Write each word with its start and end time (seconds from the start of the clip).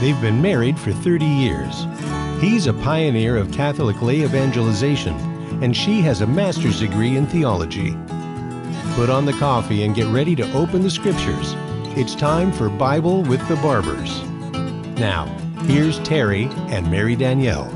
They've 0.00 0.20
been 0.20 0.40
married 0.40 0.78
for 0.78 0.92
30 0.92 1.24
years. 1.24 1.84
He's 2.40 2.68
a 2.68 2.72
pioneer 2.72 3.36
of 3.36 3.50
Catholic 3.50 4.00
lay 4.00 4.22
evangelization, 4.22 5.16
and 5.60 5.76
she 5.76 6.00
has 6.02 6.20
a 6.20 6.26
master's 6.26 6.78
degree 6.78 7.16
in 7.16 7.26
theology. 7.26 7.96
Put 8.94 9.10
on 9.10 9.24
the 9.24 9.36
coffee 9.40 9.82
and 9.82 9.96
get 9.96 10.06
ready 10.06 10.36
to 10.36 10.52
open 10.52 10.82
the 10.82 10.90
scriptures. 10.90 11.54
It's 11.96 12.14
time 12.14 12.52
for 12.52 12.68
Bible 12.68 13.22
with 13.24 13.46
the 13.48 13.56
Barbers. 13.56 14.22
Now, 15.00 15.26
here's 15.66 15.98
Terry 16.00 16.44
and 16.68 16.88
Mary 16.92 17.16
Danielle. 17.16 17.68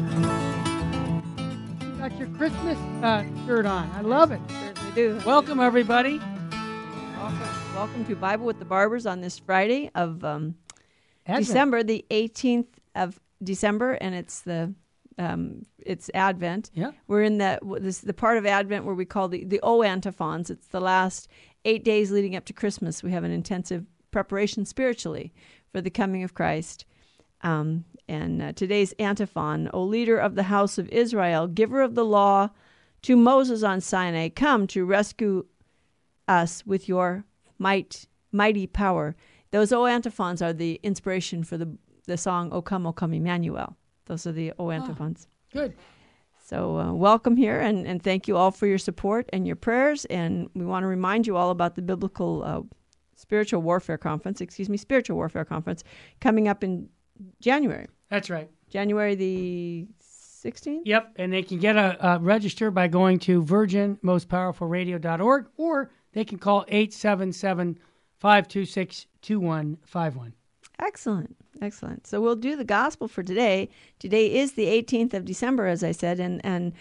You 1.81 1.97
got 1.99 2.17
your 2.21 2.29
Christmas 2.29 2.79
uh, 3.03 3.25
shirt 3.47 3.67
on. 3.67 3.91
I 3.97 4.01
love 4.03 4.31
it. 4.31 4.41
Certainly 4.49 4.93
do. 4.95 5.21
Welcome, 5.27 5.59
everybody. 5.59 6.19
Welcome, 7.19 7.75
welcome 7.75 8.05
to 8.05 8.15
Bible 8.15 8.47
with 8.47 8.61
the 8.61 8.65
Barbers 8.65 9.07
on 9.07 9.21
this 9.21 9.41
Friday 9.41 9.91
of 9.97 10.23
um, 10.25 10.55
Advent. 11.27 11.47
December, 11.47 11.83
the 11.83 12.05
18th 12.11 12.67
of 12.95 13.21
December, 13.43 13.93
and 13.93 14.15
it's 14.15 14.41
the 14.41 14.75
um, 15.19 15.67
it's 15.79 16.11
Advent. 16.15 16.71
Yeah. 16.75 16.93
We're 17.07 17.23
in 17.23 17.39
the 17.39 17.59
this 17.81 17.99
the 17.99 18.15
part 18.15 18.39
of 18.39 18.47
Advent 18.47 18.85
where 18.85 18.95
we 18.95 19.05
call 19.05 19.29
the 19.29 19.45
the 19.45 19.61
O 19.63 19.83
antiphons. 19.83 20.51
It's 20.51 20.69
the 20.69 20.81
last 20.81 21.29
eight 21.65 21.85
days 21.85 22.11
leading 22.11 22.35
up 22.37 22.45
to 22.47 22.53
Christmas. 22.53 23.03
We 23.03 23.13
have 23.13 23.25
an 23.25 23.31
intensive 23.31 23.87
preparation 24.11 24.65
spiritually 24.65 25.33
for 25.71 25.81
the 25.81 25.91
coming 25.91 26.23
of 26.23 26.35
Christ. 26.35 26.85
Um, 27.43 27.85
and 28.09 28.43
uh, 28.43 28.53
today's 28.53 28.93
antiphon, 28.99 29.71
O 29.73 29.83
leader 29.83 30.19
of 30.19 30.35
the 30.35 30.45
house 30.45 30.79
of 30.79 30.89
Israel, 30.91 31.47
giver 31.47 31.83
of 31.83 31.95
the 31.95 32.05
law 32.05 32.51
to 33.03 33.17
Moses 33.17 33.63
on 33.63 33.81
Sinai, 33.81 34.29
come 34.29 34.67
to 34.69 34.85
rescue 34.85 35.47
us 36.29 36.65
with 36.67 36.89
your 36.89 37.25
might, 37.59 38.07
mighty 38.31 38.67
power. 38.67 39.17
Those 39.53 39.73
O 39.73 39.87
antiphons 39.87 40.43
are 40.43 40.53
the 40.53 40.81
inspiration 40.83 41.45
for 41.45 41.57
the 41.57 41.77
the 42.07 42.17
song 42.17 42.51
"O 42.53 42.61
Come, 42.61 42.87
O 42.87 42.93
Come, 42.93 43.15
Emmanuel." 43.15 43.77
Those 44.07 44.27
are 44.27 44.33
the 44.33 44.53
O 44.59 44.71
antiphons. 44.71 45.29
Good. 45.53 45.75
So, 46.45 46.79
uh, 46.79 46.93
welcome 46.93 47.37
here, 47.37 47.61
and, 47.61 47.87
and 47.87 48.03
thank 48.03 48.27
you 48.27 48.37
all 48.37 48.51
for 48.51 48.67
your 48.67 48.79
support 48.79 49.29
and 49.33 49.47
your 49.47 49.55
prayers. 49.55 50.05
And 50.07 50.51
we 50.55 50.65
want 50.65 50.83
to 50.83 50.89
remind 50.89 51.27
you 51.27 51.37
all 51.37 51.51
about 51.51 51.77
the 51.77 51.83
Biblical 51.83 52.43
uh, 52.45 52.63
Spiritual 53.15 53.63
Warfare 53.63 53.97
Conference, 53.97 54.41
excuse 54.41 54.69
me, 54.69 54.77
Spiritual 54.77 55.17
Warfare 55.17 55.45
Conference, 55.45 55.85
coming 56.21 56.49
up 56.49 56.65
in 56.65 56.89
January, 57.41 57.87
That's 58.11 58.29
right. 58.29 58.51
January 58.69 59.15
the 59.15 59.87
16th. 60.45 60.83
Yep. 60.85 61.13
And 61.17 61.33
they 61.33 61.43
can 61.43 61.59
get 61.59 61.77
a, 61.77 62.05
uh 62.05 62.19
register 62.19 62.71
by 62.71 62.89
going 62.89 63.19
to 63.21 63.43
virginmostpowerfulradio.org 63.43 65.47
or 65.57 65.91
they 66.13 66.25
can 66.25 66.39
call 66.39 66.65
877 66.69 67.79
526 68.19 69.07
2151. 69.23 70.35
Excellent. 70.79 71.37
Excellent. 71.61 72.07
So 72.07 72.21
we'll 72.21 72.35
do 72.35 72.57
the 72.57 72.65
gospel 72.65 73.07
for 73.07 73.23
today. 73.23 73.69
Today 73.99 74.35
is 74.35 74.53
the 74.53 74.67
18th 74.67 75.15
of 75.15 75.25
December, 75.25 75.67
as 75.67 75.85
I 75.85 75.93
said, 75.93 76.19
and, 76.19 76.45
and 76.45 76.73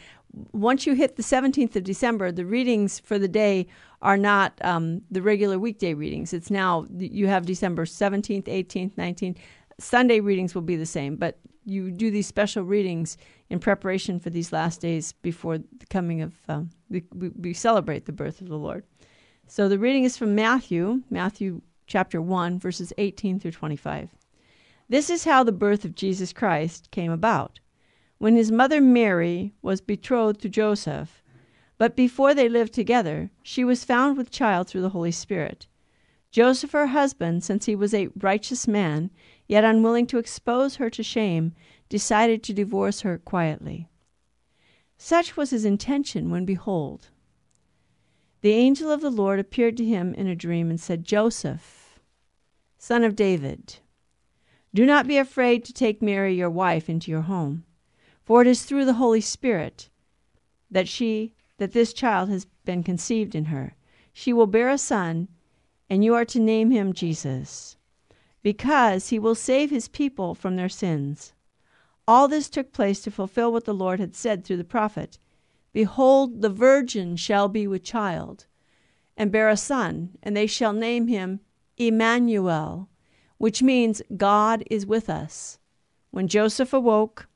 once 0.52 0.86
you 0.86 0.94
hit 0.94 1.18
the 1.18 1.24
17th 1.24 1.76
of 1.76 1.84
December, 1.84 2.32
the 2.32 2.46
readings 2.46 3.00
for 3.00 3.20
the 3.20 3.28
day 3.28 3.68
are 4.02 4.18
not 4.18 4.54
um, 4.62 5.02
the 5.12 5.22
regular 5.22 5.60
weekday 5.60 5.94
readings. 5.94 6.34
It's 6.34 6.50
now, 6.50 6.88
you 6.98 7.28
have 7.28 7.46
December 7.46 7.86
17th, 7.86 8.46
18th, 8.46 8.96
19th. 8.96 9.38
Sunday 9.80 10.20
readings 10.20 10.56
will 10.56 10.62
be 10.62 10.76
the 10.76 10.86
same, 10.86 11.16
but 11.16 11.38
you 11.66 11.92
do 11.92 12.10
these 12.10 12.28
special 12.28 12.64
readings 12.64 13.18
in 13.50 13.60
preparation 13.60 14.20
for 14.20 14.30
these 14.30 14.52
last 14.52 14.82
days 14.82 15.12
before 15.22 15.58
the 15.58 15.86
coming 15.90 16.22
of, 16.22 16.34
um, 16.48 16.70
we, 16.90 17.04
we, 17.14 17.30
we 17.30 17.54
celebrate 17.54 18.06
the 18.06 18.12
birth 18.12 18.42
of 18.42 18.48
the 18.48 18.58
Lord. 18.58 18.84
So 19.48 19.68
the 19.68 19.78
reading 19.78 20.06
is 20.06 20.18
from 20.18 20.34
Matthew, 20.34 21.02
Matthew 21.10 21.62
chapter 21.92 22.22
1, 22.22 22.58
verses 22.58 22.94
18 22.98 23.38
through 23.38 23.52
25. 23.52 24.12
This 24.88 25.10
is 25.10 25.26
how 25.26 25.44
the 25.44 25.52
birth 25.52 25.84
of 25.84 25.94
Jesus 25.94 26.32
Christ 26.32 26.90
came 26.90 27.12
about. 27.12 27.60
When 28.18 28.38
his 28.38 28.50
mother 28.50 28.80
Mary 28.80 29.52
was 29.62 29.82
betrothed 29.82 30.40
to 30.44 30.48
Joseph, 30.48 31.22
but 31.78 31.98
before 31.98 32.34
they 32.34 32.48
lived 32.48 32.72
together, 32.72 33.30
she 33.44 33.66
was 33.66 33.84
found 33.84 34.16
with 34.16 34.32
child 34.32 34.70
through 34.70 34.84
the 34.84 34.96
Holy 34.96 35.12
Spirit. 35.12 35.68
Joseph, 36.32 36.72
her 36.72 36.88
husband, 36.88 37.44
since 37.44 37.66
he 37.66 37.76
was 37.76 37.94
a 37.94 38.08
righteous 38.18 38.70
man, 38.70 39.10
yet 39.50 39.66
unwilling 39.66 40.08
to 40.08 40.18
expose 40.18 40.78
her 40.78 40.90
to 40.90 41.04
shame, 41.04 41.54
decided 41.90 42.42
to 42.44 42.54
divorce 42.54 43.02
her 43.02 43.18
quietly. 43.18 43.90
Such 44.98 45.36
was 45.36 45.50
his 45.50 45.66
intention 45.66 46.30
when, 46.30 46.46
behold, 46.46 47.10
the 48.40 48.54
angel 48.54 48.90
of 48.90 49.02
the 49.02 49.12
Lord 49.12 49.40
appeared 49.40 49.76
to 49.76 49.84
him 49.84 50.14
in 50.14 50.28
a 50.28 50.36
dream 50.38 50.70
and 50.70 50.80
said, 50.80 51.04
Joseph, 51.04 51.81
son 52.84 53.04
of 53.04 53.16
David, 53.16 53.76
do 54.74 54.88
not 54.88 55.06
be 55.06 55.16
afraid 55.16 55.64
to 55.64 55.72
take 55.72 56.02
Mary 56.02 56.34
your 56.34 56.50
wife 56.50 56.90
into 56.90 57.12
your 57.12 57.22
home, 57.22 57.64
for 58.24 58.42
it 58.42 58.48
is 58.48 58.64
through 58.64 58.86
the 58.86 58.94
Holy 58.94 59.22
Spirit 59.22 59.88
that 60.72 60.88
she 60.88 61.36
that 61.58 61.74
this 61.74 61.94
child 61.94 62.28
has 62.30 62.48
been 62.66 62.82
conceived 62.82 63.36
in 63.36 63.46
her. 63.46 63.76
She 64.12 64.34
will 64.34 64.48
bear 64.48 64.68
a 64.68 64.80
son, 64.80 65.28
and 65.92 66.04
you 66.04 66.16
are 66.16 66.26
to 66.26 66.40
name 66.40 66.72
him 66.72 66.92
Jesus, 66.92 67.78
because 68.42 69.10
he 69.10 69.20
will 69.20 69.36
save 69.36 69.70
his 69.70 69.88
people 69.88 70.34
from 70.34 70.56
their 70.56 70.68
sins. 70.68 71.34
All 72.08 72.28
this 72.28 72.50
took 72.50 72.74
place 72.74 73.00
to 73.02 73.12
fulfill 73.12 73.54
what 73.54 73.66
the 73.66 73.76
Lord 73.76 74.00
had 74.00 74.16
said 74.16 74.44
through 74.44 74.58
the 74.58 74.64
prophet. 74.64 75.20
Behold, 75.72 76.42
the 76.42 76.50
virgin 76.50 77.16
shall 77.16 77.48
be 77.48 77.68
with 77.68 77.84
child, 77.84 78.48
and 79.16 79.32
bear 79.32 79.50
a 79.50 79.56
son, 79.56 80.18
and 80.24 80.36
they 80.36 80.48
shall 80.48 80.74
name 80.74 81.06
him 81.06 81.42
Emmanuel, 81.78 82.90
which 83.38 83.64
means 83.64 84.02
God 84.16 84.64
is 84.70 84.86
with 84.86 85.10
us. 85.10 85.58
When 86.12 86.28
Joseph 86.28 86.74
awoke, 86.74 87.28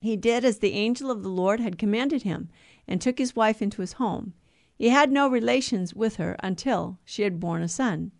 he 0.00 0.16
did 0.16 0.44
as 0.44 0.58
the 0.58 0.74
angel 0.74 1.10
of 1.10 1.22
the 1.22 1.28
Lord 1.28 1.58
had 1.60 1.78
commanded 1.78 2.22
him, 2.22 2.48
and 2.86 3.00
took 3.00 3.18
his 3.18 3.34
wife 3.34 3.60
into 3.60 3.80
his 3.80 3.94
home. 3.94 4.34
He 4.76 4.90
had 4.90 5.10
no 5.10 5.28
relations 5.28 5.94
with 5.94 6.16
her 6.16 6.36
until 6.40 6.98
she 7.04 7.22
had 7.22 7.40
borne 7.40 7.62
a 7.62 7.68
son, 7.68 8.12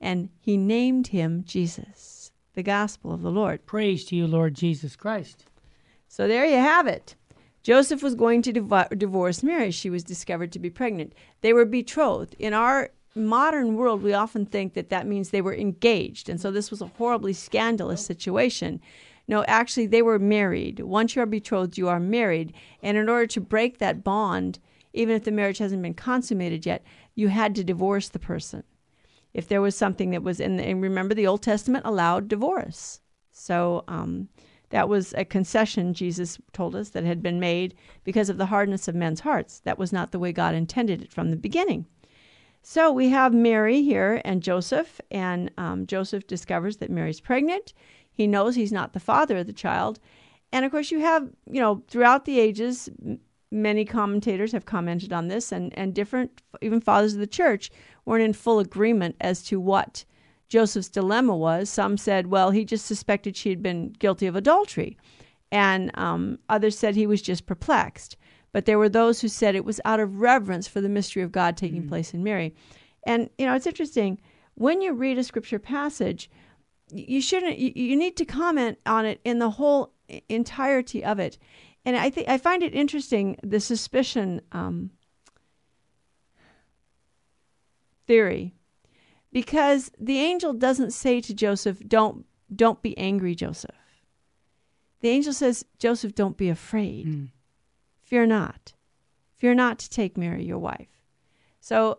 and 0.00 0.28
he 0.40 0.56
named 0.56 1.06
him 1.08 1.44
Jesus. 1.44 2.32
The 2.54 2.62
gospel 2.62 3.12
of 3.12 3.22
the 3.22 3.30
Lord. 3.30 3.64
Praise 3.64 4.04
to 4.06 4.16
you, 4.16 4.26
Lord 4.26 4.54
Jesus 4.54 4.96
Christ. 4.96 5.46
So 6.08 6.28
there 6.28 6.44
you 6.44 6.56
have 6.56 6.86
it. 6.86 7.14
Joseph 7.62 8.02
was 8.02 8.16
going 8.16 8.42
to 8.42 8.52
divorce 8.52 9.42
Mary. 9.42 9.70
She 9.70 9.88
was 9.88 10.02
discovered 10.02 10.52
to 10.52 10.58
be 10.58 10.68
pregnant. 10.68 11.14
They 11.40 11.52
were 11.52 11.64
betrothed. 11.64 12.34
In 12.38 12.52
our 12.52 12.90
modern 13.14 13.76
world, 13.76 14.02
we 14.02 14.14
often 14.14 14.46
think 14.46 14.74
that 14.74 14.90
that 14.90 15.06
means 15.06 15.30
they 15.30 15.42
were 15.42 15.54
engaged. 15.54 16.28
And 16.28 16.40
so 16.40 16.50
this 16.50 16.70
was 16.70 16.80
a 16.80 16.86
horribly 16.86 17.32
scandalous 17.32 18.04
situation. 18.04 18.80
No, 19.28 19.44
actually, 19.44 19.86
they 19.86 20.02
were 20.02 20.18
married. 20.18 20.80
Once 20.80 21.14
you 21.14 21.22
are 21.22 21.26
betrothed, 21.26 21.78
you 21.78 21.88
are 21.88 22.00
married. 22.00 22.52
And 22.82 22.96
in 22.96 23.08
order 23.08 23.26
to 23.28 23.40
break 23.40 23.78
that 23.78 24.02
bond, 24.02 24.58
even 24.92 25.14
if 25.14 25.24
the 25.24 25.30
marriage 25.30 25.58
hasn't 25.58 25.82
been 25.82 25.94
consummated 25.94 26.66
yet, 26.66 26.82
you 27.14 27.28
had 27.28 27.54
to 27.54 27.64
divorce 27.64 28.08
the 28.08 28.18
person. 28.18 28.64
If 29.32 29.48
there 29.48 29.62
was 29.62 29.76
something 29.76 30.10
that 30.10 30.22
was 30.22 30.40
in, 30.40 30.56
the, 30.56 30.64
and 30.64 30.82
remember, 30.82 31.14
the 31.14 31.26
Old 31.26 31.42
Testament 31.42 31.86
allowed 31.86 32.28
divorce. 32.28 33.00
So 33.30 33.84
um, 33.88 34.28
that 34.70 34.88
was 34.88 35.14
a 35.14 35.24
concession, 35.24 35.94
Jesus 35.94 36.38
told 36.52 36.74
us, 36.74 36.90
that 36.90 37.04
had 37.04 37.22
been 37.22 37.40
made 37.40 37.74
because 38.04 38.28
of 38.28 38.38
the 38.38 38.46
hardness 38.46 38.88
of 38.88 38.94
men's 38.94 39.20
hearts. 39.20 39.60
That 39.60 39.78
was 39.78 39.92
not 39.92 40.12
the 40.12 40.18
way 40.18 40.32
God 40.32 40.54
intended 40.54 41.02
it 41.02 41.12
from 41.12 41.30
the 41.30 41.36
beginning. 41.36 41.86
So 42.62 42.92
we 42.92 43.08
have 43.08 43.34
Mary 43.34 43.82
here 43.82 44.22
and 44.24 44.42
Joseph, 44.42 45.00
and 45.10 45.50
um, 45.58 45.86
Joseph 45.86 46.26
discovers 46.26 46.76
that 46.76 46.90
Mary's 46.90 47.20
pregnant. 47.20 47.74
He 48.12 48.26
knows 48.26 48.54
he's 48.54 48.72
not 48.72 48.92
the 48.92 49.00
father 49.00 49.38
of 49.38 49.46
the 49.46 49.52
child. 49.52 49.98
And 50.52 50.64
of 50.64 50.70
course, 50.70 50.90
you 50.90 51.00
have, 51.00 51.28
you 51.50 51.60
know, 51.60 51.82
throughout 51.88 52.24
the 52.24 52.38
ages, 52.38 52.88
many 53.50 53.84
commentators 53.84 54.52
have 54.52 54.64
commented 54.64 55.12
on 55.12 55.28
this, 55.28 55.50
and, 55.50 55.76
and 55.76 55.92
different, 55.92 56.40
even 56.60 56.80
fathers 56.80 57.14
of 57.14 57.20
the 57.20 57.26
church, 57.26 57.70
weren't 58.04 58.22
in 58.22 58.32
full 58.32 58.60
agreement 58.60 59.16
as 59.20 59.42
to 59.44 59.58
what 59.58 60.04
Joseph's 60.48 60.88
dilemma 60.88 61.36
was. 61.36 61.68
Some 61.68 61.96
said, 61.96 62.28
well, 62.28 62.50
he 62.50 62.64
just 62.64 62.86
suspected 62.86 63.36
she 63.36 63.50
had 63.50 63.62
been 63.62 63.92
guilty 63.98 64.26
of 64.26 64.36
adultery. 64.36 64.96
And 65.50 65.90
um, 65.94 66.38
others 66.48 66.78
said 66.78 66.94
he 66.94 67.06
was 67.06 67.22
just 67.22 67.46
perplexed. 67.46 68.16
But 68.52 68.66
there 68.66 68.78
were 68.78 68.88
those 68.88 69.20
who 69.20 69.28
said 69.28 69.54
it 69.54 69.64
was 69.64 69.80
out 69.84 70.00
of 70.00 70.20
reverence 70.20 70.68
for 70.68 70.80
the 70.80 70.88
mystery 70.88 71.22
of 71.22 71.32
God 71.32 71.56
taking 71.56 71.88
place 71.88 72.12
in 72.12 72.22
Mary. 72.22 72.54
And, 73.06 73.30
you 73.38 73.46
know, 73.46 73.54
it's 73.54 73.66
interesting. 73.66 74.20
When 74.54 74.82
you 74.82 74.92
read 74.92 75.18
a 75.18 75.24
scripture 75.24 75.58
passage, 75.58 76.30
you 76.92 77.20
shouldn't 77.22 77.58
you, 77.58 77.72
you 77.74 77.96
need 77.96 78.16
to 78.16 78.24
comment 78.24 78.78
on 78.86 79.06
it 79.06 79.20
in 79.24 79.38
the 79.38 79.50
whole 79.50 79.92
entirety 80.28 81.02
of 81.02 81.18
it 81.18 81.38
and 81.84 81.96
i 81.96 82.10
think 82.10 82.28
i 82.28 82.36
find 82.36 82.62
it 82.62 82.74
interesting 82.74 83.36
the 83.42 83.60
suspicion 83.60 84.40
um, 84.52 84.90
theory 88.06 88.54
because 89.32 89.90
the 89.98 90.18
angel 90.18 90.52
doesn't 90.52 90.92
say 90.92 91.20
to 91.20 91.32
joseph 91.32 91.78
don't 91.88 92.26
don't 92.54 92.82
be 92.82 92.96
angry 92.98 93.34
joseph 93.34 93.70
the 95.00 95.08
angel 95.08 95.32
says 95.32 95.64
joseph 95.78 96.14
don't 96.14 96.36
be 96.36 96.48
afraid 96.48 97.06
Mm. 97.06 97.28
Fear 98.12 98.26
not 98.26 98.72
fear 99.38 99.54
not 99.54 99.78
to 99.78 99.88
take 99.88 100.16
mary 100.16 100.44
your 100.44 100.58
wife 100.58 100.92
so 101.60 101.98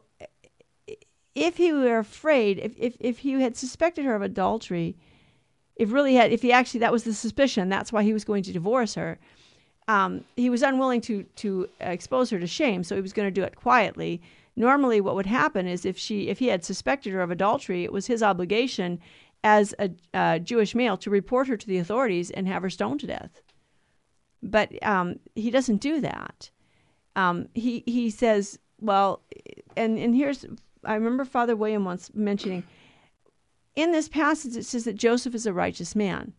if 1.35 1.57
he 1.57 1.73
were 1.73 1.97
afraid, 1.97 2.59
if, 2.59 2.73
if, 2.77 2.95
if 2.99 3.19
he 3.19 3.41
had 3.41 3.57
suspected 3.57 4.05
her 4.05 4.15
of 4.15 4.21
adultery, 4.21 4.95
if 5.75 5.91
really 5.91 6.13
had 6.15 6.31
if 6.31 6.41
he 6.41 6.51
actually 6.51 6.81
that 6.81 6.91
was 6.91 7.03
the 7.03 7.13
suspicion, 7.13 7.69
that's 7.69 7.91
why 7.91 8.03
he 8.03 8.13
was 8.13 8.23
going 8.23 8.43
to 8.43 8.53
divorce 8.53 8.93
her. 8.93 9.17
Um, 9.87 10.23
he 10.35 10.49
was 10.49 10.61
unwilling 10.61 11.01
to 11.01 11.23
to 11.23 11.69
expose 11.79 12.29
her 12.29 12.39
to 12.39 12.47
shame, 12.47 12.83
so 12.83 12.95
he 12.95 13.01
was 13.01 13.13
going 13.13 13.27
to 13.27 13.31
do 13.31 13.43
it 13.43 13.55
quietly. 13.55 14.21
Normally, 14.55 15.01
what 15.01 15.15
would 15.15 15.25
happen 15.25 15.67
is 15.67 15.85
if 15.85 15.97
she 15.97 16.29
if 16.29 16.39
he 16.39 16.47
had 16.47 16.63
suspected 16.63 17.11
her 17.13 17.21
of 17.21 17.31
adultery, 17.31 17.83
it 17.83 17.91
was 17.91 18.05
his 18.05 18.21
obligation 18.21 18.99
as 19.43 19.73
a, 19.79 19.89
a 20.13 20.39
Jewish 20.39 20.75
male 20.75 20.95
to 20.97 21.09
report 21.09 21.47
her 21.47 21.57
to 21.57 21.67
the 21.67 21.79
authorities 21.79 22.29
and 22.29 22.47
have 22.47 22.61
her 22.61 22.69
stoned 22.69 22.99
to 23.01 23.07
death. 23.07 23.41
But 24.43 24.71
um, 24.85 25.19
he 25.35 25.49
doesn't 25.49 25.77
do 25.77 26.01
that. 26.01 26.51
Um, 27.15 27.47
he 27.53 27.83
he 27.85 28.09
says, 28.09 28.59
well, 28.79 29.21
and 29.77 29.97
and 29.97 30.13
here's 30.13 30.45
I 30.83 30.95
remember 30.95 31.25
Father 31.25 31.55
William 31.55 31.85
once 31.85 32.11
mentioning 32.13 32.63
in 33.75 33.91
this 33.91 34.09
passage 34.09 34.55
it 34.55 34.65
says 34.65 34.83
that 34.83 34.95
Joseph 34.95 35.33
is 35.33 35.45
a 35.45 35.53
righteous 35.53 35.95
man. 35.95 36.33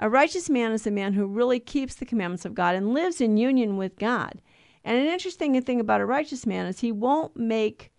A 0.00 0.10
righteous 0.10 0.50
man 0.50 0.72
is 0.72 0.86
a 0.86 0.90
man 0.90 1.12
who 1.12 1.26
really 1.26 1.60
keeps 1.60 1.94
the 1.94 2.04
commandments 2.04 2.44
of 2.44 2.54
God 2.54 2.74
and 2.74 2.92
lives 2.92 3.20
in 3.20 3.36
union 3.36 3.76
with 3.76 3.96
God. 3.96 4.42
And 4.84 4.98
an 4.98 5.06
interesting 5.06 5.60
thing 5.62 5.80
about 5.80 6.00
a 6.00 6.06
righteous 6.06 6.44
man 6.44 6.66
is 6.66 6.80
he 6.80 6.92
won't 6.92 7.36
make 7.36 7.92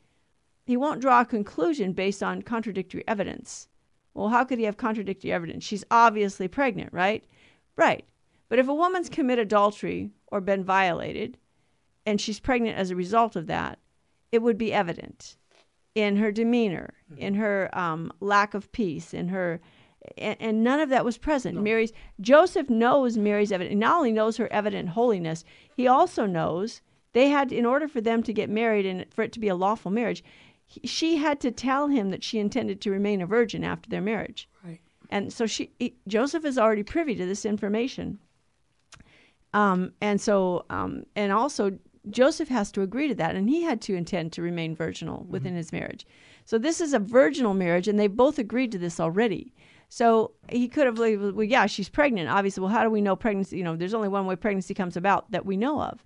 he 0.65 0.75
won't 0.75 1.01
draw 1.01 1.21
a 1.21 1.25
conclusion 1.25 1.93
based 1.93 2.21
on 2.21 2.41
contradictory 2.41 3.03
evidence. 3.07 3.67
Well, 4.13 4.29
how 4.29 4.43
could 4.43 4.57
he 4.57 4.65
have 4.65 4.77
contradictory 4.77 5.31
evidence? 5.31 5.63
She's 5.63 5.83
obviously 5.91 6.47
pregnant, 6.47 6.91
right? 6.91 7.23
Right. 7.75 8.05
But 8.49 8.59
if 8.59 8.67
a 8.67 8.73
woman's 8.73 9.09
committed 9.09 9.47
adultery 9.47 10.11
or 10.27 10.41
been 10.41 10.63
violated 10.63 11.37
and 12.05 12.21
she's 12.21 12.39
pregnant 12.39 12.77
as 12.77 12.91
a 12.91 12.95
result 12.95 13.35
of 13.35 13.47
that, 13.47 13.79
it 14.31 14.41
would 14.41 14.57
be 14.57 14.73
evident 14.73 15.37
in 15.95 16.17
her 16.17 16.31
demeanor, 16.31 16.93
mm-hmm. 17.11 17.21
in 17.21 17.33
her 17.35 17.69
um, 17.73 18.11
lack 18.19 18.53
of 18.53 18.71
peace, 18.71 19.13
in 19.13 19.29
her 19.29 19.61
and, 20.17 20.37
and, 20.39 20.63
none 20.63 20.79
of 20.79 20.89
that 20.89 21.05
was 21.05 21.17
present. 21.17 21.55
No. 21.55 21.61
Mary's 21.61 21.91
Joseph 22.21 22.69
knows 22.69 23.17
Mary's 23.17 23.51
evident. 23.51 23.79
Not 23.79 23.97
only 23.97 24.11
knows 24.11 24.37
her 24.37 24.51
evident 24.51 24.89
holiness, 24.89 25.43
he 25.75 25.87
also 25.87 26.27
knows 26.27 26.81
they 27.13 27.29
had 27.29 27.51
in 27.51 27.65
order 27.65 27.87
for 27.87 28.01
them 28.01 28.21
to 28.23 28.33
get 28.33 28.49
married 28.49 28.85
and 28.85 29.05
for 29.11 29.23
it 29.23 29.31
to 29.31 29.39
be 29.39 29.47
a 29.47 29.55
lawful 29.55 29.89
marriage, 29.89 30.23
he, 30.65 30.85
she 30.85 31.15
had 31.15 31.39
to 31.39 31.51
tell 31.51 31.87
him 31.87 32.09
that 32.11 32.23
she 32.23 32.37
intended 32.37 32.81
to 32.81 32.91
remain 32.91 33.21
a 33.21 33.25
virgin 33.25 33.63
after 33.63 33.89
their 33.89 34.01
marriage. 34.01 34.47
Right. 34.63 34.81
And 35.09 35.33
so 35.33 35.47
she 35.47 35.71
he, 35.79 35.95
Joseph 36.07 36.45
is 36.45 36.57
already 36.57 36.83
privy 36.83 37.15
to 37.15 37.25
this 37.25 37.45
information. 37.45 38.19
Um, 39.55 39.93
and 40.01 40.19
so 40.19 40.65
um, 40.69 41.05
and 41.15 41.31
also 41.31 41.79
Joseph 42.09 42.49
has 42.49 42.71
to 42.73 42.81
agree 42.81 43.07
to 43.07 43.15
that, 43.15 43.35
and 43.35 43.49
he 43.49 43.63
had 43.63 43.81
to 43.83 43.95
intend 43.95 44.33
to 44.33 44.41
remain 44.41 44.75
virginal 44.75 45.21
mm-hmm. 45.21 45.31
within 45.31 45.55
his 45.55 45.71
marriage. 45.71 46.05
So 46.43 46.57
this 46.57 46.81
is 46.81 46.93
a 46.93 46.99
virginal 46.99 47.53
marriage, 47.53 47.87
and 47.87 47.97
they 47.97 48.07
both 48.07 48.37
agreed 48.37 48.71
to 48.73 48.77
this 48.77 48.99
already. 48.99 49.53
So 49.87 50.31
he 50.49 50.67
could 50.67 50.85
have, 50.87 50.99
well, 50.99 51.43
yeah, 51.43 51.67
she's 51.67 51.89
pregnant. 51.89 52.29
Obviously, 52.29 52.61
well, 52.61 52.71
how 52.71 52.83
do 52.83 52.89
we 52.89 53.01
know 53.01 53.15
pregnancy? 53.15 53.57
You 53.57 53.63
know, 53.63 53.75
there's 53.75 53.93
only 53.93 54.09
one 54.09 54.25
way 54.25 54.35
pregnancy 54.35 54.73
comes 54.73 54.97
about 54.97 55.31
that 55.31 55.45
we 55.45 55.55
know 55.55 55.81
of, 55.81 56.03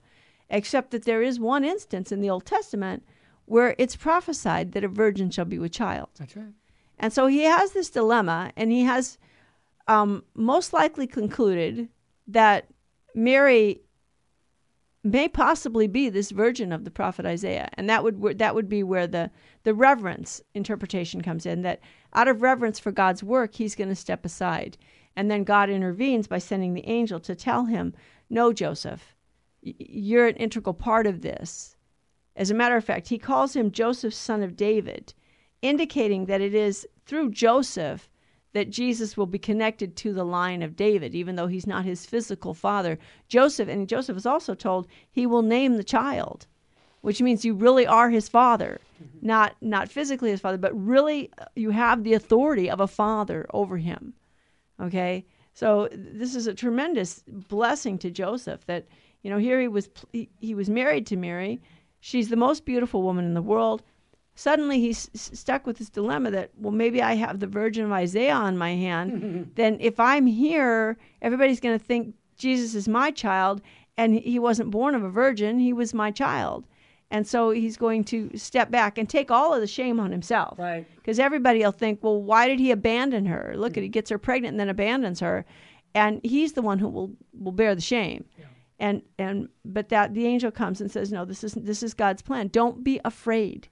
except 0.49 0.91
that 0.91 1.05
there 1.05 1.23
is 1.23 1.39
one 1.39 1.63
instance 1.63 2.11
in 2.11 2.21
the 2.21 2.29
Old 2.29 2.45
Testament 2.45 3.03
where 3.45 3.73
it's 3.79 3.95
prophesied 3.95 4.73
that 4.73 4.83
a 4.83 4.87
virgin 4.87 5.31
shall 5.31 5.45
be 5.45 5.57
with 5.57 5.71
child. 5.71 6.09
That's 6.19 6.35
right. 6.35 6.53
And 6.99 7.11
so 7.11 7.25
he 7.25 7.43
has 7.43 7.71
this 7.71 7.89
dilemma, 7.89 8.51
and 8.55 8.71
he 8.71 8.83
has 8.83 9.17
um, 9.87 10.23
most 10.35 10.71
likely 10.71 11.07
concluded 11.07 11.89
that 12.27 12.67
Mary 13.19 13.81
may 15.03 15.27
possibly 15.27 15.87
be 15.87 16.09
this 16.09 16.31
virgin 16.31 16.71
of 16.71 16.85
the 16.85 16.91
prophet 16.91 17.25
Isaiah, 17.25 17.69
and 17.73 17.89
that 17.89 18.03
would 18.03 18.37
that 18.37 18.55
would 18.55 18.69
be 18.69 18.81
where 18.81 19.07
the 19.07 19.29
the 19.63 19.73
reverence 19.73 20.41
interpretation 20.53 21.21
comes 21.21 21.45
in. 21.45 21.61
That 21.61 21.81
out 22.13 22.29
of 22.29 22.41
reverence 22.41 22.79
for 22.79 22.93
God's 22.93 23.21
work, 23.21 23.55
he's 23.55 23.75
going 23.75 23.89
to 23.89 23.95
step 23.95 24.23
aside, 24.25 24.77
and 25.17 25.29
then 25.29 25.43
God 25.43 25.69
intervenes 25.69 26.27
by 26.27 26.37
sending 26.37 26.73
the 26.73 26.87
angel 26.87 27.19
to 27.19 27.35
tell 27.35 27.65
him, 27.65 27.93
"No, 28.29 28.53
Joseph, 28.53 29.15
you're 29.61 30.27
an 30.27 30.37
integral 30.37 30.73
part 30.73 31.05
of 31.05 31.21
this." 31.21 31.75
As 32.37 32.49
a 32.49 32.55
matter 32.55 32.77
of 32.77 32.85
fact, 32.85 33.09
he 33.09 33.17
calls 33.17 33.53
him 33.53 33.71
Joseph, 33.71 34.13
son 34.13 34.43
of 34.43 34.55
David, 34.55 35.13
indicating 35.61 36.25
that 36.27 36.39
it 36.39 36.53
is 36.53 36.87
through 37.05 37.31
Joseph 37.31 38.09
that 38.53 38.69
Jesus 38.69 39.15
will 39.15 39.27
be 39.27 39.39
connected 39.39 39.95
to 39.95 40.13
the 40.13 40.25
line 40.25 40.61
of 40.61 40.75
David, 40.75 41.13
even 41.13 41.35
though 41.35 41.47
he's 41.47 41.67
not 41.67 41.85
his 41.85 42.05
physical 42.05 42.53
father. 42.53 42.97
Joseph, 43.27 43.69
and 43.69 43.87
Joseph 43.87 44.17
is 44.17 44.25
also 44.25 44.55
told 44.55 44.87
he 45.11 45.25
will 45.25 45.41
name 45.41 45.77
the 45.77 45.83
child, 45.83 46.47
which 47.01 47.21
means 47.21 47.45
you 47.45 47.53
really 47.53 47.85
are 47.85 48.09
his 48.09 48.27
father, 48.27 48.81
mm-hmm. 49.01 49.27
not 49.27 49.55
not 49.61 49.89
physically 49.89 50.31
his 50.31 50.41
father, 50.41 50.57
but 50.57 50.73
really 50.73 51.29
uh, 51.37 51.45
you 51.55 51.69
have 51.69 52.03
the 52.03 52.13
authority 52.13 52.69
of 52.69 52.79
a 52.79 52.87
father 52.87 53.45
over 53.53 53.77
him. 53.77 54.13
Okay, 54.81 55.25
so 55.53 55.89
this 55.91 56.35
is 56.35 56.47
a 56.47 56.53
tremendous 56.53 57.23
blessing 57.27 57.97
to 57.99 58.09
Joseph 58.09 58.65
that 58.65 58.87
you 59.21 59.29
know 59.29 59.37
here 59.37 59.59
he 59.59 59.67
was 59.67 59.89
he, 60.11 60.29
he 60.39 60.55
was 60.55 60.69
married 60.69 61.05
to 61.07 61.17
Mary. 61.17 61.61
She's 62.01 62.29
the 62.29 62.35
most 62.35 62.65
beautiful 62.65 63.03
woman 63.03 63.25
in 63.25 63.33
the 63.33 63.41
world 63.41 63.83
suddenly 64.39 64.79
he's 64.79 65.09
stuck 65.13 65.67
with 65.67 65.79
this 65.79 65.89
dilemma 65.89 66.31
that 66.31 66.49
well 66.55 66.71
maybe 66.71 67.01
i 67.01 67.13
have 67.13 67.39
the 67.39 67.47
virgin 67.47 67.83
of 67.83 67.91
isaiah 67.91 68.33
on 68.33 68.57
my 68.57 68.73
hand. 68.73 69.51
Then 69.55 69.77
if 69.81 69.99
i'm 69.99 70.25
here 70.25 70.97
everybody's 71.21 71.59
going 71.59 71.77
to 71.77 71.83
think 71.83 72.15
jesus 72.37 72.73
is 72.73 72.87
my 72.87 73.11
child 73.11 73.61
and 73.97 74.15
he 74.15 74.39
wasn't 74.39 74.71
born 74.71 74.95
of 74.95 75.03
a 75.03 75.09
virgin 75.09 75.59
he 75.59 75.73
was 75.73 75.93
my 75.93 76.09
child. 76.09 76.65
And 77.11 77.27
so 77.27 77.49
he's 77.49 77.75
going 77.75 78.03
to 78.05 78.29
step 78.37 78.69
back 78.69 78.99
and 78.99 79.09
take 79.09 79.31
all 79.31 79.53
of 79.53 79.61
the 79.61 79.67
shame 79.67 79.99
on 79.99 80.11
himself. 80.11 80.59
Right. 80.59 80.85
Because 80.95 81.17
everybody 81.19 81.59
will 81.59 81.71
think 81.73 82.01
well 82.01 82.21
why 82.21 82.47
did 82.47 82.59
he 82.59 82.71
abandon 82.71 83.25
her? 83.25 83.53
Look 83.57 83.73
mm-hmm. 83.73 83.79
at 83.79 83.83
he 83.83 83.89
gets 83.89 84.09
her 84.09 84.17
pregnant 84.17 84.53
and 84.53 84.59
then 84.59 84.69
abandons 84.69 85.19
her. 85.19 85.43
And 85.93 86.21
he's 86.23 86.53
the 86.53 86.61
one 86.61 86.79
who 86.79 86.87
will 86.87 87.11
will 87.37 87.51
bear 87.51 87.75
the 87.75 87.81
shame. 87.81 88.23
Yeah. 88.37 88.45
and 88.79 89.01
and 89.17 89.49
but 89.65 89.89
that 89.89 90.13
the 90.13 90.25
angel 90.27 90.51
comes 90.51 90.79
and 90.79 90.89
says 90.89 91.11
no 91.11 91.25
this 91.25 91.43
is 91.43 91.55
this 91.55 91.83
is 91.83 91.93
god's 91.93 92.21
plan. 92.21 92.47
Don't 92.47 92.85
be 92.85 93.01
afraid 93.03 93.67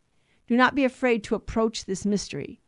do 0.47 0.55
not 0.55 0.75
be 0.75 0.85
afraid 0.85 1.23
to 1.25 1.35
approach 1.35 1.85
this 1.85 2.05
mystery. 2.05 2.61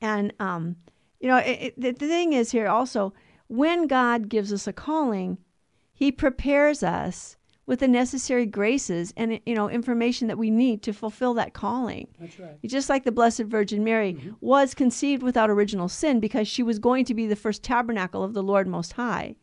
And, 0.00 0.32
um, 0.38 0.76
you 1.20 1.28
know, 1.28 1.38
it, 1.38 1.74
it, 1.76 1.98
the 1.98 2.06
thing 2.06 2.32
is 2.32 2.50
here 2.50 2.68
also, 2.68 3.12
when 3.48 3.86
God 3.86 4.28
gives 4.28 4.52
us 4.52 4.66
a 4.66 4.72
calling, 4.72 5.38
He 5.92 6.12
prepares 6.12 6.82
us 6.82 7.36
with 7.66 7.80
the 7.80 7.88
necessary 7.88 8.44
graces 8.44 9.12
and 9.16 9.40
you 9.46 9.54
know 9.54 9.70
information 9.70 10.28
that 10.28 10.36
we 10.36 10.50
need 10.50 10.82
to 10.82 10.92
fulfill 10.92 11.34
that 11.34 11.54
calling. 11.54 12.08
That's 12.20 12.38
right. 12.38 12.58
Just 12.64 12.88
like 12.88 13.04
the 13.04 13.12
Blessed 13.12 13.44
Virgin 13.44 13.82
Mary 13.82 14.14
mm-hmm. 14.14 14.32
was 14.40 14.74
conceived 14.74 15.22
without 15.22 15.50
original 15.50 15.88
sin 15.88 16.20
because 16.20 16.46
she 16.46 16.62
was 16.62 16.78
going 16.78 17.04
to 17.06 17.14
be 17.14 17.26
the 17.26 17.36
first 17.36 17.62
tabernacle 17.62 18.22
of 18.22 18.34
the 18.34 18.42
Lord 18.42 18.68
Most 18.68 18.92
High. 18.94 19.36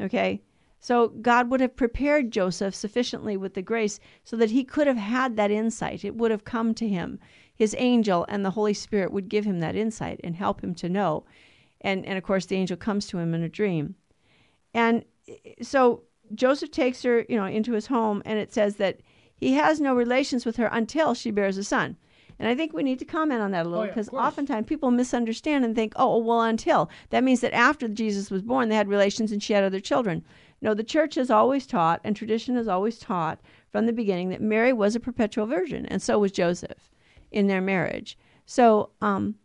Okay? 0.00 0.42
So 0.80 1.08
God 1.08 1.50
would 1.50 1.60
have 1.60 1.76
prepared 1.76 2.30
Joseph 2.30 2.74
sufficiently 2.74 3.36
with 3.36 3.52
the 3.52 3.62
grace 3.62 4.00
so 4.24 4.36
that 4.36 4.50
he 4.50 4.64
could 4.64 4.86
have 4.86 4.96
had 4.96 5.36
that 5.36 5.50
insight. 5.50 6.04
It 6.04 6.16
would 6.16 6.30
have 6.30 6.44
come 6.44 6.74
to 6.74 6.88
him. 6.88 7.20
His 7.54 7.76
angel 7.78 8.24
and 8.30 8.44
the 8.44 8.50
Holy 8.50 8.72
Spirit 8.72 9.12
would 9.12 9.28
give 9.28 9.44
him 9.44 9.60
that 9.60 9.76
insight 9.76 10.20
and 10.24 10.34
help 10.34 10.62
him 10.62 10.74
to 10.76 10.88
know. 10.88 11.24
And 11.82 12.06
and 12.06 12.16
of 12.16 12.24
course 12.24 12.46
the 12.46 12.56
angel 12.56 12.78
comes 12.78 13.06
to 13.08 13.18
him 13.18 13.34
in 13.34 13.42
a 13.42 13.48
dream. 13.48 13.94
And 14.72 15.04
so 15.60 16.04
Joseph 16.34 16.70
takes 16.70 17.02
her, 17.02 17.26
you 17.28 17.36
know, 17.36 17.46
into 17.46 17.72
his 17.72 17.86
home 17.86 18.22
and 18.24 18.38
it 18.38 18.52
says 18.52 18.76
that 18.76 19.00
he 19.36 19.54
has 19.54 19.80
no 19.80 19.94
relations 19.94 20.46
with 20.46 20.56
her 20.56 20.68
until 20.72 21.12
she 21.12 21.30
bears 21.30 21.58
a 21.58 21.64
son. 21.64 21.96
And 22.38 22.48
I 22.48 22.54
think 22.54 22.72
we 22.72 22.82
need 22.82 22.98
to 23.00 23.04
comment 23.04 23.42
on 23.42 23.50
that 23.50 23.66
a 23.66 23.68
little 23.68 23.86
because 23.86 24.08
oh, 24.08 24.16
yeah, 24.16 24.26
oftentimes 24.26 24.66
people 24.66 24.90
misunderstand 24.90 25.62
and 25.62 25.74
think, 25.74 25.92
oh, 25.96 26.16
well, 26.16 26.40
until. 26.40 26.88
That 27.10 27.22
means 27.22 27.42
that 27.42 27.52
after 27.52 27.86
Jesus 27.86 28.30
was 28.30 28.40
born, 28.40 28.70
they 28.70 28.76
had 28.76 28.88
relations 28.88 29.30
and 29.30 29.42
she 29.42 29.52
had 29.52 29.62
other 29.62 29.78
children. 29.78 30.24
No, 30.62 30.74
the 30.74 30.84
church 30.84 31.14
has 31.14 31.30
always 31.30 31.66
taught, 31.66 32.00
and 32.04 32.14
tradition 32.14 32.54
has 32.56 32.68
always 32.68 32.98
taught 32.98 33.40
from 33.70 33.86
the 33.86 33.92
beginning, 33.92 34.28
that 34.30 34.42
Mary 34.42 34.72
was 34.72 34.96
a 34.96 35.00
perpetual 35.00 35.46
virgin, 35.46 35.86
and 35.86 36.02
so 36.02 36.18
was 36.18 36.32
Joseph 36.32 36.90
in 37.30 37.46
their 37.46 37.60
marriage. 37.60 38.18
So, 38.46 38.90
um, 39.00 39.36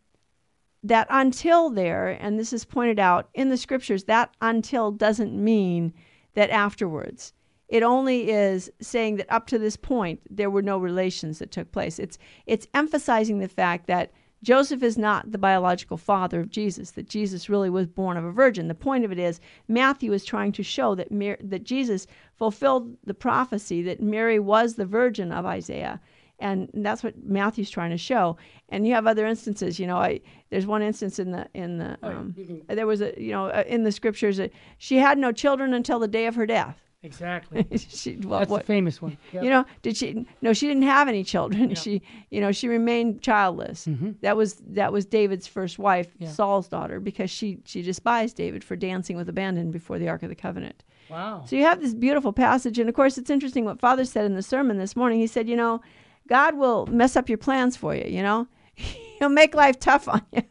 that 0.84 1.08
until 1.10 1.70
there, 1.70 2.10
and 2.10 2.38
this 2.38 2.54
is 2.54 2.66
pointed 2.66 3.00
out 3.00 3.30
in 3.34 3.50
the 3.50 3.58
scriptures, 3.58 4.04
that 4.04 4.36
until 4.42 4.92
doesn't 4.92 5.34
mean 5.34 5.94
that 6.36 6.50
afterwards. 6.52 7.34
It 7.68 7.82
only 7.82 8.30
is 8.30 8.72
saying 8.80 9.16
that 9.18 9.32
up 9.32 9.48
to 9.48 9.58
this 9.58 9.76
point 9.76 10.22
there 10.30 10.52
were 10.52 10.62
no 10.62 10.78
relations 10.78 11.40
that 11.40 11.52
took 11.52 11.72
place. 11.72 11.98
It's 11.98 12.20
it's 12.46 12.68
emphasizing 12.76 13.40
the 13.40 13.48
fact 13.48 13.88
that 13.88 14.12
Joseph 14.44 14.84
is 14.84 14.98
not 14.98 15.32
the 15.32 15.38
biological 15.38 15.98
father 15.98 16.40
of 16.40 16.50
Jesus, 16.50 16.92
that 16.92 17.10
Jesus 17.10 17.50
really 17.50 17.70
was 17.70 17.88
born 17.88 18.16
of 18.18 18.24
a 18.24 18.32
virgin. 18.32 18.68
The 18.68 18.76
point 18.76 19.04
of 19.04 19.12
it 19.12 19.20
is, 19.20 19.40
Matthew 19.68 20.14
is 20.14 20.24
trying 20.24 20.52
to 20.54 20.64
show 20.64 20.94
that, 20.96 21.08
that 21.10 21.64
Jesus 21.64 22.06
fulfilled 22.36 22.96
the 23.04 23.14
prophecy 23.14 23.82
that 23.84 24.02
Mary 24.02 24.40
was 24.40 24.76
the 24.76 24.86
virgin 24.86 25.32
of 25.32 25.46
Isaiah. 25.46 26.00
And 26.40 26.70
that's 26.74 27.02
what 27.02 27.24
Matthew's 27.24 27.70
trying 27.70 27.92
to 27.92 27.98
show. 27.98 28.38
And 28.70 28.86
you 28.86 28.94
have 28.94 29.08
other 29.08 29.26
instances. 29.26 29.80
You 29.80 29.88
know, 29.88 29.98
I, 29.98 30.20
there's 30.50 30.68
one 30.68 30.82
instance 30.82 31.18
in 31.18 31.32
the 31.32 31.48
in 31.54 31.78
the 31.78 31.98
oh, 32.04 32.10
um, 32.10 32.36
there 32.68 32.86
was 32.86 33.02
a 33.02 33.14
you 33.18 33.32
know 33.32 33.46
uh, 33.46 33.64
in 33.66 33.84
the 33.84 33.92
scriptures 33.92 34.36
that 34.38 34.52
she 34.78 34.98
had 34.98 35.18
no 35.18 35.32
children 35.32 35.74
until 35.74 35.98
the 35.98 36.10
day 36.10 36.26
of 36.26 36.36
her 36.36 36.46
death. 36.46 36.85
Exactly. 37.06 37.66
she, 37.78 38.18
well, 38.18 38.40
That's 38.40 38.52
what, 38.52 38.62
the 38.62 38.66
famous 38.68 39.02
one. 39.02 39.18
Yep. 39.32 39.44
You 39.46 39.50
know, 39.50 39.66
did 39.82 39.96
she? 39.96 40.26
No, 40.42 40.54
she 40.54 40.68
didn't 40.68 40.84
have 40.84 41.08
any 41.08 41.24
children. 41.24 41.70
Yeah. 41.70 41.76
She, 41.86 42.02
you 42.32 42.42
know, 42.42 42.52
she 42.52 42.68
remained 42.68 43.22
childless. 43.22 43.86
Mhm. 43.86 44.16
That 44.22 44.36
was 44.36 44.56
that 44.70 44.92
was 44.92 45.06
David's 45.06 45.46
first 45.48 45.78
wife, 45.80 46.08
Yeah. 46.18 46.30
Saul's 46.32 46.68
daughter, 46.68 47.00
because 47.00 47.30
she 47.30 47.60
she 47.66 47.82
despised 47.82 48.36
David 48.36 48.64
for 48.64 48.76
dancing 48.76 49.16
with 49.18 49.30
abandon 49.30 49.72
before 49.72 50.00
the 50.00 50.10
Ark 50.10 50.24
of 50.24 50.30
the 50.30 50.36
Covenant. 50.36 50.84
Wow. 51.10 51.44
So 51.46 51.56
you 51.56 51.64
have 51.64 51.82
this 51.82 51.94
beautiful 51.94 52.34
passage, 52.34 52.80
and 52.80 52.90
of 52.90 52.96
course, 52.96 53.18
it's 53.20 53.30
interesting 53.30 53.66
what 53.66 53.80
Father 53.80 54.06
said 54.06 54.26
in 54.26 54.34
the 54.34 54.42
sermon 54.42 54.78
this 54.80 54.96
morning. 54.96 55.20
He 55.20 55.28
said, 55.28 55.48
you 55.48 55.56
know, 55.56 55.82
God 56.28 56.56
will 56.58 56.88
mess 56.88 57.16
up 57.16 57.30
your 57.30 57.38
plans 57.38 57.78
for 57.78 57.94
you. 57.94 58.06
You 58.10 58.24
know, 58.24 58.48
He'll 58.74 59.30
make 59.30 59.54
life 59.54 59.80
tough 59.80 60.08
on 60.08 60.22
you. 60.34 60.42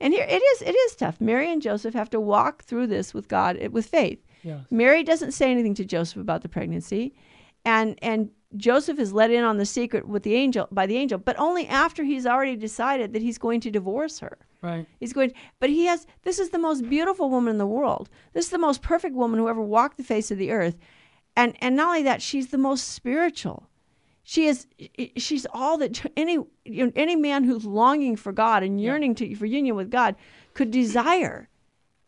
and 0.00 0.12
here 0.12 0.26
it 0.28 0.42
is. 0.42 0.62
It 0.62 0.74
is 0.74 0.96
tough. 0.96 1.20
Mary 1.20 1.50
and 1.52 1.62
Joseph 1.62 1.94
have 1.94 2.10
to 2.10 2.20
walk 2.20 2.64
through 2.64 2.88
this 2.88 3.14
with 3.14 3.28
God 3.28 3.68
with 3.68 3.86
faith. 3.86 4.18
Yes. 4.42 4.60
Mary 4.70 5.02
doesn't 5.02 5.32
say 5.32 5.50
anything 5.50 5.74
to 5.74 5.84
Joseph 5.84 6.18
about 6.18 6.42
the 6.42 6.48
pregnancy, 6.48 7.14
and 7.64 7.98
and 8.02 8.30
Joseph 8.56 8.98
is 8.98 9.12
let 9.12 9.30
in 9.30 9.44
on 9.44 9.56
the 9.56 9.66
secret 9.66 10.06
with 10.06 10.22
the 10.22 10.34
angel 10.34 10.68
by 10.70 10.86
the 10.86 10.96
angel, 10.96 11.18
but 11.18 11.38
only 11.38 11.66
after 11.66 12.04
he's 12.04 12.26
already 12.26 12.56
decided 12.56 13.12
that 13.12 13.22
he's 13.22 13.38
going 13.38 13.60
to 13.60 13.70
divorce 13.70 14.20
her. 14.20 14.38
Right. 14.62 14.86
He's 15.00 15.12
going, 15.12 15.32
but 15.60 15.70
he 15.70 15.86
has. 15.86 16.06
This 16.22 16.38
is 16.38 16.50
the 16.50 16.58
most 16.58 16.88
beautiful 16.88 17.30
woman 17.30 17.52
in 17.52 17.58
the 17.58 17.66
world. 17.66 18.08
This 18.32 18.46
is 18.46 18.50
the 18.50 18.58
most 18.58 18.82
perfect 18.82 19.14
woman 19.14 19.38
who 19.38 19.48
ever 19.48 19.62
walked 19.62 19.96
the 19.96 20.04
face 20.04 20.30
of 20.30 20.38
the 20.38 20.50
earth, 20.50 20.76
and 21.36 21.54
and 21.60 21.76
not 21.76 21.88
only 21.88 22.02
that, 22.04 22.22
she's 22.22 22.48
the 22.48 22.58
most 22.58 22.88
spiritual. 22.88 23.68
She 24.22 24.46
is. 24.46 24.66
She's 25.16 25.46
all 25.52 25.78
that 25.78 26.10
any 26.16 26.38
you 26.64 26.86
know, 26.86 26.92
any 26.96 27.16
man 27.16 27.44
who's 27.44 27.64
longing 27.64 28.16
for 28.16 28.32
God 28.32 28.62
and 28.62 28.80
yearning 28.80 29.14
to 29.16 29.34
for 29.34 29.46
union 29.46 29.76
with 29.76 29.90
God 29.90 30.16
could 30.54 30.70
desire, 30.70 31.48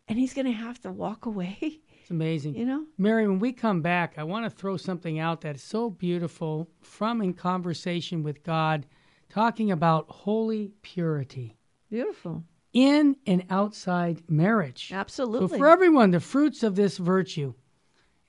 and 0.09 0.19
he's 0.19 0.35
going 0.35 0.47
to 0.47 0.53
have 0.53 0.81
to 0.81 0.91
walk 0.91 1.27
away. 1.27 1.81
It's 2.09 2.11
amazing. 2.11 2.55
You 2.57 2.65
know. 2.65 2.87
Mary, 2.97 3.29
when 3.29 3.38
we 3.38 3.53
come 3.53 3.83
back, 3.83 4.15
I 4.17 4.25
want 4.25 4.47
to 4.47 4.50
throw 4.50 4.79
something 4.79 5.19
out 5.19 5.43
that 5.43 5.57
is 5.57 5.62
so 5.62 5.91
beautiful 5.91 6.71
from 6.81 7.21
In 7.21 7.35
Conversation 7.35 8.23
with 8.23 8.43
God, 8.43 8.87
talking 9.29 9.71
about 9.71 10.09
holy 10.09 10.73
purity 10.81 11.59
Beautiful. 11.91 12.45
in 12.73 13.15
and 13.27 13.45
outside 13.50 14.23
marriage. 14.27 14.91
Absolutely. 14.91 15.49
So, 15.49 15.59
for 15.59 15.69
everyone, 15.69 16.11
the 16.11 16.19
fruits 16.19 16.62
of 16.62 16.77
this 16.77 16.97
virtue, 16.97 17.53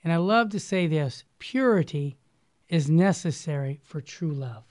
and 0.04 0.12
I 0.12 0.18
love 0.18 0.50
to 0.50 0.60
say 0.60 0.86
this 0.86 1.24
purity 1.40 2.18
is 2.68 2.90
necessary 2.90 3.80
for 3.82 4.02
true 4.02 4.34
love. 4.34 4.66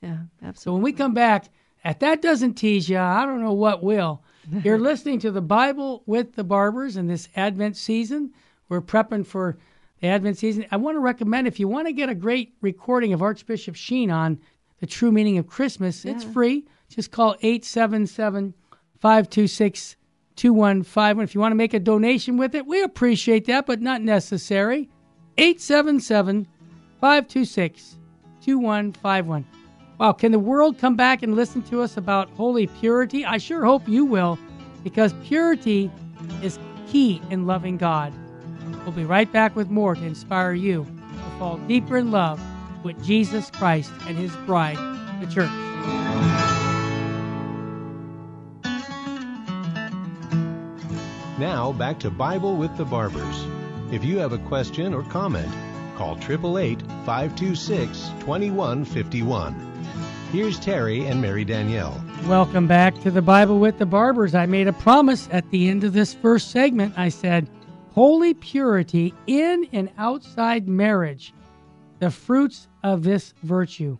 yeah, 0.00 0.20
absolutely. 0.42 0.60
So, 0.62 0.72
when 0.72 0.80
we 0.82 0.92
come 0.94 1.12
back, 1.12 1.50
if 1.84 1.98
that 1.98 2.22
doesn't 2.22 2.54
tease 2.54 2.88
you, 2.88 2.96
I 2.96 3.26
don't 3.26 3.42
know 3.42 3.52
what 3.52 3.82
will. 3.82 4.23
You're 4.64 4.78
listening 4.78 5.20
to 5.20 5.30
the 5.30 5.40
Bible 5.40 6.02
with 6.06 6.34
the 6.34 6.44
Barbers 6.44 6.96
in 6.96 7.06
this 7.06 7.28
Advent 7.36 7.76
season. 7.76 8.32
We're 8.68 8.80
prepping 8.80 9.26
for 9.26 9.58
the 10.00 10.08
Advent 10.08 10.38
season. 10.38 10.66
I 10.70 10.76
want 10.76 10.96
to 10.96 11.00
recommend 11.00 11.46
if 11.46 11.60
you 11.60 11.68
want 11.68 11.86
to 11.86 11.92
get 11.92 12.08
a 12.08 12.14
great 12.14 12.54
recording 12.60 13.12
of 13.12 13.22
Archbishop 13.22 13.74
Sheen 13.74 14.10
on 14.10 14.38
the 14.80 14.86
true 14.86 15.12
meaning 15.12 15.38
of 15.38 15.46
Christmas, 15.46 16.04
it's 16.04 16.24
free. 16.24 16.66
Just 16.88 17.10
call 17.10 17.36
877 17.40 18.54
526 19.00 19.96
2151. 20.36 21.24
If 21.24 21.34
you 21.34 21.40
want 21.40 21.52
to 21.52 21.56
make 21.56 21.74
a 21.74 21.80
donation 21.80 22.36
with 22.36 22.54
it, 22.54 22.66
we 22.66 22.82
appreciate 22.82 23.46
that, 23.46 23.66
but 23.66 23.80
not 23.80 24.02
necessary. 24.02 24.90
877 25.38 26.46
526 27.00 27.96
2151. 28.42 29.63
Wow, 29.98 30.12
can 30.12 30.32
the 30.32 30.40
world 30.40 30.78
come 30.78 30.96
back 30.96 31.22
and 31.22 31.36
listen 31.36 31.62
to 31.62 31.80
us 31.80 31.96
about 31.96 32.28
holy 32.30 32.66
purity? 32.66 33.24
I 33.24 33.38
sure 33.38 33.64
hope 33.64 33.88
you 33.88 34.04
will, 34.04 34.38
because 34.82 35.14
purity 35.24 35.88
is 36.42 36.58
key 36.88 37.22
in 37.30 37.46
loving 37.46 37.76
God. 37.76 38.12
We'll 38.82 38.92
be 38.92 39.04
right 39.04 39.30
back 39.30 39.54
with 39.54 39.70
more 39.70 39.94
to 39.94 40.04
inspire 40.04 40.52
you 40.52 40.84
to 40.84 41.38
fall 41.38 41.58
deeper 41.68 41.96
in 41.96 42.10
love 42.10 42.40
with 42.82 43.02
Jesus 43.04 43.50
Christ 43.50 43.92
and 44.08 44.18
his 44.18 44.34
bride, 44.46 44.78
the 45.20 45.32
church. 45.32 45.50
Now 51.38 51.72
back 51.72 52.00
to 52.00 52.10
Bible 52.10 52.56
with 52.56 52.76
the 52.76 52.84
Barbers. 52.84 53.46
If 53.92 54.04
you 54.04 54.18
have 54.18 54.32
a 54.32 54.38
question 54.38 54.92
or 54.92 55.04
comment, 55.04 55.52
call 55.96 56.16
888 56.16 56.80
526 57.04 58.08
2151. 58.20 59.73
Here's 60.34 60.58
Terry 60.58 61.06
and 61.06 61.22
Mary 61.22 61.44
Danielle. 61.44 62.04
Welcome 62.26 62.66
back 62.66 63.00
to 63.02 63.10
the 63.12 63.22
Bible 63.22 63.60
with 63.60 63.78
the 63.78 63.86
Barbers. 63.86 64.34
I 64.34 64.46
made 64.46 64.66
a 64.66 64.72
promise 64.72 65.28
at 65.30 65.48
the 65.52 65.68
end 65.68 65.84
of 65.84 65.92
this 65.92 66.12
first 66.12 66.50
segment. 66.50 66.92
I 66.98 67.08
said, 67.08 67.48
Holy 67.92 68.34
purity 68.34 69.14
in 69.28 69.64
and 69.70 69.90
outside 69.96 70.66
marriage, 70.66 71.32
the 72.00 72.10
fruits 72.10 72.66
of 72.82 73.04
this 73.04 73.32
virtue. 73.44 73.96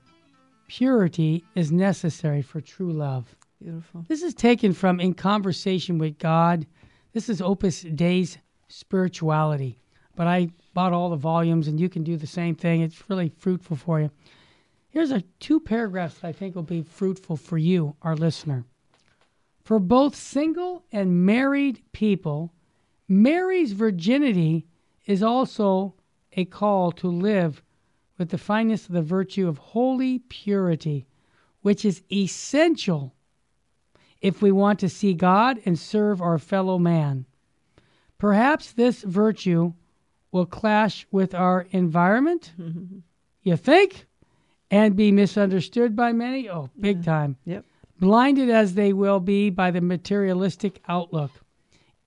Purity 0.67 1.45
is 1.55 1.71
necessary 1.71 2.43
for 2.43 2.61
true 2.61 2.93
love. 2.93 3.37
Beautiful. 3.62 4.05
This 4.09 4.25
is 4.25 4.35
taken 4.35 4.73
from 4.73 4.99
In 4.99 5.14
Conversation 5.14 5.99
with 5.99 6.19
God. 6.19 6.67
This 7.12 7.29
is 7.29 7.41
Opus 7.41 7.83
Dei's 7.83 8.38
spirituality. 8.67 9.79
But 10.17 10.26
I 10.26 10.49
bought 10.75 10.93
all 10.93 11.11
the 11.11 11.17
volumes, 11.17 11.69
and 11.69 11.79
you 11.79 11.88
can 11.88 12.03
do 12.03 12.17
the 12.17 12.26
same 12.26 12.57
thing. 12.57 12.81
It's 12.81 13.09
really 13.09 13.29
fruitful 13.38 13.76
for 13.76 14.00
you. 14.00 14.11
Here's 14.95 15.11
a 15.11 15.23
two 15.41 15.59
paragraphs 15.59 16.21
that 16.21 16.29
I 16.29 16.33
think 16.33 16.55
will 16.55 16.63
be 16.63 16.83
fruitful 16.83 17.37
for 17.37 17.59
you, 17.59 17.97
our 18.03 18.15
listener. 18.15 18.65
For 19.65 19.81
both 19.81 20.15
single 20.15 20.85
and 20.93 21.27
married 21.27 21.83
people, 21.91 22.53
Mary's 23.09 23.73
virginity 23.73 24.69
is 25.05 25.21
also 25.21 25.95
a 26.37 26.45
call 26.45 26.93
to 26.93 27.09
live 27.09 27.61
with 28.19 28.31
the 28.31 28.39
fineness 28.39 28.87
of 28.87 28.93
the 28.93 29.03
virtue 29.03 29.49
of 29.49 29.59
holy 29.59 30.21
purity, 30.21 31.07
which 31.63 31.85
is 31.85 32.05
essential 32.13 33.17
if 34.21 34.41
we 34.41 34.53
want 34.53 34.79
to 34.79 34.89
see 34.89 35.13
God 35.13 35.61
and 35.65 35.77
serve 35.77 36.23
our 36.23 36.39
fellow 36.39 36.79
man. 36.79 37.27
Perhaps 38.17 38.71
this 38.71 39.03
virtue 39.03 39.73
will 40.31 40.47
clash 40.47 41.05
with 41.11 41.35
our 41.35 41.67
environment, 41.73 42.53
you 43.43 43.57
think, 43.57 44.07
and 44.75 44.97
be 44.97 45.12
misunderstood 45.12 45.95
by 45.95 46.12
many? 46.12 46.50
Oh, 46.50 46.69
big 46.81 47.04
time. 47.04 47.37
Yep. 47.45 47.64
Blinded 48.00 48.50
as 48.50 48.75
they 48.75 48.93
will 48.93 49.21
be 49.21 49.49
by 49.49 49.71
the 49.71 49.81
materialistic 49.81 50.83
outlook. 50.88 51.31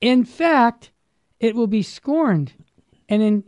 In 0.01 0.25
fact, 0.25 0.91
it 1.39 1.55
will 1.55 1.67
be 1.67 1.81
scorned 1.81 2.51
and 3.07 3.23
in 3.23 3.43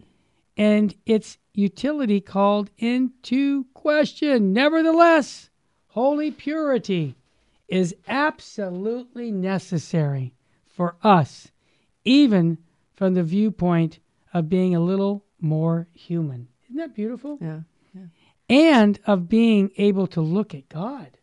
and 0.55 0.95
its 1.05 1.37
utility 1.53 2.21
called 2.21 2.69
into 2.77 3.65
question. 3.73 4.53
Nevertheless, 4.53 5.49
holy 5.87 6.31
purity 6.31 7.15
is 7.67 7.93
absolutely 8.07 9.31
necessary 9.31 10.33
for 10.65 10.95
us, 11.03 11.51
even 12.05 12.57
from 12.95 13.15
the 13.15 13.23
viewpoint 13.23 13.99
of 14.33 14.47
being 14.47 14.75
a 14.75 14.79
little 14.79 15.25
more 15.41 15.87
human. 15.93 16.47
Isn't 16.67 16.77
that 16.77 16.95
beautiful? 16.95 17.37
Yeah. 17.41 17.61
And 18.49 18.99
of 19.05 19.29
being 19.29 19.71
able 19.77 20.07
to 20.07 20.21
look 20.21 20.55
at 20.55 20.69
God. 20.69 21.17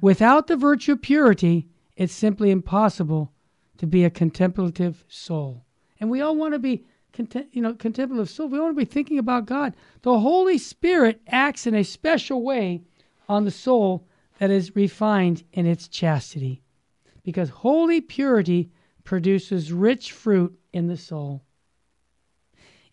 Without 0.00 0.48
the 0.48 0.56
virtue 0.56 0.92
of 0.92 1.02
purity, 1.02 1.68
it's 1.96 2.12
simply 2.12 2.50
impossible 2.50 3.32
to 3.78 3.86
be 3.86 4.04
a 4.04 4.10
contemplative 4.10 5.04
soul. 5.08 5.64
And 6.00 6.10
we 6.10 6.20
all 6.20 6.36
want 6.36 6.54
to 6.54 6.58
be 6.58 6.84
content, 7.12 7.48
you 7.52 7.62
know, 7.62 7.74
contemplative 7.74 8.28
soul. 8.28 8.48
We 8.48 8.58
want 8.58 8.76
to 8.76 8.84
be 8.84 8.90
thinking 8.90 9.18
about 9.18 9.46
God. 9.46 9.74
The 10.02 10.18
Holy 10.18 10.58
Spirit 10.58 11.20
acts 11.28 11.66
in 11.66 11.74
a 11.74 11.84
special 11.84 12.42
way 12.42 12.82
on 13.28 13.44
the 13.44 13.50
soul 13.50 14.06
that 14.38 14.50
is 14.50 14.76
refined 14.76 15.44
in 15.52 15.64
its 15.64 15.88
chastity. 15.88 16.62
Because 17.22 17.48
holy 17.48 18.00
purity 18.00 18.70
produces 19.04 19.72
rich 19.72 20.12
fruit 20.12 20.58
in 20.72 20.88
the 20.88 20.96
soul. 20.96 21.42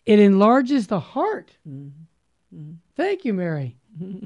It 0.06 0.18
enlarges 0.18 0.86
the 0.86 1.00
heart. 1.00 1.56
Mm-hmm. 1.68 1.88
Mm-hmm. 2.54 2.72
Thank 2.96 3.24
you, 3.24 3.34
Mary. 3.34 3.76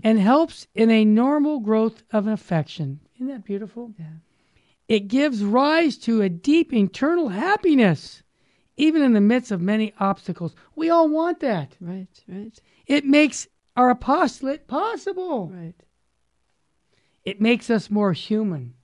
and 0.05 0.19
helps 0.19 0.67
in 0.75 0.91
a 0.91 1.05
normal 1.05 1.61
growth 1.61 2.03
of 2.13 2.27
affection. 2.27 3.01
Isn't 3.17 3.29
that 3.29 3.45
beautiful? 3.45 3.93
Yeah. 3.99 4.07
It 4.89 5.09
gives 5.09 5.43
rise 5.43 5.97
to 5.99 6.23
a 6.23 6.29
deep 6.29 6.73
internal 6.73 7.29
happiness, 7.29 8.23
even 8.77 9.03
in 9.03 9.13
the 9.13 9.21
midst 9.21 9.51
of 9.51 9.61
many 9.61 9.93
obstacles. 9.99 10.55
We 10.77 10.91
all 10.91 11.09
want 11.09 11.41
that. 11.41 11.77
Right. 11.81 12.07
Right. 12.29 12.59
It 12.87 13.05
makes 13.05 13.49
our 13.77 13.91
apostolate 13.91 14.69
possible. 14.69 15.49
Right. 15.49 15.75
It 17.25 17.41
makes 17.41 17.71
us 17.71 17.91
more 17.91 18.13
human 18.13 18.75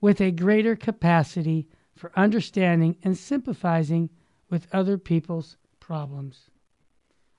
with 0.00 0.20
a 0.20 0.30
greater 0.30 0.76
capacity 0.76 1.66
for 1.96 2.12
understanding 2.14 2.96
and 3.02 3.16
sympathizing 3.16 4.10
with 4.50 4.66
other 4.72 4.98
people's 4.98 5.56
problems. 5.80 6.50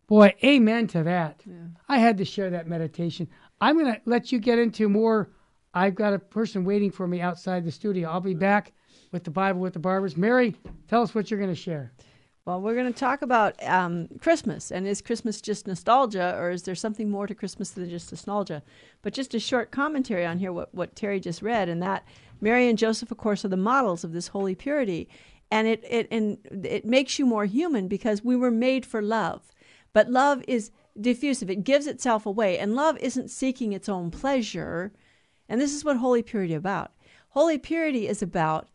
Boy, 0.08 0.34
amen 0.44 0.88
to 0.88 1.04
that. 1.04 1.42
Yeah. 1.46 1.56
I 1.90 1.98
had 2.00 2.18
to 2.18 2.26
share 2.26 2.50
that 2.50 2.68
meditation. 2.68 3.28
I'm 3.60 3.78
going 3.78 3.94
to 3.94 4.02
let 4.06 4.32
you 4.32 4.40
get 4.40 4.58
into 4.58 4.88
more. 4.88 5.30
I've 5.74 5.96
got 5.96 6.14
a 6.14 6.20
person 6.20 6.64
waiting 6.64 6.92
for 6.92 7.08
me 7.08 7.20
outside 7.20 7.66
the 7.66 7.72
studio. 7.72 8.10
I'll 8.10 8.22
be 8.22 8.34
back 8.34 8.72
with 9.12 9.26
the 9.26 9.32
Bible 9.32 9.60
with 9.60 9.74
the 9.74 9.80
Barbers. 9.80 10.16
Mary, 10.16 10.56
tell 10.88 11.02
us 11.02 11.14
what 11.14 11.30
you're 11.30 11.40
going 11.40 11.54
to 11.54 11.60
share. 11.60 11.92
Well, 12.46 12.62
we're 12.62 12.76
going 12.76 12.92
to 12.92 12.98
talk 12.98 13.22
about 13.22 13.62
um, 13.68 14.08
Christmas. 14.22 14.72
And 14.72 14.88
is 14.88 15.02
Christmas 15.02 15.42
just 15.42 15.68
nostalgia, 15.68 16.38
or 16.38 16.52
is 16.52 16.64
there 16.64 16.76
something 16.76 17.10
more 17.10 17.28
to 17.28 17.36
Christmas 17.36 17.72
than 17.72 17.90
just 17.90 18.10
nostalgia? 18.10 18.64
But 19.02 19.14
just 19.14 19.36
a 19.36 19.40
short 19.40 19.72
commentary 19.72 20.26
on 20.26 20.38
here, 20.38 20.54
what, 20.54 20.74
what 20.74 20.96
Terry 20.96 21.20
just 21.20 21.42
read, 21.42 21.68
and 21.68 21.84
that 21.84 22.06
Mary 22.40 22.70
and 22.70 22.78
Joseph, 22.78 23.12
of 23.12 23.18
course, 23.18 23.44
are 23.44 23.50
the 23.50 23.58
models 23.58 24.06
of 24.06 24.14
this 24.14 24.30
holy 24.30 24.56
purity. 24.56 25.10
And 25.52 25.68
it, 25.68 25.84
it, 25.90 26.08
and 26.10 26.38
it 26.64 26.86
makes 26.86 27.20
you 27.20 27.26
more 27.26 27.46
human 27.46 27.90
because 27.90 28.24
we 28.24 28.38
were 28.38 28.52
made 28.52 28.86
for 28.86 29.02
love. 29.02 29.52
But 29.98 30.12
love 30.12 30.44
is 30.48 30.70
diffusive, 31.02 31.50
it 31.50 31.64
gives 31.64 31.88
itself 31.88 32.28
away. 32.28 32.60
And 32.60 32.76
love 32.76 33.00
isn't 33.00 33.32
seeking 33.32 33.74
its 33.74 33.90
own 33.90 34.12
pleasure. 34.12 34.94
And 35.50 35.60
this 35.60 35.74
is 35.74 35.84
what 35.84 35.98
holy 35.98 36.22
purity 36.22 36.54
is 36.54 36.60
about. 36.60 36.92
Holy 37.30 37.58
purity 37.58 38.08
is 38.08 38.22
about 38.22 38.68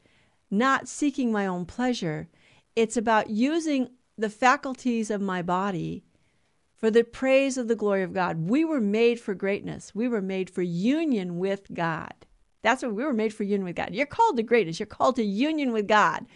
not 0.51 0.89
seeking 0.89 1.31
my 1.31 1.47
own 1.47 1.65
pleasure 1.65 2.29
it's 2.75 2.97
about 2.97 3.31
using 3.31 3.91
the 4.17 4.31
faculties 4.31 5.11
of 5.11 5.21
my 5.21 5.43
body 5.43 6.05
for 6.75 6.91
the 6.91 7.05
praise 7.05 7.57
of 7.57 7.69
the 7.69 7.77
glory 7.77 8.03
of 8.03 8.13
God. 8.13 8.49
We 8.49 8.65
were 8.65 8.81
made 8.81 9.21
for 9.21 9.35
greatness. 9.35 9.95
We 9.95 10.09
were 10.09 10.23
made 10.23 10.51
for 10.51 10.63
union 10.63 11.39
with 11.39 11.73
God. 11.73 12.15
That's 12.63 12.83
what 12.83 12.95
we 12.95 13.05
were 13.05 13.13
made 13.13 13.35
for 13.35 13.43
union 13.43 13.65
with 13.65 13.77
God. 13.77 13.91
You're 13.93 14.07
called 14.07 14.37
to 14.37 14.43
greatness. 14.43 14.79
You're 14.79 14.87
called 14.87 15.17
to 15.17 15.25
union 15.25 15.73
with 15.73 15.87
God. 15.87 16.27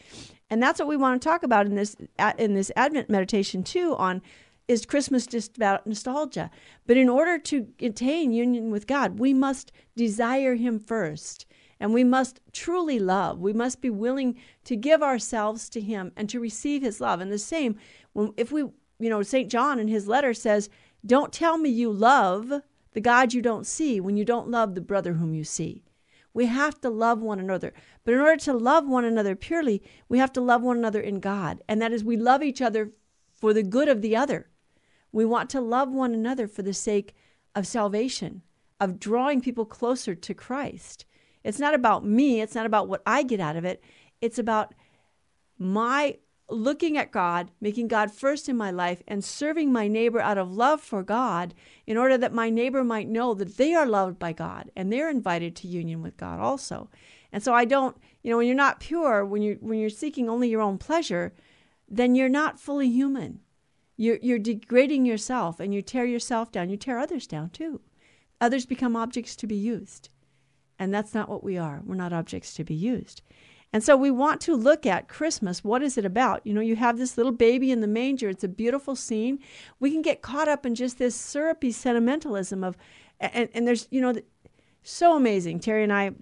And 0.51 0.63
that's 0.63 0.79
what 0.79 0.89
we 0.89 0.97
want 0.97 1.21
to 1.21 1.29
talk 1.29 1.43
about 1.43 1.67
in 1.67 1.75
this 1.75 1.97
in 2.39 2.55
this 2.55 2.71
Advent 2.77 3.11
meditation 3.11 3.65
too 3.65 3.97
on 3.97 4.23
is 4.69 4.87
Christmas 4.87 5.27
just 5.27 5.57
about 5.57 5.87
nostalgia? 5.87 6.51
But 6.87 6.97
in 6.97 7.09
order 7.09 7.39
to 7.39 7.69
attain 7.81 8.33
union 8.33 8.71
with 8.71 8.87
God, 8.87 9.19
we 9.19 9.33
must 9.33 9.73
desire 9.95 10.57
him 10.57 10.79
first. 10.79 11.47
And 11.79 11.93
we 11.93 12.05
must 12.05 12.41
truly 12.53 12.99
love. 12.99 13.39
We 13.39 13.53
must 13.53 13.81
be 13.81 13.91
willing 13.91 14.39
to 14.65 14.77
give 14.77 15.03
ourselves 15.03 15.69
to 15.71 15.81
Him 15.81 16.13
and 16.17 16.29
to 16.31 16.41
receive 16.41 16.83
His 16.83 17.01
love. 17.01 17.21
And 17.21 17.31
the 17.31 17.39
same, 17.39 17.77
if 18.37 18.51
we, 18.51 18.63
you 18.99 19.11
know, 19.11 19.23
St. 19.23 19.51
John 19.51 19.79
in 19.79 19.89
his 19.89 20.09
letter 20.09 20.33
says, 20.33 20.71
Don't 21.05 21.33
tell 21.33 21.59
me 21.59 21.69
you 21.69 21.93
love 21.93 22.63
the 22.93 23.01
God 23.01 23.35
you 23.35 23.43
don't 23.43 23.67
see 23.67 24.01
when 24.01 24.17
you 24.17 24.25
don't 24.25 24.49
love 24.49 24.75
the 24.75 24.81
brother 24.81 25.15
whom 25.15 25.35
you 25.35 25.45
see. 25.45 25.85
We 26.33 26.47
have 26.47 26.81
to 26.81 26.91
love 26.91 27.21
one 27.21 27.39
another. 27.39 27.75
But 28.05 28.15
in 28.15 28.21
order 28.21 28.37
to 28.45 28.55
love 28.55 28.87
one 28.87 29.05
another 29.05 29.37
purely, 29.37 29.83
we 30.09 30.19
have 30.19 30.33
to 30.33 30.41
love 30.41 30.63
one 30.63 30.79
another 30.79 31.01
in 31.01 31.21
God. 31.21 31.63
And 31.69 31.81
that 31.81 31.93
is, 31.93 32.05
we 32.05 32.17
love 32.17 32.43
each 32.43 32.63
other 32.63 32.93
for 33.33 33.53
the 33.53 33.63
good 33.63 33.89
of 33.89 34.01
the 34.01 34.17
other. 34.17 34.49
We 35.13 35.25
want 35.25 35.51
to 35.51 35.61
love 35.61 35.91
one 35.93 36.15
another 36.15 36.47
for 36.47 36.63
the 36.63 36.75
sake 36.75 37.15
of 37.55 37.67
salvation, 37.67 38.43
of 38.81 38.99
drawing 39.01 39.41
people 39.41 39.65
closer 39.65 40.15
to 40.15 40.35
Christ. 40.35 41.07
It's 41.43 41.59
not 41.59 41.75
about 41.75 42.05
me, 42.05 42.41
it's 42.41 42.55
not 42.55 42.67
about 42.67 42.89
what 42.89 43.03
I 43.07 43.23
get 43.23 43.41
out 43.41 43.57
of 43.57 43.65
it. 43.65 43.83
It's 44.21 44.39
about 44.39 44.75
my 45.59 46.19
looking 46.49 46.97
at 46.97 47.11
God, 47.11 47.51
making 47.61 47.89
God 47.89 48.11
first 48.13 48.49
in 48.49 48.57
my 48.57 48.71
life, 48.71 49.03
and 49.09 49.25
serving 49.25 49.73
my 49.73 49.89
neighbor 49.89 50.21
out 50.21 50.39
of 50.39 50.53
love 50.53 50.81
for 50.81 51.03
God 51.03 51.55
in 51.87 51.97
order 51.97 52.17
that 52.19 52.33
my 52.33 52.51
neighbor 52.51 52.85
might 52.85 53.09
know 53.09 53.35
that 53.35 53.57
they 53.57 53.75
are 53.75 53.87
loved 53.87 54.19
by 54.19 54.33
God 54.33 54.71
and 54.77 54.93
they're 54.93 55.11
invited 55.11 55.57
to 55.57 55.69
union 55.69 56.03
with 56.03 56.17
God 56.17 56.39
also. 56.39 56.89
And 57.33 57.43
so 57.43 57.53
I 57.53 57.65
don't, 57.65 57.97
you 58.23 58.31
know, 58.31 58.39
when 58.39 58.47
you're 58.47 58.57
not 58.57 58.81
pure, 58.81 59.25
when 59.25 59.43
you 59.43 59.59
when 59.61 59.79
you're 59.79 59.91
seeking 59.91 60.29
only 60.29 60.49
your 60.49 60.63
own 60.63 60.79
pleasure, 60.79 61.33
then 61.89 62.15
you're 62.15 62.29
not 62.29 62.61
fully 62.61 62.89
human. 62.89 63.41
You're, 63.97 64.19
you're 64.21 64.39
degrading 64.39 65.07
yourself 65.07 65.61
and 65.61 65.75
you 65.75 65.83
tear 65.83 66.05
yourself 66.05 66.53
down. 66.53 66.71
You 66.71 66.77
tear 66.77 66.99
others 66.99 67.27
down 67.27 67.51
too. 67.51 67.81
Others 68.41 68.67
become 68.67 68.97
objects 68.97 69.35
to 69.37 69.47
be 69.47 69.57
used. 69.57 70.11
And 70.79 70.93
that's 70.93 71.15
not 71.15 71.29
what 71.29 71.43
we 71.43 71.57
are. 71.57 71.81
We're 71.85 71.95
not 71.95 72.13
objects 72.13 72.53
to 72.55 72.65
be 72.65 72.75
used. 72.75 73.23
And 73.73 73.83
so 73.83 73.97
we 73.97 74.11
want 74.11 74.41
to 74.43 74.55
look 74.55 74.87
at 74.87 75.09
Christmas. 75.09 75.65
What 75.65 75.83
is 75.83 75.99
it 75.99 76.05
about? 76.05 76.47
You 76.47 76.55
know, 76.55 76.61
you 76.61 76.77
have 76.77 76.99
this 76.99 77.17
little 77.17 77.33
baby 77.33 77.71
in 77.71 77.81
the 77.81 77.87
manger. 77.87 78.29
It's 78.29 78.45
a 78.45 78.49
beautiful 78.49 78.95
scene. 78.95 79.39
We 79.81 79.91
can 79.91 80.03
get 80.03 80.23
caught 80.23 80.49
up 80.49 80.65
in 80.65 80.75
just 80.75 80.99
this 80.99 81.15
syrupy 81.15 81.73
sentimentalism 81.73 82.63
of, 82.63 82.77
and, 83.19 83.49
and 83.53 83.67
there's, 83.67 83.89
you 83.91 84.01
know, 84.01 84.15
so 84.83 85.17
amazing. 85.17 85.61
Terry 85.61 85.83
and 85.83 85.93
I 85.93 86.13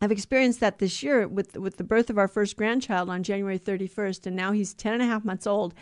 have 0.00 0.10
experienced 0.10 0.60
that 0.60 0.80
this 0.80 1.02
year 1.02 1.28
with, 1.28 1.56
with 1.56 1.76
the 1.76 1.84
birth 1.84 2.10
of 2.10 2.18
our 2.18 2.28
first 2.28 2.56
grandchild 2.56 3.08
on 3.08 3.22
January 3.22 3.58
31st. 3.58 4.26
And 4.26 4.34
now 4.34 4.52
he's 4.52 4.74
10 4.74 4.94
and 4.94 5.02
a 5.02 5.06
half 5.06 5.24
months 5.24 5.46
old. 5.46 5.74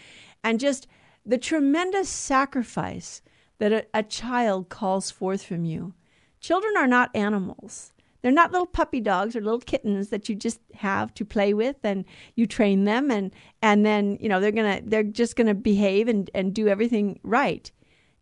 And 0.45 0.61
just 0.61 0.87
the 1.25 1.39
tremendous 1.39 2.09
sacrifice 2.09 3.23
that 3.59 3.73
a, 3.73 3.87
a 3.95 4.03
child 4.03 4.69
calls 4.69 5.11
forth 5.11 5.43
from 5.43 5.65
you. 5.65 5.95
Children 6.41 6.77
are 6.77 6.87
not 6.87 7.15
animals. 7.15 7.93
They're 8.23 8.33
not 8.33 8.53
little 8.53 8.67
puppy 8.67 9.01
dogs 9.01 9.35
or 9.35 9.41
little 9.41 9.61
kittens 9.61 10.09
that 10.09 10.29
you 10.29 10.35
just 10.35 10.61
have 10.75 11.15
to 11.15 11.25
play 11.25 11.55
with 11.55 11.77
and 11.83 12.05
you 12.35 12.47
train 12.47 12.85
them 12.85 13.11
and 13.11 13.33
and 13.63 13.85
then, 13.85 14.19
you 14.21 14.29
know, 14.29 14.41
they're 14.41 14.53
going 14.53 14.83
to 14.83 14.89
they're 14.89 15.03
just 15.03 15.37
going 15.37 15.47
to 15.47 15.55
behave 15.55 16.09
and 16.09 16.31
and 16.35 16.55
do 16.55 16.69
everything 16.69 17.19
right. 17.23 17.71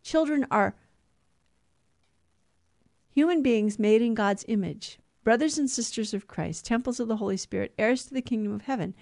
Children 0.03 0.47
are 0.51 0.77
human 3.11 3.43
beings 3.43 3.79
made 3.79 4.01
in 4.01 4.15
God's 4.15 4.45
image, 4.47 5.01
brothers 5.25 5.59
and 5.59 5.69
sisters 5.69 6.15
of 6.15 6.29
Christ, 6.29 6.65
temples 6.65 7.01
of 7.01 7.09
the 7.09 7.17
Holy 7.17 7.37
Spirit, 7.37 7.75
heirs 7.77 8.07
to 8.07 8.15
the 8.15 8.23
kingdom 8.23 8.53
of 8.53 8.63
heaven. 8.63 8.95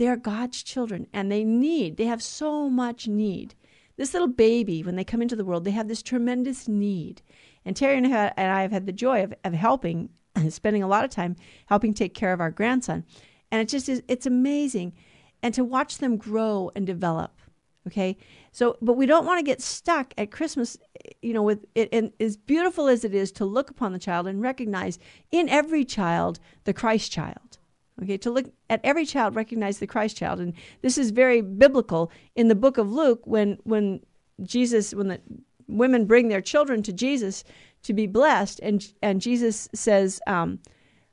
They 0.00 0.08
are 0.08 0.16
God's 0.16 0.62
children 0.62 1.08
and 1.12 1.30
they 1.30 1.44
need, 1.44 1.98
they 1.98 2.06
have 2.06 2.22
so 2.22 2.70
much 2.70 3.06
need. 3.06 3.54
This 3.98 4.14
little 4.14 4.28
baby, 4.28 4.82
when 4.82 4.96
they 4.96 5.04
come 5.04 5.20
into 5.20 5.36
the 5.36 5.44
world, 5.44 5.64
they 5.64 5.72
have 5.72 5.88
this 5.88 6.02
tremendous 6.02 6.66
need. 6.66 7.20
And 7.66 7.76
Terry 7.76 7.98
and 7.98 8.06
I 8.06 8.62
have 8.62 8.72
had 8.72 8.86
the 8.86 8.94
joy 8.94 9.22
of, 9.22 9.34
of 9.44 9.52
helping 9.52 10.08
spending 10.48 10.82
a 10.82 10.88
lot 10.88 11.04
of 11.04 11.10
time 11.10 11.36
helping 11.66 11.92
take 11.92 12.14
care 12.14 12.32
of 12.32 12.40
our 12.40 12.50
grandson. 12.50 13.04
And 13.52 13.60
it 13.60 13.68
just 13.68 13.90
is, 13.90 14.02
it's 14.08 14.24
amazing. 14.24 14.94
And 15.42 15.52
to 15.52 15.64
watch 15.64 15.98
them 15.98 16.16
grow 16.16 16.70
and 16.74 16.86
develop. 16.86 17.38
Okay. 17.86 18.16
So, 18.52 18.78
but 18.80 18.94
we 18.94 19.04
don't 19.04 19.26
want 19.26 19.38
to 19.38 19.44
get 19.44 19.60
stuck 19.60 20.14
at 20.16 20.30
Christmas, 20.30 20.78
you 21.20 21.34
know, 21.34 21.42
with 21.42 21.66
it. 21.74 21.90
And 21.92 22.10
as 22.18 22.38
beautiful 22.38 22.88
as 22.88 23.04
it 23.04 23.14
is 23.14 23.30
to 23.32 23.44
look 23.44 23.68
upon 23.68 23.92
the 23.92 23.98
child 23.98 24.26
and 24.26 24.40
recognize 24.40 24.98
in 25.30 25.50
every 25.50 25.84
child 25.84 26.40
the 26.64 26.72
Christ 26.72 27.12
child. 27.12 27.58
Okay. 28.02 28.16
To 28.18 28.30
look 28.30 28.46
at 28.68 28.80
every 28.82 29.04
child, 29.04 29.34
recognize 29.34 29.78
the 29.78 29.86
Christ 29.86 30.16
child. 30.16 30.40
And 30.40 30.54
this 30.82 30.96
is 30.96 31.10
very 31.10 31.40
biblical 31.40 32.10
in 32.34 32.48
the 32.48 32.54
book 32.54 32.78
of 32.78 32.90
Luke 32.90 33.20
when, 33.24 33.58
when 33.64 34.00
Jesus, 34.42 34.94
when 34.94 35.08
the 35.08 35.20
women 35.68 36.06
bring 36.06 36.28
their 36.28 36.40
children 36.40 36.82
to 36.84 36.92
Jesus, 36.92 37.44
to 37.82 37.92
be 37.92 38.06
blessed. 38.06 38.60
And, 38.62 38.86
and 39.02 39.20
Jesus 39.20 39.68
says, 39.74 40.20
um, 40.26 40.60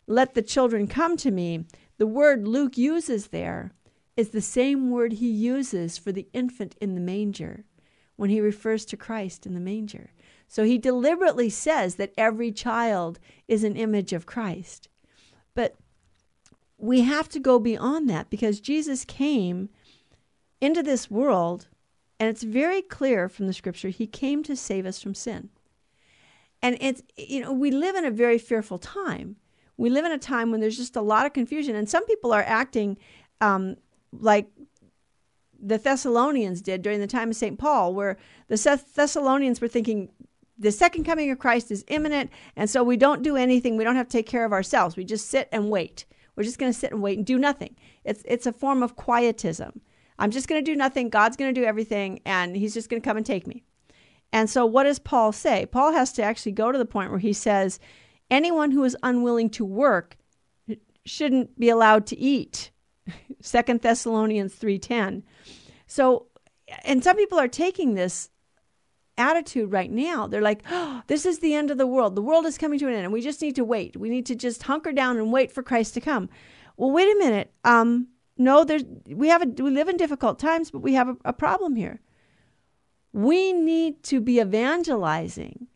Let 0.08 0.34
the 0.34 0.42
children 0.42 0.88
come 0.88 1.18
to 1.18 1.32
me. 1.32 1.66
The 1.98 2.08
word 2.08 2.48
Luke 2.48 2.78
uses 2.78 3.28
there 3.28 3.72
is 4.16 4.30
the 4.30 4.42
same 4.42 4.90
word 4.90 5.14
he 5.14 5.30
uses 5.30 5.98
for 5.98 6.12
the 6.12 6.28
infant 6.34 6.76
in 6.82 6.96
the 6.96 7.02
manger 7.02 7.64
when 8.16 8.32
he 8.32 8.42
refers 8.42 8.84
to 8.86 8.98
Christ 8.98 9.46
in 9.46 9.54
the 9.54 9.60
manger. 9.60 10.12
So 10.48 10.64
he 10.64 10.78
deliberately 10.78 11.50
says 11.50 11.96
that 11.96 12.14
every 12.18 12.52
child 12.52 13.20
is 13.48 13.64
an 13.64 13.76
image 13.76 14.14
of 14.14 14.26
Christ. 14.26 14.90
But 15.54 15.76
we 16.78 17.02
have 17.02 17.28
to 17.30 17.40
go 17.40 17.60
beyond 17.60 18.10
that 18.10 18.30
because 18.30 18.60
Jesus 18.60 19.04
came 19.04 19.70
into 20.62 20.84
this 20.84 21.10
world, 21.10 21.68
and 22.20 22.30
it's 22.30 22.44
very 22.44 22.82
clear 22.82 23.30
from 23.30 23.48
the 23.48 23.54
scripture, 23.54 23.90
he 23.90 24.08
came 24.08 24.44
to 24.44 24.56
save 24.56 24.86
us 24.86 25.02
from 25.02 25.14
sin. 25.14 25.50
And 26.62 26.78
it's, 26.82 27.04
you 27.16 27.42
know, 27.42 27.54
we 27.54 27.72
live 27.72 27.96
in 27.96 28.06
a 28.06 28.12
very 28.12 28.38
fearful 28.38 28.80
time. 28.80 29.36
We 29.78 29.90
live 29.90 30.06
in 30.06 30.12
a 30.12 30.18
time 30.18 30.52
when 30.52 30.60
there's 30.60 30.78
just 30.78 30.96
a 30.96 31.02
lot 31.02 31.28
of 31.28 31.34
confusion. 31.34 31.76
And 31.76 31.88
some 31.88 32.06
people 32.06 32.34
are 32.34 32.44
acting 32.44 32.98
um, 33.42 33.78
like 34.12 34.48
the 35.60 35.78
Thessalonians 35.78 36.62
did 36.62 36.82
during 36.82 37.00
the 37.00 37.08
time 37.08 37.30
of 37.30 37.36
St. 37.36 37.60
Paul, 37.60 37.94
where 37.94 38.18
the 38.48 38.82
Thessalonians 38.96 39.62
were 39.62 39.68
thinking 39.68 40.10
the 40.58 40.72
second 40.72 41.04
coming 41.04 41.30
of 41.30 41.38
Christ 41.38 41.70
is 41.70 41.86
imminent. 41.88 42.32
And 42.56 42.68
so 42.68 42.84
we 42.84 42.98
don't 42.98 43.22
do 43.22 43.36
anything. 43.36 43.78
We 43.78 43.84
don't 43.84 43.96
have 43.96 44.08
to 44.08 44.18
take 44.18 44.26
care 44.26 44.46
of 44.46 44.52
ourselves. 44.52 44.96
We 44.96 45.04
just 45.04 45.30
sit 45.30 45.48
and 45.52 45.70
wait. 45.70 46.06
We're 46.38 46.44
just 46.44 46.60
going 46.60 46.72
to 46.72 46.78
sit 46.78 46.92
and 46.92 47.02
wait 47.02 47.18
and 47.18 47.26
do 47.26 47.38
nothing. 47.38 47.76
It's, 48.06 48.24
it's 48.26 48.46
a 48.46 48.54
form 48.54 48.84
of 48.84 48.96
quietism. 48.96 49.82
I'm 50.20 50.32
just 50.32 50.48
going 50.48 50.64
to 50.64 50.72
do 50.72 50.78
nothing. 50.78 51.10
God's 51.10 51.36
going 51.36 51.54
to 51.54 51.60
do 51.60 51.66
everything, 51.66 52.22
and 52.26 52.56
He's 52.56 52.74
just 52.74 52.90
going 52.90 53.02
to 53.02 53.06
come 53.06 53.18
and 53.18 53.26
take 53.26 53.48
me. 53.48 53.64
And 54.32 54.50
so, 54.50 54.66
what 54.66 54.84
does 54.84 55.00
Paul 55.00 55.32
say? 55.32 55.66
Paul 55.66 55.94
has 55.94 56.14
to 56.14 56.24
actually 56.24 56.52
go 56.54 56.72
to 56.72 56.78
the 56.78 56.86
point 56.86 57.12
where 57.12 57.20
he 57.20 57.34
says, 57.34 57.80
anyone 58.30 58.72
who 58.72 58.84
is 58.84 58.98
unwilling 59.04 59.50
to 59.52 59.66
work 59.66 60.18
shouldn't 61.06 61.58
be 61.60 61.70
allowed 61.70 62.06
to 62.08 62.18
eat. 62.18 62.72
Second 63.42 63.82
Thessalonians 63.82 64.54
3:10. 64.56 65.24
So, 65.88 66.28
and 66.84 67.04
some 67.04 67.16
people 67.16 67.40
are 67.40 67.48
taking 67.48 67.94
this 67.94 68.30
attitude 69.18 69.72
right 69.72 69.92
now. 69.92 70.28
They're 70.28 70.42
like, 70.42 70.62
oh, 70.70 71.02
this 71.08 71.26
is 71.26 71.40
the 71.40 71.54
end 71.54 71.72
of 71.72 71.78
the 71.78 71.88
world. 71.88 72.16
The 72.16 72.22
world 72.22 72.46
is 72.46 72.58
coming 72.58 72.80
to 72.80 72.88
an 72.88 72.94
end, 72.94 73.04
and 73.04 73.14
we 73.14 73.22
just 73.22 73.42
need 73.42 73.56
to 73.56 73.66
wait. 73.66 73.98
We 73.98 74.10
need 74.10 74.26
to 74.28 74.36
just 74.36 74.64
hunker 74.64 74.92
down 74.92 75.18
and 75.18 75.32
wait 75.32 75.52
for 75.52 75.64
Christ 75.64 75.94
to 75.96 76.02
come. 76.02 76.30
Well, 76.78 76.92
wait 76.92 77.12
a 77.12 77.18
minute. 77.18 77.52
Um, 77.64 78.08
no, 78.38 78.64
there's 78.64 78.84
we 79.08 79.30
have 79.30 79.42
a, 79.42 79.46
we 79.46 79.72
live 79.72 79.90
in 79.90 79.98
difficult 79.98 80.40
times, 80.40 80.72
but 80.72 80.80
we 80.80 80.94
have 80.94 81.10
a, 81.10 81.18
a 81.26 81.34
problem 81.34 81.76
here. 81.76 82.00
We 83.14 83.52
need 83.52 84.04
to 84.04 84.22
be 84.22 84.40
evangelizing. 84.40 85.68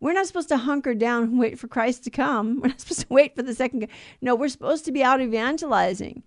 We're 0.00 0.14
not 0.14 0.26
supposed 0.26 0.48
to 0.48 0.56
hunker 0.56 0.94
down 0.94 1.22
and 1.22 1.38
wait 1.38 1.60
for 1.60 1.68
Christ 1.68 2.02
to 2.04 2.10
come. 2.10 2.60
We're 2.60 2.68
not 2.68 2.80
supposed 2.80 3.02
to 3.02 3.06
wait 3.08 3.36
for 3.36 3.42
the 3.42 3.54
second. 3.54 3.86
No, 4.20 4.34
we're 4.34 4.48
supposed 4.48 4.84
to 4.86 4.92
be 4.92 5.04
out 5.04 5.20
evangelizing. 5.20 6.24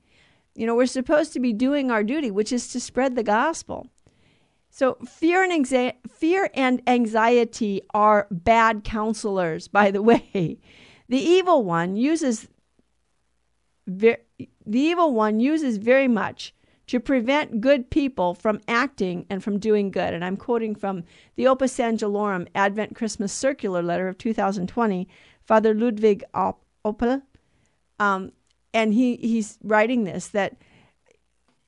You 0.55 0.65
know, 0.65 0.75
we're 0.75 0.85
supposed 0.85 1.33
to 1.33 1.41
be 1.41 1.51
doing 1.51 1.91
our 1.91 2.01
duty, 2.01 2.31
which 2.31 2.53
is 2.53 2.69
to 2.69 2.79
spread 2.79 3.15
the 3.15 3.23
gospel. 3.23 3.89
So 4.75 4.97
fear 5.05 5.41
and 5.41 5.53
anxiety, 5.53 5.97
fear 6.09 6.49
and 6.53 6.81
anxiety 6.85 7.81
are 7.93 8.27
bad 8.29 8.83
counselors. 8.83 9.67
By 9.79 9.89
the 9.89 10.01
way, 10.01 10.59
the 11.07 11.17
evil 11.17 11.63
one 11.63 11.95
uses 11.95 12.49
the 13.87 14.19
evil 14.67 15.13
one 15.13 15.39
uses 15.39 15.77
very 15.77 16.09
much 16.09 16.53
to 16.87 16.99
prevent 16.99 17.61
good 17.61 17.89
people 17.89 18.33
from 18.33 18.59
acting 18.67 19.25
and 19.29 19.41
from 19.41 19.59
doing 19.59 19.91
good. 19.91 20.13
And 20.13 20.25
I'm 20.25 20.35
quoting 20.35 20.75
from 20.75 21.05
the 21.37 21.47
Opus 21.47 21.77
Angelorum 21.77 22.45
Advent 22.53 22.97
Christmas 22.97 23.31
Circular 23.31 23.81
Letter 23.81 24.09
of 24.09 24.17
2020, 24.17 25.07
Father 25.41 25.73
Ludwig 25.73 26.21
Opel. 26.33 27.21
Um, 27.97 28.33
and 28.73 28.93
he, 28.93 29.15
he's 29.15 29.57
writing 29.63 30.03
this 30.03 30.27
that 30.29 30.57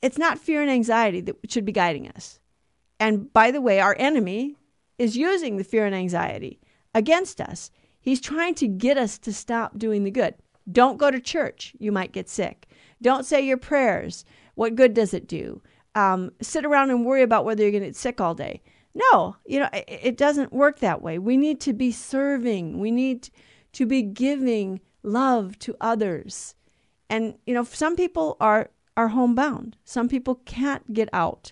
it's 0.01 0.17
not 0.17 0.39
fear 0.39 0.61
and 0.61 0.69
anxiety 0.69 1.21
that 1.21 1.37
should 1.49 1.63
be 1.63 1.71
guiding 1.71 2.09
us. 2.09 2.41
And 2.99 3.31
by 3.31 3.51
the 3.51 3.61
way, 3.61 3.79
our 3.79 3.95
enemy 3.99 4.55
is 4.97 5.17
using 5.17 5.57
the 5.57 5.63
fear 5.63 5.85
and 5.85 5.95
anxiety 5.95 6.59
against 6.93 7.39
us. 7.39 7.71
He's 7.99 8.21
trying 8.21 8.55
to 8.55 8.67
get 8.67 8.97
us 8.97 9.17
to 9.19 9.33
stop 9.33 9.77
doing 9.77 10.03
the 10.03 10.11
good. 10.11 10.35
Don't 10.71 10.97
go 10.97 11.11
to 11.11 11.19
church, 11.19 11.75
you 11.79 11.91
might 11.91 12.11
get 12.11 12.29
sick. 12.29 12.67
Don't 13.01 13.25
say 13.25 13.41
your 13.41 13.57
prayers. 13.57 14.25
What 14.55 14.75
good 14.75 14.93
does 14.93 15.13
it 15.13 15.27
do? 15.27 15.61
Um, 15.95 16.31
sit 16.41 16.65
around 16.65 16.89
and 16.89 17.05
worry 17.05 17.21
about 17.21 17.45
whether 17.45 17.63
you're 17.63 17.71
going 17.71 17.83
to 17.83 17.89
get 17.89 17.95
sick 17.95 18.19
all 18.19 18.33
day. 18.33 18.61
No, 18.93 19.35
you 19.45 19.59
know, 19.59 19.69
it, 19.71 19.85
it 19.87 20.17
doesn't 20.17 20.51
work 20.51 20.79
that 20.79 21.01
way. 21.01 21.19
We 21.19 21.37
need 21.37 21.61
to 21.61 21.73
be 21.73 21.91
serving, 21.91 22.79
we 22.79 22.91
need 22.91 23.29
to 23.73 23.85
be 23.85 24.01
giving 24.01 24.81
love 25.03 25.59
to 25.59 25.75
others. 25.79 26.55
And, 27.09 27.35
you 27.45 27.53
know, 27.53 27.63
some 27.63 27.95
people 27.95 28.35
are, 28.39 28.71
are 28.97 29.09
homebound, 29.09 29.77
some 29.85 30.09
people 30.09 30.35
can't 30.45 30.93
get 30.93 31.09
out. 31.13 31.51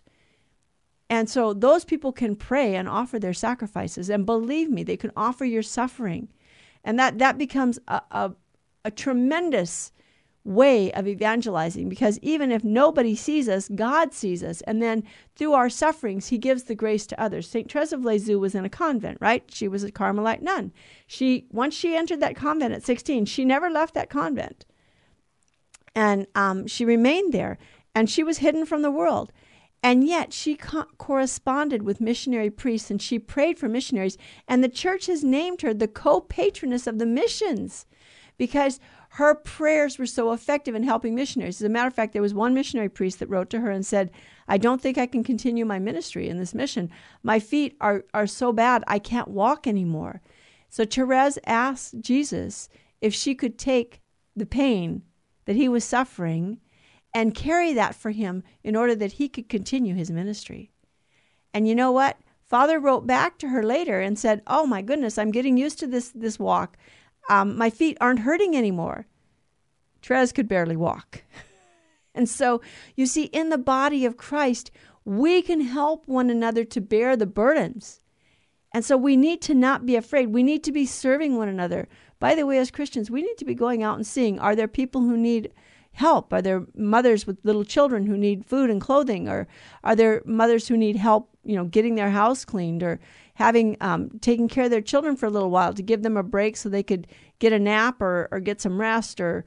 And 1.10 1.30
so 1.30 1.54
those 1.54 1.86
people 1.86 2.12
can 2.12 2.36
pray 2.36 2.76
and 2.76 2.90
offer 2.90 3.20
their 3.20 3.34
sacrifices. 3.34 4.10
And 4.10 4.26
believe 4.26 4.70
me, 4.72 4.84
they 4.84 4.98
can 4.98 5.12
offer 5.16 5.46
your 5.46 5.62
suffering. 5.62 6.30
And 6.84 6.98
that, 7.00 7.20
that 7.20 7.38
becomes 7.38 7.80
a, 7.88 8.02
a, 8.12 8.32
a 8.84 8.92
tremendous 8.92 9.92
way 10.46 10.92
of 10.94 11.08
evangelizing 11.08 11.90
because 11.90 12.20
even 12.20 12.52
if 12.52 12.64
nobody 12.64 13.16
sees 13.16 13.50
us, 13.50 13.68
God 13.68 14.14
sees 14.14 14.44
us. 14.44 14.62
And 14.62 14.82
then 14.82 15.04
through 15.36 15.54
our 15.54 15.70
sufferings, 15.70 16.28
He 16.28 16.38
gives 16.38 16.64
the 16.64 16.76
grace 16.76 17.08
to 17.08 17.20
others. 17.20 17.50
St. 17.50 17.70
Therese 17.70 17.92
of 17.92 18.06
Lisieux 18.06 18.40
was 18.40 18.54
in 18.54 18.64
a 18.64 18.70
convent, 18.70 19.18
right? 19.20 19.44
She 19.52 19.68
was 19.68 19.84
a 19.84 19.92
Carmelite 19.92 20.44
nun. 20.44 20.72
She 21.08 21.48
Once 21.52 21.74
she 21.74 21.96
entered 21.96 22.20
that 22.20 22.36
convent 22.36 22.74
at 22.74 22.84
16, 22.84 23.26
she 23.26 23.44
never 23.44 23.70
left 23.70 23.96
that 23.96 24.10
convent. 24.10 24.66
And 25.96 26.28
um, 26.36 26.68
she 26.68 26.86
remained 26.86 27.34
there 27.34 27.58
and 27.96 28.10
she 28.10 28.24
was 28.24 28.40
hidden 28.40 28.66
from 28.66 28.82
the 28.82 28.92
world. 28.92 29.32
And 29.86 30.04
yet 30.04 30.34
she 30.34 30.56
co- 30.56 30.88
corresponded 30.98 31.84
with 31.84 32.02
missionary 32.02 32.50
priests 32.50 32.90
and 32.90 33.00
she 33.00 33.20
prayed 33.20 33.60
for 33.60 33.70
missionaries. 33.70 34.18
And 34.48 34.64
the 34.64 34.68
church 34.68 35.06
has 35.06 35.24
named 35.24 35.62
her 35.62 35.76
the 35.76 35.88
co 35.88 36.22
patroness 36.22 36.88
of 36.88 36.98
the 36.98 37.06
missions 37.06 37.86
because 38.36 38.80
her 39.10 39.36
prayers 39.36 40.00
were 40.00 40.08
so 40.08 40.32
effective 40.32 40.74
in 40.74 40.82
helping 40.82 41.14
missionaries. 41.14 41.62
As 41.62 41.66
a 41.68 41.70
matter 41.70 41.88
of 41.88 41.94
fact, 41.94 42.14
there 42.14 42.22
was 42.24 42.34
one 42.34 42.56
missionary 42.56 42.90
priest 42.90 43.20
that 43.20 43.30
wrote 43.30 43.52
to 43.52 43.60
her 43.60 43.70
and 43.70 43.86
said, 43.86 44.10
I 44.48 44.58
don't 44.58 44.82
think 44.82 44.98
I 44.98 45.06
can 45.06 45.24
continue 45.24 45.66
my 45.66 45.78
ministry 45.78 46.30
in 46.30 46.40
this 46.40 46.56
mission. 46.56 46.90
My 47.22 47.40
feet 47.40 47.78
are, 47.80 48.06
are 48.12 48.26
so 48.26 48.52
bad, 48.52 48.84
I 48.88 48.98
can't 48.98 49.28
walk 49.28 49.68
anymore. 49.68 50.20
So 50.68 50.84
Therese 50.84 51.38
asked 51.46 52.02
Jesus 52.02 52.70
if 53.02 53.14
she 53.14 53.36
could 53.36 53.60
take 53.60 54.02
the 54.36 54.48
pain 54.48 55.04
that 55.46 55.56
he 55.56 55.70
was 55.70 55.84
suffering 55.84 56.60
and 57.16 57.34
carry 57.34 57.74
that 57.74 57.96
for 57.96 58.12
him 58.12 58.44
in 58.64 58.76
order 58.76 58.94
that 58.94 59.14
he 59.14 59.28
could 59.28 59.50
continue 59.50 59.96
his 59.96 60.12
ministry. 60.12 60.70
And 61.52 61.68
you 61.68 61.74
know 61.74 61.92
what? 61.92 62.18
Father 62.44 62.80
wrote 62.80 63.08
back 63.08 63.40
to 63.40 63.48
her 63.48 63.64
later 63.64 64.00
and 64.00 64.20
said, 64.20 64.44
"Oh 64.46 64.68
my 64.68 64.84
goodness, 64.84 65.18
I'm 65.18 65.32
getting 65.32 65.58
used 65.58 65.80
to 65.80 65.88
this 65.88 66.10
this 66.10 66.38
walk 66.38 66.78
um, 67.30 67.58
my 67.58 67.70
feet 67.70 67.98
aren't 68.00 68.20
hurting 68.20 68.56
anymore. 68.56 69.08
Therese 70.02 70.32
could 70.32 70.48
barely 70.48 70.76
walk. 70.76 71.24
and 72.16 72.30
so, 72.30 72.62
you 72.96 73.06
see, 73.06 73.26
in 73.26 73.50
the 73.50 73.58
body 73.58 74.06
of 74.06 74.18
Christ, 74.18 74.72
we 75.04 75.42
can 75.42 75.62
help 75.62 76.08
one 76.08 76.30
another 76.30 76.64
to 76.66 76.82
bear 76.82 77.16
the 77.16 77.26
burdens. 77.26 78.02
And 78.74 78.84
so 78.84 78.98
we 78.98 79.16
need 79.16 79.42
to 79.44 79.56
not 79.56 79.86
be 79.86 79.96
afraid. 79.96 80.28
We 80.28 80.44
need 80.44 80.64
to 80.66 80.72
be 80.72 80.86
serving 80.86 81.38
one 81.38 81.48
another. 81.48 81.88
By 82.20 82.36
the 82.36 82.46
way, 82.46 82.58
as 82.58 82.72
Christians, 82.72 83.10
we 83.10 83.22
need 83.22 83.38
to 83.38 83.46
be 83.46 83.56
going 83.56 83.84
out 83.84 83.96
and 83.96 84.06
seeing 84.06 84.38
are 84.40 84.56
there 84.56 84.68
people 84.68 85.02
who 85.02 85.18
need 85.18 85.52
help? 85.96 86.34
Are 86.34 86.42
there 86.42 86.66
mothers 86.76 87.26
with 87.26 87.38
little 87.44 87.64
children 87.64 88.06
who 88.06 88.18
need 88.18 88.46
food 88.46 88.70
and 88.70 88.82
clothing? 88.82 89.28
Or 89.28 89.48
are 89.84 89.96
there 89.96 90.22
mothers 90.26 90.68
who 90.68 90.78
need 90.78 90.98
help, 90.98 91.30
you 91.44 91.56
know, 91.56 91.66
getting 91.66 91.96
their 91.96 92.12
house 92.12 92.44
cleaned 92.44 92.84
or 92.84 93.00
having 93.36 93.78
um, 93.82 94.10
taking 94.20 94.48
care 94.48 94.66
of 94.66 94.72
their 94.72 94.82
children 94.82 95.16
for 95.16 95.26
a 95.26 95.30
little 95.30 95.50
while 95.50 95.74
to 95.74 95.82
give 95.82 96.04
them 96.04 96.18
a 96.18 96.24
break 96.24 96.58
so 96.58 96.68
they 96.68 96.84
could 96.84 97.08
get 97.40 97.54
a 97.54 97.60
nap 97.60 98.02
or, 98.02 98.28
or 98.32 98.40
get 98.40 98.60
some 98.60 98.80
rest 98.80 99.22
or 99.22 99.46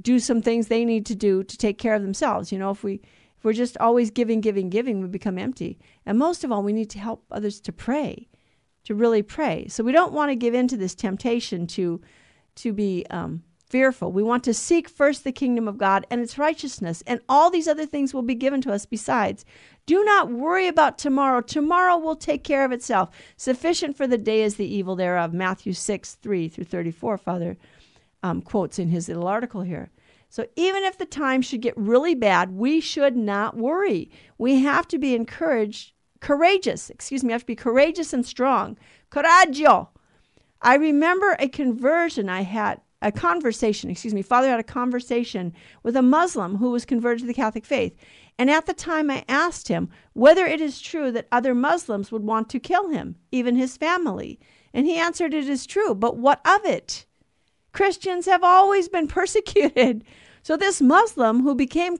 do 0.00 0.18
some 0.18 0.42
things 0.42 0.66
they 0.66 0.84
need 0.84 1.06
to 1.06 1.14
do 1.14 1.44
to 1.44 1.56
take 1.56 1.78
care 1.78 1.94
of 1.94 2.02
themselves. 2.02 2.50
You 2.50 2.58
know, 2.58 2.70
if 2.70 2.82
we 2.82 2.94
if 3.38 3.44
we're 3.44 3.52
just 3.52 3.78
always 3.78 4.10
giving, 4.10 4.40
giving, 4.40 4.68
giving, 4.68 5.00
we 5.00 5.08
become 5.08 5.38
empty. 5.38 5.78
And 6.04 6.18
most 6.18 6.44
of 6.44 6.52
all, 6.52 6.62
we 6.62 6.74
need 6.74 6.90
to 6.90 6.98
help 6.98 7.24
others 7.30 7.58
to 7.62 7.72
pray, 7.72 8.28
to 8.84 8.94
really 8.94 9.22
pray. 9.22 9.66
So 9.68 9.82
we 9.82 9.92
don't 9.92 10.12
want 10.12 10.30
to 10.30 10.36
give 10.36 10.52
in 10.52 10.68
to 10.68 10.76
this 10.76 10.94
temptation 10.94 11.66
to 11.68 12.00
to 12.56 12.72
be 12.72 13.06
um, 13.08 13.44
fearful. 13.70 14.12
We 14.12 14.22
want 14.22 14.44
to 14.44 14.54
seek 14.54 14.88
first 14.88 15.24
the 15.24 15.32
kingdom 15.32 15.68
of 15.68 15.78
God 15.78 16.06
and 16.10 16.20
its 16.20 16.36
righteousness, 16.36 17.02
and 17.06 17.20
all 17.28 17.50
these 17.50 17.68
other 17.68 17.86
things 17.86 18.12
will 18.12 18.22
be 18.22 18.34
given 18.34 18.60
to 18.62 18.72
us 18.72 18.84
besides. 18.84 19.44
Do 19.86 20.04
not 20.04 20.30
worry 20.30 20.68
about 20.68 20.98
tomorrow. 20.98 21.40
Tomorrow 21.40 21.96
will 21.98 22.16
take 22.16 22.44
care 22.44 22.64
of 22.64 22.72
itself. 22.72 23.10
Sufficient 23.36 23.96
for 23.96 24.06
the 24.06 24.18
day 24.18 24.42
is 24.42 24.56
the 24.56 24.66
evil 24.66 24.96
thereof. 24.96 25.32
Matthew 25.32 25.72
6, 25.72 26.16
3 26.16 26.48
through 26.48 26.64
34, 26.64 27.16
Father 27.16 27.56
um, 28.22 28.42
quotes 28.42 28.78
in 28.78 28.88
his 28.88 29.08
little 29.08 29.26
article 29.26 29.62
here. 29.62 29.90
So 30.28 30.46
even 30.54 30.84
if 30.84 30.98
the 30.98 31.06
time 31.06 31.42
should 31.42 31.60
get 31.60 31.76
really 31.76 32.14
bad, 32.14 32.52
we 32.52 32.80
should 32.80 33.16
not 33.16 33.56
worry. 33.56 34.10
We 34.38 34.60
have 34.60 34.86
to 34.88 34.98
be 34.98 35.14
encouraged, 35.14 35.92
courageous, 36.20 36.90
excuse 36.90 37.24
me, 37.24 37.28
we 37.28 37.32
have 37.32 37.42
to 37.42 37.46
be 37.46 37.56
courageous 37.56 38.12
and 38.12 38.24
strong. 38.24 38.76
Coraggio. 39.10 39.88
I 40.62 40.74
remember 40.74 41.36
a 41.38 41.48
conversion 41.48 42.28
I 42.28 42.42
had 42.42 42.82
a 43.02 43.10
conversation, 43.10 43.90
excuse 43.90 44.14
me, 44.14 44.22
father 44.22 44.48
had 44.48 44.60
a 44.60 44.64
conversation 44.64 45.54
with 45.82 45.96
a 45.96 46.02
Muslim 46.02 46.56
who 46.56 46.70
was 46.70 46.84
converted 46.84 47.20
to 47.20 47.26
the 47.26 47.34
Catholic 47.34 47.64
faith. 47.64 47.96
And 48.38 48.50
at 48.50 48.66
the 48.66 48.74
time, 48.74 49.10
I 49.10 49.24
asked 49.28 49.68
him 49.68 49.88
whether 50.12 50.46
it 50.46 50.60
is 50.60 50.80
true 50.80 51.10
that 51.12 51.28
other 51.32 51.54
Muslims 51.54 52.12
would 52.12 52.24
want 52.24 52.48
to 52.50 52.60
kill 52.60 52.88
him, 52.88 53.16
even 53.32 53.56
his 53.56 53.76
family. 53.76 54.38
And 54.72 54.86
he 54.86 54.96
answered, 54.96 55.34
It 55.34 55.48
is 55.48 55.66
true, 55.66 55.94
but 55.94 56.16
what 56.16 56.40
of 56.46 56.64
it? 56.64 57.06
Christians 57.72 58.26
have 58.26 58.44
always 58.44 58.88
been 58.88 59.08
persecuted. 59.18 60.04
So 60.42 60.56
this 60.56 60.80
Muslim 60.80 61.42
who 61.42 61.54
became 61.54 61.96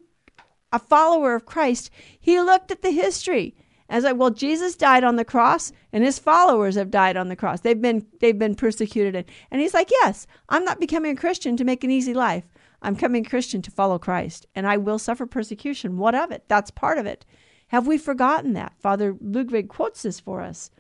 a 0.73 0.79
follower 0.79 1.35
of 1.35 1.47
Christ, 1.47 1.91
he 2.19 2.41
looked 2.41 2.71
at 2.71 2.83
the 2.83 2.91
history 2.91 3.55
as 3.91 4.05
I 4.05 4.13
well, 4.13 4.31
Jesus 4.31 4.77
died 4.77 5.05
on 5.05 5.17
the 5.17 5.25
cross, 5.25 5.73
and 5.93 6.05
his 6.05 6.19
followers 6.19 6.77
have 6.77 6.91
died 6.91 7.17
on 7.17 7.29
the 7.29 7.37
cross. 7.37 7.61
They've 7.61 7.81
been 7.81 8.07
they've 8.21 8.39
been 8.39 8.55
persecuted, 8.55 9.17
and, 9.17 9.27
and 9.51 9.61
he's 9.61 9.75
like, 9.75 9.91
yes, 9.91 10.27
I'm 10.49 10.65
not 10.65 10.81
becoming 10.81 11.13
a 11.13 11.21
Christian 11.21 11.57
to 11.57 11.65
make 11.65 11.85
an 11.85 11.91
easy 11.91 12.15
life. 12.15 12.45
I'm 12.83 12.97
coming 12.97 13.25
Christian 13.25 13.61
to 13.63 13.71
follow 13.71 13.99
Christ, 13.99 14.47
and 14.55 14.67
I 14.67 14.77
will 14.77 14.99
suffer 14.99 15.27
persecution. 15.27 15.99
What 15.99 16.15
of 16.15 16.31
it? 16.31 16.45
That's 16.49 16.71
part 16.71 16.99
of 16.99 17.05
it. 17.05 17.27
Have 17.69 17.87
we 17.87 17.99
forgotten 17.99 18.53
that? 18.55 18.73
Father 18.79 19.17
Ludwig 19.21 19.69
quotes 19.69 20.03
this 20.03 20.21
for 20.21 20.41
us. 20.41 20.71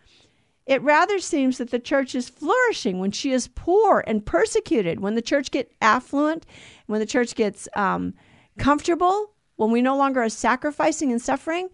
It 0.66 0.80
rather 0.82 1.18
seems 1.18 1.58
that 1.58 1.70
the 1.70 1.80
church 1.80 2.14
is 2.14 2.28
flourishing 2.28 3.00
when 3.00 3.10
she 3.10 3.32
is 3.32 3.48
poor 3.48 4.04
and 4.06 4.24
persecuted. 4.24 5.00
When 5.00 5.16
the 5.16 5.22
church 5.22 5.50
gets 5.50 5.74
affluent, 5.82 6.46
when 6.86 7.00
the 7.00 7.06
church 7.06 7.34
gets 7.34 7.68
um, 7.74 8.14
comfortable, 8.56 9.32
when 9.56 9.72
we 9.72 9.82
no 9.82 9.96
longer 9.96 10.22
are 10.22 10.28
sacrificing 10.28 11.10
and 11.10 11.20
suffering, 11.20 11.70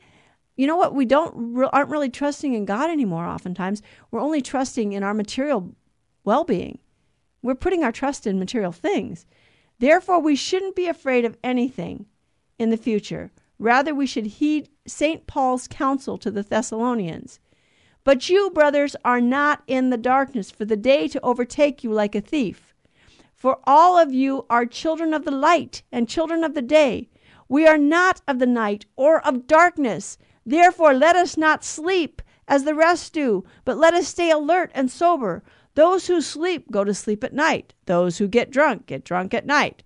you 0.57 0.66
know 0.66 0.77
what? 0.77 0.95
We 0.95 1.05
don't 1.05 1.64
aren't 1.73 1.90
really 1.90 2.11
trusting 2.11 2.55
in 2.55 2.64
God 2.64 2.90
anymore. 2.90 3.27
Oftentimes, 3.27 3.83
we're 4.11 4.21
only 4.21 4.40
trusting 4.40 4.92
in 4.92 5.03
our 5.03 5.14
material 5.14 5.75
well-being. 6.25 6.79
We're 7.42 7.55
putting 7.55 7.85
our 7.85 7.92
trust 7.92 8.27
in 8.27 8.38
material 8.38 8.73
things. 8.73 9.27
Therefore, 9.79 10.21
we 10.21 10.35
shouldn't 10.35 10.75
be 10.75 10.87
afraid 10.87 11.25
of 11.25 11.37
anything 11.45 12.07
in 12.59 12.71
the 12.71 12.77
future. 12.77 13.31
Rather, 13.59 13.95
we 13.95 14.07
should 14.07 14.27
heed 14.27 14.69
St. 14.87 15.27
Paul's 15.27 15.69
counsel 15.69 16.19
to 16.19 16.31
the 16.31 16.42
Thessalonians. 16.42 17.38
But 18.05 18.29
you, 18.29 18.51
brothers, 18.51 18.97
are 19.05 19.21
not 19.21 19.62
in 19.66 19.90
the 19.90 19.97
darkness 19.97 20.51
for 20.51 20.64
the 20.64 20.77
day 20.77 21.09
to 21.09 21.21
overtake 21.23 21.83
you 21.83 21.92
like 21.92 22.14
a 22.14 22.21
thief. 22.21 22.75
For 23.35 23.59
all 23.64 23.99
of 23.99 24.12
you 24.12 24.47
are 24.49 24.64
children 24.64 25.12
of 25.12 25.25
the 25.25 25.31
light 25.31 25.83
and 25.92 26.09
children 26.09 26.42
of 26.42 26.55
the 26.55 26.62
day. 26.62 27.09
We 27.49 27.66
are 27.66 27.79
not 27.79 28.23
of 28.27 28.38
the 28.38 28.47
night 28.47 28.87
or 28.97 29.25
of 29.27 29.47
darkness. 29.47 30.19
Therefore, 30.47 30.95
let 30.95 31.17
us 31.17 31.37
not 31.37 31.65
sleep 31.65 32.23
as 32.47 32.63
the 32.63 32.75
rest 32.75 33.13
do, 33.13 33.45
but 33.65 33.77
let 33.77 33.93
us 33.93 34.07
stay 34.07 34.31
alert 34.31 34.71
and 34.75 34.91
sober. 34.91 35.43
Those 35.75 36.07
who 36.07 36.21
sleep 36.21 36.71
go 36.71 36.85
to 36.85 36.95
sleep 36.95 37.25
at 37.25 37.35
night. 37.35 37.75
Those 37.87 38.19
who 38.19 38.29
get 38.29 38.51
drunk 38.53 38.87
get 38.87 39.05
drunk 39.05 39.35
at 39.35 39.45
night. 39.45 39.83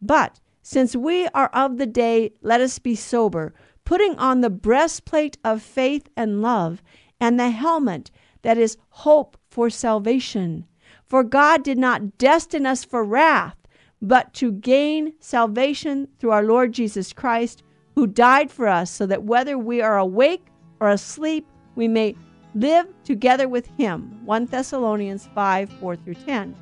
But 0.00 0.38
Since 0.62 0.94
we 0.94 1.26
are 1.28 1.48
of 1.48 1.76
the 1.76 1.86
day, 1.86 2.32
let 2.40 2.60
us 2.60 2.78
be 2.78 2.94
sober, 2.94 3.52
putting 3.84 4.16
on 4.16 4.40
the 4.40 4.50
breastplate 4.50 5.36
of 5.44 5.60
faith 5.60 6.08
and 6.16 6.40
love, 6.40 6.82
and 7.20 7.38
the 7.38 7.50
helmet 7.50 8.10
that 8.42 8.56
is 8.58 8.76
hope 8.90 9.36
for 9.50 9.68
salvation. 9.68 10.64
For 11.04 11.24
God 11.24 11.64
did 11.64 11.78
not 11.78 12.16
destine 12.16 12.64
us 12.64 12.84
for 12.84 13.04
wrath, 13.04 13.56
but 14.00 14.32
to 14.34 14.52
gain 14.52 15.14
salvation 15.18 16.08
through 16.18 16.30
our 16.30 16.44
Lord 16.44 16.72
Jesus 16.72 17.12
Christ, 17.12 17.62
who 17.94 18.06
died 18.06 18.50
for 18.50 18.68
us, 18.68 18.90
so 18.90 19.06
that 19.06 19.24
whether 19.24 19.58
we 19.58 19.80
are 19.80 19.98
awake 19.98 20.46
or 20.80 20.88
asleep, 20.88 21.46
we 21.74 21.88
may 21.88 22.14
live 22.54 22.86
together 23.04 23.48
with 23.48 23.66
him. 23.78 24.20
1 24.24 24.46
Thessalonians 24.46 25.28
5 25.34 25.70
4 25.70 25.96
through 25.96 26.14
10. 26.14 26.54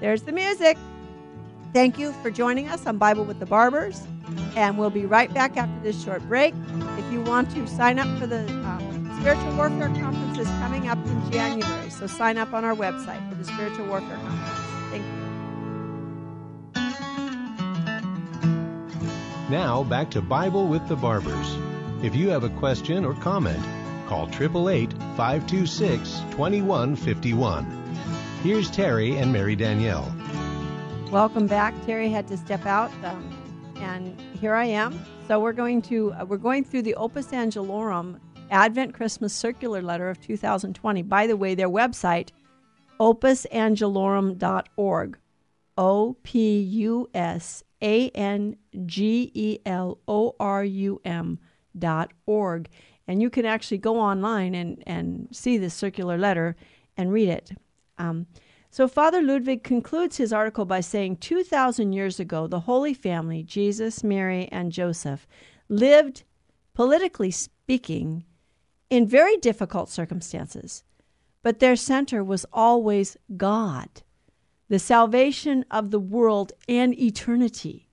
There's 0.00 0.22
the 0.22 0.32
music. 0.32 0.76
Thank 1.72 1.98
you 1.98 2.12
for 2.22 2.30
joining 2.30 2.68
us 2.68 2.86
on 2.86 2.96
Bible 2.96 3.24
with 3.24 3.38
the 3.38 3.46
Barbers, 3.46 4.02
and 4.56 4.78
we'll 4.78 4.90
be 4.90 5.04
right 5.04 5.32
back 5.32 5.56
after 5.56 5.82
this 5.82 6.02
short 6.02 6.22
break. 6.28 6.54
If 6.98 7.12
you 7.12 7.20
want 7.22 7.50
to 7.50 7.66
sign 7.66 7.98
up 7.98 8.18
for 8.18 8.26
the 8.26 8.48
um, 8.48 9.18
Spiritual 9.20 9.56
Warfare 9.56 9.88
Conference 9.88 10.38
is 10.38 10.48
coming 10.48 10.88
up 10.88 10.98
in 11.06 11.32
January, 11.32 11.90
so 11.90 12.06
sign 12.06 12.38
up 12.38 12.54
on 12.54 12.64
our 12.64 12.74
website 12.74 13.26
for 13.28 13.34
the 13.34 13.44
Spiritual 13.44 13.86
Warfare 13.86 14.16
Conference. 14.16 14.55
Now 19.48 19.84
back 19.84 20.10
to 20.10 20.20
Bible 20.20 20.66
with 20.66 20.88
the 20.88 20.96
Barbers. 20.96 21.56
If 22.02 22.16
you 22.16 22.30
have 22.30 22.42
a 22.42 22.48
question 22.48 23.04
or 23.04 23.14
comment, 23.14 23.62
call 24.08 24.26
888 24.26 24.92
526 25.16 26.18
2151. 26.32 27.64
Here's 28.42 28.68
Terry 28.68 29.16
and 29.16 29.32
Mary 29.32 29.54
Danielle. 29.54 30.12
Welcome 31.12 31.46
back. 31.46 31.74
Terry 31.86 32.08
had 32.08 32.26
to 32.26 32.36
step 32.36 32.66
out, 32.66 32.90
um, 33.04 33.72
and 33.76 34.20
here 34.40 34.56
I 34.56 34.64
am. 34.64 34.98
So 35.28 35.38
we're 35.38 35.52
going 35.52 35.80
to 35.82 36.12
uh, 36.14 36.24
we're 36.24 36.38
going 36.38 36.64
through 36.64 36.82
the 36.82 36.96
Opus 36.96 37.28
Angelorum 37.28 38.18
Advent 38.50 38.94
Christmas 38.94 39.32
Circular 39.32 39.80
Letter 39.80 40.10
of 40.10 40.20
2020. 40.20 41.02
By 41.02 41.28
the 41.28 41.36
way, 41.36 41.54
their 41.54 41.70
website 41.70 42.30
opusangelorum.org. 42.98 45.18
O 45.78 46.16
P 46.22 46.58
U 46.58 47.10
S 47.14 47.62
A 47.86 48.10
N 48.10 48.56
G 48.84 49.30
E 49.32 49.58
L 49.64 49.98
O 50.08 50.34
R 50.38 50.64
U 50.64 51.00
M 51.04 51.38
dot 51.78 52.12
org. 52.26 52.68
And 53.08 53.22
you 53.22 53.30
can 53.30 53.46
actually 53.46 53.78
go 53.78 54.00
online 54.00 54.54
and, 54.56 54.82
and 54.86 55.28
see 55.30 55.56
this 55.56 55.72
circular 55.72 56.18
letter 56.18 56.56
and 56.96 57.12
read 57.12 57.28
it. 57.28 57.52
Um, 57.98 58.26
so, 58.70 58.88
Father 58.88 59.22
Ludwig 59.22 59.62
concludes 59.62 60.16
his 60.16 60.32
article 60.32 60.64
by 60.64 60.80
saying 60.80 61.18
2,000 61.18 61.92
years 61.92 62.18
ago, 62.18 62.46
the 62.46 62.60
Holy 62.60 62.92
Family, 62.92 63.42
Jesus, 63.42 64.02
Mary, 64.02 64.48
and 64.50 64.72
Joseph, 64.72 65.26
lived, 65.68 66.24
politically 66.74 67.30
speaking, 67.30 68.24
in 68.90 69.06
very 69.06 69.36
difficult 69.36 69.88
circumstances, 69.88 70.82
but 71.42 71.60
their 71.60 71.76
center 71.76 72.22
was 72.22 72.44
always 72.52 73.16
God, 73.36 73.88
the 74.68 74.78
salvation 74.78 75.64
of 75.70 75.90
the 75.90 76.00
world 76.00 76.52
and 76.68 76.98
eternity. 76.98 77.88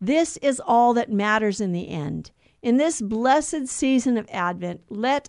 This 0.00 0.36
is 0.38 0.60
all 0.64 0.94
that 0.94 1.10
matters 1.10 1.60
in 1.60 1.72
the 1.72 1.88
end. 1.88 2.30
In 2.62 2.76
this 2.76 3.00
blessed 3.00 3.66
season 3.68 4.16
of 4.16 4.28
Advent, 4.30 4.82
let 4.88 5.28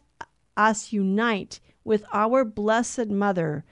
us 0.58 0.92
unite 0.92 1.60
with 1.84 2.04
our 2.12 2.44
Blessed 2.44 3.08
Mother 3.08 3.64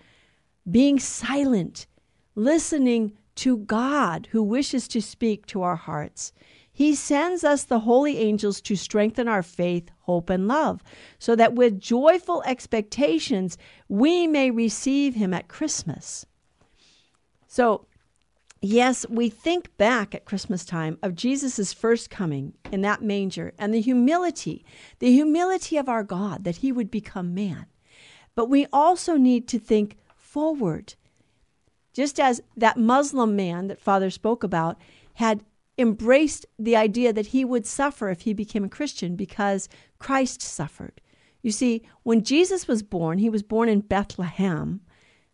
being 0.70 1.00
silent, 1.00 1.88
listening 2.36 3.12
to 3.36 3.58
God 3.58 4.30
who 4.32 4.42
wishes 4.42 4.88
to 4.88 5.02
speak 5.02 5.46
to 5.48 5.62
our 5.62 5.76
hearts. 5.76 6.32
He 6.72 6.96
sends 6.96 7.44
us 7.44 7.64
the 7.64 7.80
holy 7.80 8.18
angels 8.18 8.62
to 8.62 8.76
strengthen 8.76 9.28
our 9.28 9.44
faith, 9.44 9.90
hope, 10.02 10.30
and 10.30 10.48
love, 10.48 10.82
so 11.20 11.36
that 11.36 11.56
with 11.56 11.80
joyful 11.80 12.44
expectations 12.46 13.58
we 13.88 14.28
may 14.28 14.52
receive 14.52 15.16
Him 15.16 15.34
at 15.34 15.48
Christmas. 15.48 16.26
So, 17.56 17.86
yes, 18.62 19.06
we 19.10 19.30
think 19.30 19.78
back 19.78 20.14
at 20.14 20.26
Christmas 20.26 20.66
time 20.66 20.98
of 21.02 21.16
Jesus' 21.16 21.72
first 21.72 22.10
coming 22.10 22.54
in 22.70 22.82
that 22.82 23.02
manger 23.02 23.54
and 23.58 23.74
the 23.74 23.80
humility, 23.80 24.66
the 25.00 25.14
humility 25.14 25.78
of 25.78 25.88
our 25.88 26.04
God 26.04 26.44
that 26.44 26.58
He 26.58 26.74
would 26.74 26.92
become 26.92 27.34
man. 27.34 27.68
But 28.36 28.50
we 28.50 28.68
also 28.74 29.16
need 29.16 29.48
to 29.48 29.58
think 29.58 29.96
forward. 30.18 30.96
Just 31.94 32.20
as 32.20 32.42
that 32.58 32.76
Muslim 32.76 33.38
man 33.38 33.68
that 33.68 33.80
Father 33.80 34.10
spoke 34.10 34.44
about 34.44 34.78
had 35.14 35.46
embraced 35.78 36.46
the 36.60 36.76
idea 36.76 37.14
that 37.14 37.28
he 37.28 37.46
would 37.46 37.66
suffer 37.66 38.10
if 38.10 38.24
he 38.24 38.34
became 38.34 38.66
a 38.66 38.70
Christian 38.70 39.16
because 39.16 39.70
Christ 39.98 40.42
suffered. 40.42 41.00
You 41.42 41.52
see, 41.52 41.84
when 42.04 42.22
Jesus 42.22 42.68
was 42.68 42.84
born, 42.84 43.20
he 43.20 43.30
was 43.30 43.44
born 43.44 43.70
in 43.70 43.80
Bethlehem, 43.80 44.82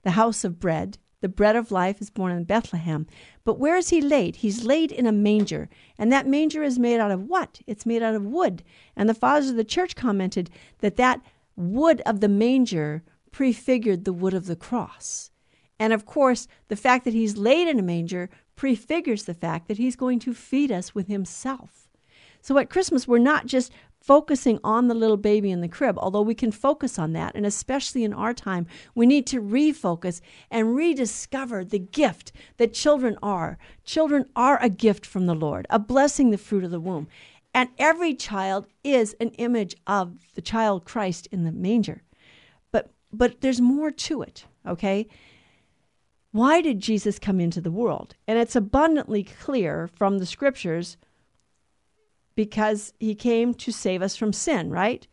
the 0.04 0.12
house 0.12 0.44
of 0.44 0.60
bread. 0.60 1.00
The 1.22 1.30
bread 1.30 1.56
of 1.56 1.72
life 1.72 2.02
is 2.02 2.10
born 2.10 2.32
in 2.32 2.44
Bethlehem. 2.44 3.08
But 3.44 3.60
where 3.60 3.78
is 3.78 3.90
he 3.90 4.02
laid? 4.02 4.38
He's 4.38 4.66
laid 4.66 4.92
in 4.92 5.06
a 5.06 5.12
manger. 5.12 5.70
And 5.98 6.12
that 6.12 6.28
manger 6.28 6.64
is 6.64 6.78
made 6.78 7.00
out 7.00 7.12
of 7.12 7.24
what? 7.24 7.62
It's 7.68 7.86
made 7.86 8.04
out 8.04 8.16
of 8.16 8.26
wood. 8.26 8.64
And 8.96 9.08
the 9.08 9.14
fathers 9.14 9.50
of 9.50 9.56
the 9.56 9.64
church 9.64 9.96
commented 9.96 10.50
that 10.80 10.98
that 10.98 11.22
wood 11.56 12.02
of 12.06 12.20
the 12.20 12.28
manger 12.28 13.04
prefigured 13.32 14.04
the 14.04 14.14
wood 14.14 14.34
of 14.34 14.48
the 14.48 14.56
cross. 14.56 15.32
And 15.80 15.94
of 15.94 16.06
course, 16.06 16.48
the 16.68 16.76
fact 16.76 17.06
that 17.06 17.14
he's 17.14 17.38
laid 17.38 17.68
in 17.68 17.80
a 17.80 17.84
manger 17.84 18.30
prefigures 18.56 19.24
the 19.24 19.34
fact 19.34 19.68
that 19.68 19.78
he's 19.78 19.96
going 19.96 20.20
to 20.20 20.34
feed 20.34 20.72
us 20.72 20.94
with 20.94 21.08
himself. 21.08 21.88
So 22.42 22.58
at 22.58 22.70
Christmas, 22.70 23.08
we're 23.08 23.20
not 23.20 23.46
just 23.46 23.72
focusing 24.02 24.60
on 24.64 24.88
the 24.88 24.94
little 24.94 25.18
baby 25.18 25.52
in 25.52 25.62
the 25.62 25.68
crib, 25.68 25.98
although 25.98 26.22
we 26.22 26.36
can 26.36 26.52
focus 26.52 27.00
on 27.00 27.14
that. 27.14 27.36
And 27.36 27.46
especially 27.46 28.04
in 28.04 28.14
our 28.14 28.34
time, 28.34 28.68
we 28.96 29.06
need 29.06 29.26
to 29.28 29.42
refocus 29.42 30.22
and 30.50 30.76
rediscover 30.76 31.64
the 31.64 31.80
gift 31.80 32.32
that 32.58 32.74
children 32.74 33.18
are. 33.24 33.58
Children 33.86 34.26
are 34.36 34.62
a 34.62 34.70
gift 34.70 35.06
from 35.06 35.28
the 35.28 35.36
Lord, 35.36 35.68
a 35.70 35.80
blessing, 35.80 36.32
the 36.32 36.38
fruit 36.38 36.64
of 36.64 36.72
the 36.72 36.80
womb. 36.80 37.08
And 37.54 37.70
every 37.78 38.16
child 38.16 38.68
is 38.84 39.16
an 39.20 39.30
image 39.32 39.76
of 39.86 40.34
the 40.36 40.42
child 40.42 40.86
Christ 40.86 41.28
in 41.32 41.44
the 41.44 41.52
manger 41.52 42.04
but 42.72 42.92
but 43.14 43.42
there's 43.42 43.62
more 43.62 43.92
to 43.92 44.22
it, 44.22 44.46
okay? 44.66 45.08
Why 46.32 46.62
did 46.62 46.80
Jesus 46.80 47.20
come 47.20 47.42
into 47.42 47.60
the 47.60 47.72
world? 47.72 48.16
And 48.26 48.40
it's 48.40 48.56
abundantly 48.56 49.24
clear 49.24 49.90
from 49.94 50.18
the 50.18 50.26
scriptures 50.26 50.96
because 52.36 52.94
he 53.00 53.16
came 53.16 53.54
to 53.56 53.72
save 53.72 54.02
us 54.02 54.16
from 54.16 54.34
sin, 54.34 54.70
right? 54.70 55.08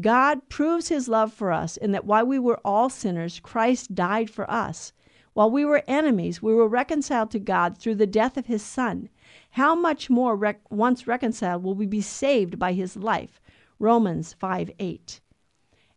God 0.00 0.48
proves 0.48 0.88
his 0.88 1.08
love 1.08 1.32
for 1.32 1.52
us 1.52 1.76
in 1.76 1.92
that 1.92 2.04
while 2.04 2.26
we 2.26 2.38
were 2.38 2.60
all 2.64 2.90
sinners, 2.90 3.40
Christ 3.40 3.94
died 3.94 4.28
for 4.28 4.50
us. 4.50 4.92
While 5.32 5.50
we 5.50 5.64
were 5.64 5.82
enemies, 5.86 6.42
we 6.42 6.54
were 6.54 6.68
reconciled 6.68 7.30
to 7.30 7.38
God 7.38 7.78
through 7.78 7.96
the 7.96 8.06
death 8.06 8.36
of 8.36 8.46
his 8.46 8.62
Son. 8.62 9.08
How 9.50 9.74
much 9.74 10.10
more, 10.10 10.36
rec- 10.36 10.70
once 10.70 11.06
reconciled, 11.06 11.62
will 11.62 11.74
we 11.74 11.86
be 11.86 12.00
saved 12.00 12.58
by 12.58 12.72
his 12.72 12.96
life? 12.96 13.40
Romans 13.78 14.32
5 14.34 14.70
8. 14.78 15.20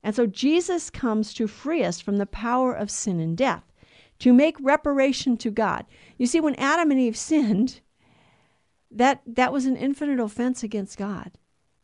And 0.03 0.15
so 0.15 0.25
Jesus 0.25 0.89
comes 0.89 1.33
to 1.33 1.47
free 1.47 1.83
us 1.83 1.99
from 1.99 2.17
the 2.17 2.25
power 2.25 2.73
of 2.73 2.89
sin 2.89 3.19
and 3.19 3.37
death, 3.37 3.63
to 4.19 4.33
make 4.33 4.55
reparation 4.59 5.37
to 5.37 5.51
God. 5.51 5.85
You 6.17 6.25
see, 6.25 6.39
when 6.39 6.55
Adam 6.55 6.91
and 6.91 6.99
Eve 6.99 7.17
sinned, 7.17 7.81
that, 8.91 9.21
that 9.25 9.53
was 9.53 9.65
an 9.65 9.75
infinite 9.75 10.19
offense 10.19 10.63
against 10.63 10.97
God. 10.97 11.31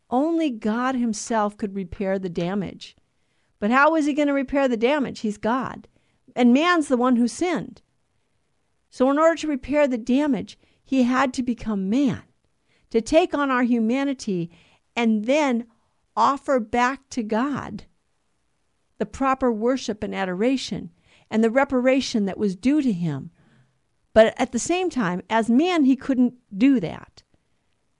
Only 0.10 0.50
God 0.50 0.96
Himself 0.96 1.58
could 1.58 1.76
repair 1.76 2.20
the 2.20 2.30
damage. 2.30 2.96
But 3.60 3.72
how 3.72 3.96
is 3.96 4.06
He 4.06 4.13
going 4.13 4.28
to 4.28 4.34
repair 4.34 4.68
the 4.68 4.78
damage? 4.78 5.22
He's 5.22 5.38
God. 5.38 5.88
And 6.36 6.54
man's 6.54 6.88
the 6.88 6.98
one 6.98 7.15
who 7.15 7.28
sinned. 7.28 7.82
So, 8.89 9.10
in 9.10 9.18
order 9.18 9.36
to 9.36 9.48
repair 9.48 9.88
the 9.88 9.98
damage, 9.98 10.58
He 10.84 11.04
had 11.04 11.34
to 11.36 11.44
become 11.44 11.89
man, 11.89 12.24
to 12.91 13.02
take 13.02 13.34
on 13.34 13.50
our 13.50 13.63
humanity 13.63 14.52
and 14.96 15.26
then 15.26 15.65
offer 16.15 16.60
back 16.60 17.10
to 17.10 17.24
God 17.24 17.86
the 18.98 19.06
proper 19.06 19.52
worship 19.52 20.04
and 20.04 20.15
adoration 20.15 20.91
and 21.30 21.44
the 21.44 21.52
reparation 21.52 22.26
that 22.26 22.38
was 22.38 22.56
due 22.56 22.82
to 22.82 22.91
him. 22.91 23.32
But 24.15 24.34
at 24.38 24.54
the 24.54 24.60
same 24.60 24.89
time, 24.89 25.21
as 25.30 25.49
man, 25.49 25.84
he 25.84 25.97
couldn't 25.97 26.36
do 26.58 26.80
that 26.80 27.21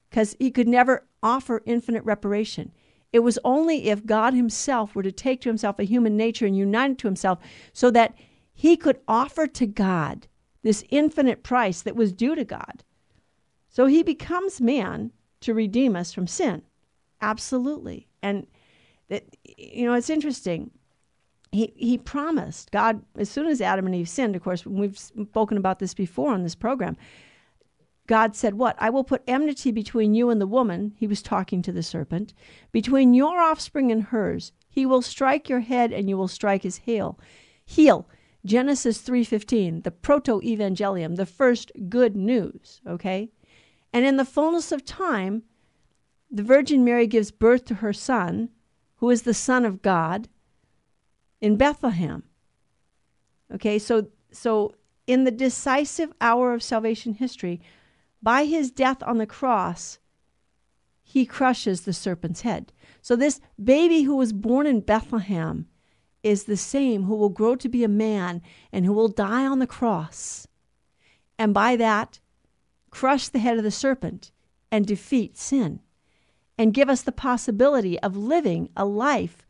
because 0.10 0.34
he 0.40 0.50
could 0.50 0.68
never 0.68 1.06
offer 1.22 1.62
infinite 1.66 2.06
reparation. 2.06 2.72
It 3.12 3.20
was 3.20 3.38
only 3.44 3.90
if 3.90 4.06
God 4.06 4.34
himself 4.34 4.96
were 4.96 5.04
to 5.04 5.12
take 5.12 5.42
to 5.42 5.50
himself 5.50 5.78
a 5.78 5.84
human 5.84 6.16
nature 6.16 6.46
and 6.46 6.56
unite 6.56 6.92
it 6.92 6.98
to 7.00 7.08
himself 7.08 7.40
so 7.74 7.92
that 7.92 8.16
he 8.54 8.78
could 8.78 9.02
offer 9.10 9.46
to 9.46 9.68
God 9.68 10.28
this 10.62 10.86
infinite 10.90 11.44
price 11.44 11.82
that 11.82 11.98
was 11.98 12.14
due 12.14 12.34
to 12.34 12.46
God. 12.46 12.86
So 13.68 13.86
he 13.86 14.02
becomes 14.02 14.62
man 14.62 15.12
to 15.42 15.54
redeem 15.54 15.98
us 15.98 16.14
from 16.14 16.28
sin. 16.28 16.62
Absolutely. 17.20 18.08
And 18.24 18.48
that 19.10 19.26
you 19.58 19.86
know, 19.86 19.94
it's 19.96 20.10
interesting 20.10 20.72
he, 21.56 21.74
he 21.76 21.98
promised 21.98 22.72
God 22.72 23.02
as 23.18 23.30
soon 23.30 23.48
as 23.48 23.62
Adam 23.62 23.86
and 23.86 23.96
Eve 23.96 24.10
sinned. 24.10 24.36
Of 24.36 24.44
course, 24.44 24.66
we've 24.66 24.98
spoken 24.98 25.58
about 25.58 25.80
this 25.80 25.94
before 25.94 26.34
on 26.34 26.44
this 26.44 26.56
program. 26.56 26.98
God 28.08 28.36
said, 28.36 28.56
What? 28.56 28.76
I 28.80 28.90
will 28.90 29.04
put 29.04 29.24
enmity 29.26 29.72
between 29.72 30.14
you 30.14 30.30
and 30.30 30.40
the 30.40 30.48
woman. 30.48 30.94
He 30.98 31.08
was 31.08 31.22
talking 31.22 31.62
to 31.62 31.72
the 31.72 31.82
serpent. 31.82 32.34
Between 32.72 33.14
your 33.14 33.40
offspring 33.40 33.92
and 33.92 34.04
hers. 34.04 34.52
He 34.70 34.86
will 34.86 35.02
strike 35.02 35.48
your 35.48 35.62
head 35.62 35.94
and 35.94 36.10
you 36.10 36.18
will 36.18 36.28
strike 36.28 36.64
his 36.64 36.78
heel. 36.78 37.18
Heel. 37.66 38.08
Genesis 38.46 39.02
3:15, 39.02 39.84
the 39.84 39.92
proto-evangelium, 39.92 41.16
the 41.16 41.26
first 41.26 41.72
good 41.90 42.16
news, 42.16 42.82
okay? 42.86 43.32
And 43.92 44.06
in 44.06 44.18
the 44.18 44.26
fullness 44.26 44.72
of 44.72 44.86
time, 44.86 45.44
the 46.30 46.44
Virgin 46.44 46.84
Mary 46.84 47.08
gives 47.08 47.32
birth 47.32 47.66
to 47.66 47.76
her 47.76 47.94
son, 47.94 48.50
who 48.98 49.10
is 49.10 49.24
the 49.24 49.34
son 49.34 49.66
of 49.66 49.82
God, 49.82 50.28
in 51.42 51.58
Bethlehem. 51.58 52.24
Okay? 53.54 53.80
So 53.80 54.08
so 54.32 54.76
in 55.08 55.24
the 55.24 55.32
decisive 55.32 56.12
hour 56.20 56.54
of 56.54 56.64
salvation 56.64 57.14
history, 57.14 57.62
by 58.22 58.46
his 58.46 58.72
death 58.72 59.04
on 59.04 59.18
the 59.18 59.28
cross, 59.28 60.00
he 61.04 61.26
crushes 61.26 61.82
the 61.82 61.94
serpent's 61.94 62.42
head. 62.42 62.74
So 63.02 63.16
this 63.16 63.40
baby 63.64 64.02
who 64.02 64.16
was 64.16 64.34
born 64.34 64.66
in 64.66 64.80
Bethlehem 64.82 65.68
is 66.24 66.46
the 66.46 66.58
same 66.58 67.04
who 67.04 67.16
will 67.16 67.30
grow 67.30 67.56
to 67.56 67.70
be 67.70 67.84
a 67.84 67.88
man 67.88 68.42
and 68.72 68.84
who 68.84 68.94
will 68.94 69.08
die 69.08 69.46
on 69.46 69.60
the 69.60 69.68
cross. 69.68 70.48
And 71.38 71.54
by 71.54 71.76
that, 71.76 72.20
crush 72.90 73.28
the 73.28 73.40
head 73.40 73.58
of 73.58 73.64
the 73.64 73.70
serpent 73.70 74.32
and 74.72 74.88
defeat 74.88 75.38
sin 75.38 75.82
and 76.58 76.74
give 76.74 76.90
us 76.90 77.04
the 77.04 77.12
possibility 77.12 78.00
of 78.00 78.18
living 78.18 78.70
a 78.76 78.86
life 78.86 79.45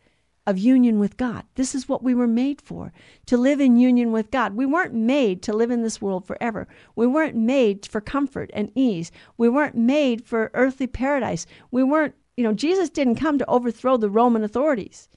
of 0.48 0.58
union 0.58 1.00
with 1.00 1.18
God. 1.18 1.44
This 1.56 1.74
is 1.74 1.90
what 1.90 2.04
we 2.04 2.14
were 2.14 2.28
made 2.28 2.62
for 2.62 2.94
to 3.26 3.38
live 3.38 3.60
in 3.60 3.78
union 3.78 4.12
with 4.12 4.32
God. 4.32 4.56
We 4.56 4.66
weren't 4.66 4.94
made 4.94 5.42
to 5.44 5.54
live 5.54 5.72
in 5.72 5.82
this 5.82 6.02
world 6.02 6.26
forever. 6.26 6.68
We 6.96 7.08
weren't 7.08 7.36
made 7.36 7.86
for 7.86 8.02
comfort 8.02 8.52
and 8.54 8.72
ease. 8.76 9.12
We 9.38 9.50
weren't 9.50 9.76
made 9.76 10.26
for 10.26 10.52
earthly 10.54 10.88
paradise. 10.88 11.46
We 11.72 11.84
weren't, 11.84 12.16
you 12.38 12.44
know, 12.44 12.54
Jesus 12.54 12.90
didn't 12.90 13.16
come 13.16 13.40
to 13.40 13.50
overthrow 13.50 13.98
the 13.98 14.10
Roman 14.10 14.44
authorities. 14.44 15.10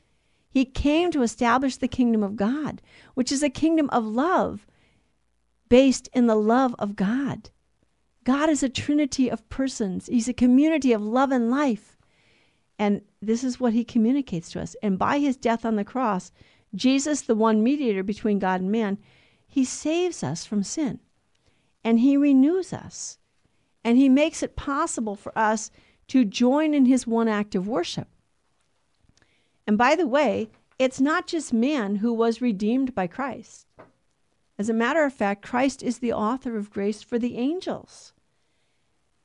He 0.50 0.64
came 0.64 1.10
to 1.10 1.22
establish 1.22 1.76
the 1.76 1.88
kingdom 1.88 2.22
of 2.22 2.36
God, 2.36 2.80
which 3.14 3.30
is 3.30 3.42
a 3.42 3.50
kingdom 3.50 3.90
of 3.90 4.04
love 4.04 4.66
based 5.68 6.08
in 6.14 6.26
the 6.26 6.36
love 6.36 6.74
of 6.78 6.96
God. 6.96 7.50
God 8.24 8.48
is 8.48 8.62
a 8.62 8.68
trinity 8.68 9.30
of 9.30 9.48
persons, 9.50 10.06
He's 10.06 10.28
a 10.28 10.32
community 10.32 10.92
of 10.92 11.02
love 11.02 11.30
and 11.30 11.50
life. 11.50 11.97
And 12.78 13.02
this 13.20 13.42
is 13.42 13.58
what 13.58 13.72
He 13.72 13.84
communicates 13.84 14.50
to 14.52 14.60
us. 14.60 14.76
And 14.82 14.98
by 14.98 15.18
His 15.18 15.36
death 15.36 15.64
on 15.64 15.76
the 15.76 15.84
cross, 15.84 16.30
Jesus, 16.74 17.22
the 17.22 17.34
one 17.34 17.62
mediator 17.62 18.02
between 18.02 18.38
God 18.38 18.60
and 18.60 18.70
man, 18.70 18.98
He 19.46 19.64
saves 19.64 20.22
us 20.22 20.44
from 20.44 20.62
sin 20.62 21.00
and 21.84 22.00
He 22.00 22.16
renews 22.16 22.72
us. 22.72 23.18
And 23.84 23.98
He 23.98 24.08
makes 24.08 24.42
it 24.42 24.56
possible 24.56 25.16
for 25.16 25.36
us 25.36 25.70
to 26.08 26.24
join 26.24 26.74
in 26.74 26.86
His 26.86 27.06
one 27.06 27.28
act 27.28 27.54
of 27.54 27.66
worship. 27.66 28.08
And 29.66 29.76
by 29.76 29.96
the 29.96 30.06
way, 30.06 30.48
it's 30.78 31.00
not 31.00 31.26
just 31.26 31.52
man 31.52 31.96
who 31.96 32.12
was 32.12 32.40
redeemed 32.40 32.94
by 32.94 33.06
Christ. 33.06 33.66
As 34.58 34.68
a 34.68 34.74
matter 34.74 35.04
of 35.04 35.12
fact, 35.12 35.44
Christ 35.44 35.82
is 35.82 35.98
the 35.98 36.12
author 36.12 36.56
of 36.56 36.70
grace 36.70 37.02
for 37.02 37.18
the 37.18 37.36
angels. 37.36 38.12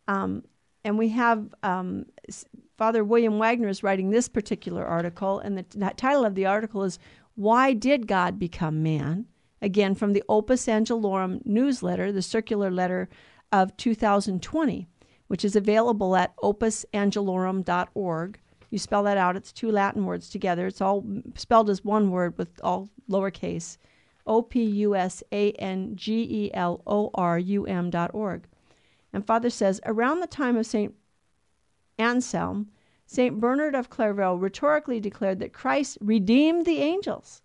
Um, 0.07 0.43
and 0.83 0.97
we 0.97 1.09
have 1.09 1.55
um, 1.63 2.05
Father 2.83 3.05
William 3.05 3.39
Wagner 3.39 3.69
is 3.69 3.81
writing 3.81 4.09
this 4.09 4.27
particular 4.27 4.85
article, 4.85 5.39
and 5.39 5.57
the, 5.57 5.65
the 5.69 5.93
title 5.95 6.25
of 6.25 6.35
the 6.35 6.45
article 6.45 6.83
is 6.83 6.99
Why 7.35 7.71
Did 7.71 8.07
God 8.07 8.37
Become 8.37 8.83
Man? 8.83 9.25
Again, 9.61 9.95
from 9.95 10.11
the 10.11 10.21
Opus 10.27 10.65
Angelorum 10.65 11.39
newsletter, 11.45 12.11
the 12.11 12.21
circular 12.21 12.69
letter 12.69 13.07
of 13.53 13.77
2020, 13.77 14.85
which 15.27 15.45
is 15.45 15.55
available 15.55 16.17
at 16.17 16.35
opusangelorum.org. 16.43 18.39
You 18.69 18.77
spell 18.77 19.03
that 19.03 19.17
out. 19.17 19.37
It's 19.37 19.53
two 19.53 19.71
Latin 19.71 20.03
words 20.03 20.29
together. 20.29 20.67
It's 20.67 20.81
all 20.81 21.05
spelled 21.35 21.69
as 21.69 21.85
one 21.85 22.11
word 22.11 22.37
with 22.37 22.49
all 22.61 22.89
lowercase. 23.09 23.77
O 24.27 24.41
P 24.41 24.61
U 24.61 24.93
S 24.93 25.23
A 25.31 25.53
N 25.53 25.95
G 25.95 26.27
E 26.29 26.51
L 26.53 26.81
O 26.85 27.11
R 27.15 27.39
U 27.39 27.65
M 27.65 27.89
dot 27.89 28.11
org. 28.13 28.43
And 29.13 29.25
Father 29.25 29.49
says, 29.49 29.79
around 29.85 30.19
the 30.19 30.27
time 30.27 30.57
of 30.57 30.65
St. 30.65 30.93
Anselm, 31.97 32.69
St. 33.05 33.39
Bernard 33.39 33.75
of 33.75 33.89
Clairvaux 33.89 34.35
rhetorically 34.35 34.99
declared 34.99 35.39
that 35.39 35.53
Christ 35.53 35.97
redeemed 36.01 36.65
the 36.65 36.79
angels. 36.79 37.41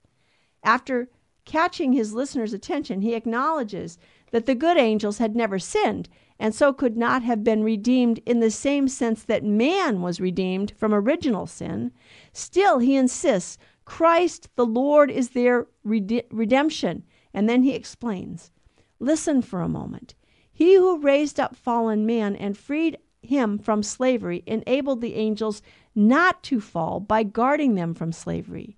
After 0.63 1.09
catching 1.45 1.93
his 1.93 2.15
listeners' 2.15 2.53
attention, 2.53 3.03
he 3.03 3.15
acknowledges 3.15 3.99
that 4.31 4.47
the 4.47 4.55
good 4.55 4.77
angels 4.77 5.19
had 5.19 5.35
never 5.35 5.59
sinned 5.59 6.09
and 6.39 6.55
so 6.55 6.73
could 6.73 6.97
not 6.97 7.23
have 7.23 7.43
been 7.43 7.65
redeemed 7.65 8.21
in 8.25 8.41
the 8.41 8.51
same 8.51 8.87
sense 8.87 9.25
that 9.25 9.43
man 9.43 10.01
was 10.01 10.21
redeemed 10.21 10.73
from 10.77 10.95
original 10.95 11.47
sin. 11.47 11.91
Still, 12.33 12.79
he 12.79 12.95
insists 12.95 13.59
Christ 13.85 14.49
the 14.55 14.67
Lord 14.67 15.11
is 15.11 15.31
their 15.31 15.67
rede- 15.83 16.25
redemption. 16.31 17.05
And 17.35 17.49
then 17.49 17.63
he 17.63 17.75
explains 17.75 18.51
Listen 19.01 19.43
for 19.43 19.61
a 19.61 19.69
moment. 19.69 20.15
He 20.53 20.75
who 20.75 21.01
raised 21.01 21.39
up 21.39 21.57
fallen 21.57 22.05
man 22.05 22.37
and 22.37 22.57
freed 22.57 22.99
him 23.23 23.59
from 23.59 23.83
slavery 23.83 24.43
enabled 24.47 25.01
the 25.01 25.15
angels 25.15 25.63
not 25.95 26.43
to 26.45 26.61
fall 26.61 27.01
by 27.01 27.23
guarding 27.23 27.75
them 27.75 27.95
from 27.95 28.13
slavery. 28.13 28.77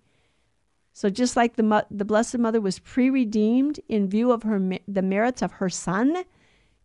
So 0.92 1.08
just 1.08 1.36
like 1.36 1.56
the 1.56 1.86
the 1.90 2.04
Blessed 2.04 2.38
Mother 2.38 2.60
was 2.60 2.78
pre-redeemed 2.78 3.80
in 3.88 4.08
view 4.08 4.32
of 4.32 4.42
her 4.42 4.78
the 4.86 5.02
merits 5.02 5.42
of 5.42 5.52
her 5.52 5.68
son, 5.68 6.24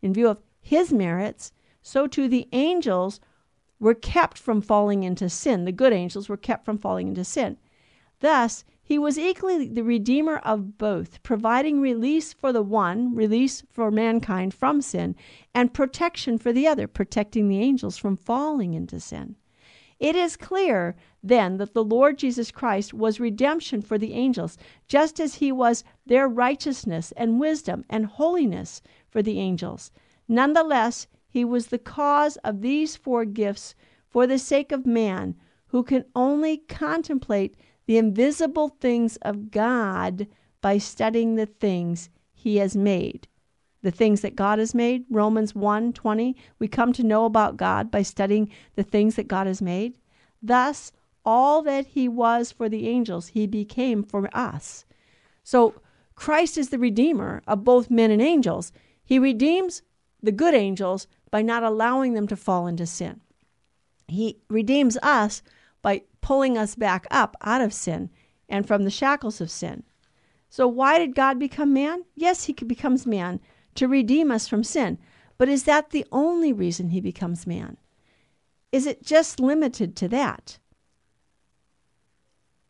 in 0.02 0.13
view 0.13 0.30
of 0.30 0.41
his 0.62 0.94
merits, 0.94 1.52
so 1.82 2.08
too 2.08 2.28
the 2.28 2.48
angels 2.52 3.20
were 3.80 3.94
kept 3.94 4.38
from 4.38 4.62
falling 4.62 5.04
into 5.04 5.30
sin. 5.30 5.65
The 5.65 5.72
good 5.72 5.94
angels 5.94 6.30
were 6.30 6.38
kept 6.38 6.65
from 6.65 6.78
falling 6.78 7.08
into 7.08 7.24
sin. 7.24 7.58
Thus, 8.20 8.63
he 8.88 9.00
was 9.00 9.17
equally 9.17 9.67
the 9.67 9.84
redeemer 9.84 10.38
of 10.38 10.78
both, 10.78 11.24
providing 11.24 11.82
release 11.82 12.34
for 12.34 12.54
the 12.54 12.62
one, 12.62 13.15
release 13.15 13.63
for 13.71 13.89
mankind 13.89 14.54
from 14.54 14.80
sin, 14.80 15.15
and 15.56 15.74
protection 15.74 16.38
for 16.38 16.54
the 16.54 16.67
other, 16.67 16.88
protecting 16.88 17.48
the 17.48 17.58
angels 17.58 17.98
from 17.98 18.15
falling 18.15 18.76
into 18.76 19.00
sin. 19.00 19.36
It 20.00 20.15
is 20.15 20.38
clear, 20.38 20.95
then, 21.24 21.58
that 21.58 21.74
the 21.74 21.84
Lord 21.84 22.19
Jesus 22.19 22.52
Christ 22.52 22.93
was 22.93 23.19
redemption 23.19 23.82
for 23.82 23.98
the 23.98 24.13
angels, 24.13 24.56
just 24.88 25.19
as 25.19 25.36
he 25.36 25.52
was 25.52 25.84
their 26.06 26.28
righteousness 26.28 27.12
and 27.17 27.39
wisdom 27.39 27.86
and 27.89 28.06
holiness 28.06 28.84
for 29.10 29.24
the 29.24 29.39
angels. 29.39 29.89
Nonetheless, 30.28 31.08
he 31.28 31.43
was 31.43 31.67
the 31.67 31.80
cause 31.80 32.38
of 32.43 32.62
these 32.62 32.95
four 32.95 33.26
gifts 33.26 33.74
for 34.08 34.28
the 34.28 34.38
sake 34.38 34.71
of 34.71 34.86
man, 34.86 35.36
who 35.69 35.82
can 35.82 36.06
only 36.13 36.58
contemplate 36.58 37.58
the 37.86 37.98
invisible 37.98 38.69
things 38.80 39.17
of 39.17 39.52
God 39.52 40.28
by 40.62 40.78
studying 40.78 41.36
the 41.36 41.45
things 41.45 42.10
he 42.34 42.58
has 42.58 42.76
made. 42.76 43.28
The 43.82 43.91
things 43.91 44.21
that 44.21 44.36
God 44.36 44.58
has 44.58 44.74
made, 44.74 45.06
Romans 45.12 45.54
1 45.54 45.93
20, 45.93 46.36
we 46.58 46.67
come 46.67 46.91
to 46.93 47.04
know 47.04 47.26
about 47.26 47.58
God 47.58 47.91
by 47.91 48.02
studying 48.02 48.50
the 48.76 48.84
things 48.84 49.15
that 49.15 49.28
God 49.28 49.45
has 49.45 49.62
made. 49.62 49.98
Thus, 50.41 50.91
all 51.24 51.62
that 51.63 51.88
he 51.88 52.08
was 52.08 52.52
for 52.52 52.67
the 52.67 52.88
angels, 52.88 53.28
he 53.28 53.45
became 53.45 54.04
for 54.04 54.28
us. 54.36 54.86
So, 55.43 55.76
Christ 56.15 56.58
is 56.58 56.69
the 56.69 56.80
Redeemer 56.80 57.43
of 57.45 57.63
both 57.63 57.91
men 57.91 58.10
and 58.10 58.21
angels. 58.21 58.71
He 59.04 59.19
redeems 59.19 59.84
the 60.24 60.32
good 60.32 60.56
angels 60.56 61.08
by 61.30 61.41
not 61.41 61.62
allowing 61.62 62.13
them 62.13 62.28
to 62.28 62.36
fall 62.36 62.65
into 62.65 62.86
sin. 62.86 63.21
He 64.08 64.39
redeems 64.50 64.98
us 65.04 65.43
pulling 66.26 66.58
us 66.58 66.74
back 66.74 67.06
up 67.12 67.38
out 67.42 67.62
of 67.62 67.72
sin 67.72 68.10
and 68.50 68.68
from 68.68 68.84
the 68.84 68.90
shackles 68.90 69.40
of 69.40 69.52
sin. 69.52 69.84
So, 70.50 70.68
why 70.68 70.98
did 70.98 71.14
God 71.14 71.38
become 71.38 71.72
man? 71.72 72.04
Yes, 72.16 72.46
he 72.46 72.54
becomes 72.54 73.06
man 73.06 73.40
to 73.76 73.88
redeem 73.88 74.32
us 74.32 74.48
from 74.48 74.64
sin. 74.64 74.98
But 75.38 75.50
is 75.50 75.66
that 75.66 75.92
the 75.92 76.04
only 76.12 76.52
reason 76.52 76.90
he 76.90 77.00
becomes 77.00 77.46
man? 77.46 77.78
Is 78.72 78.88
it 78.88 79.04
just 79.04 79.40
limited 79.40 79.96
to 79.98 80.08
that? 80.08 80.58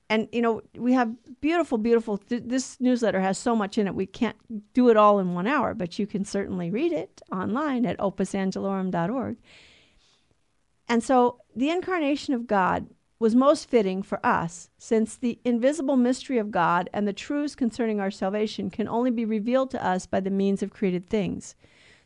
and 0.07 0.27
you 0.31 0.39
know 0.39 0.61
we 0.75 0.93
have 0.93 1.15
beautiful 1.41 1.79
beautiful 1.79 2.19
th- 2.19 2.43
this 2.45 2.79
newsletter 2.79 3.19
has 3.19 3.39
so 3.39 3.55
much 3.55 3.79
in 3.79 3.87
it 3.87 3.95
we 3.95 4.05
can't 4.05 4.37
do 4.75 4.89
it 4.89 4.97
all 4.97 5.17
in 5.17 5.33
one 5.33 5.47
hour 5.47 5.73
but 5.73 5.97
you 5.97 6.05
can 6.05 6.23
certainly 6.23 6.69
read 6.69 6.91
it 6.91 7.23
online 7.31 7.87
at 7.87 7.97
opusangelorum.org 7.97 9.35
and 10.87 11.03
so 11.03 11.39
the 11.55 11.71
incarnation 11.71 12.35
of 12.35 12.45
god 12.45 12.85
was 13.17 13.35
most 13.35 13.69
fitting 13.69 14.03
for 14.03 14.23
us 14.25 14.69
since 14.77 15.15
the 15.15 15.39
invisible 15.45 15.95
mystery 15.95 16.37
of 16.37 16.51
god 16.51 16.89
and 16.93 17.07
the 17.07 17.13
truths 17.13 17.55
concerning 17.55 17.99
our 17.99 18.11
salvation 18.11 18.69
can 18.69 18.87
only 18.87 19.11
be 19.11 19.25
revealed 19.25 19.71
to 19.71 19.85
us 19.85 20.05
by 20.05 20.19
the 20.19 20.29
means 20.29 20.61
of 20.61 20.71
created 20.71 21.07
things 21.07 21.55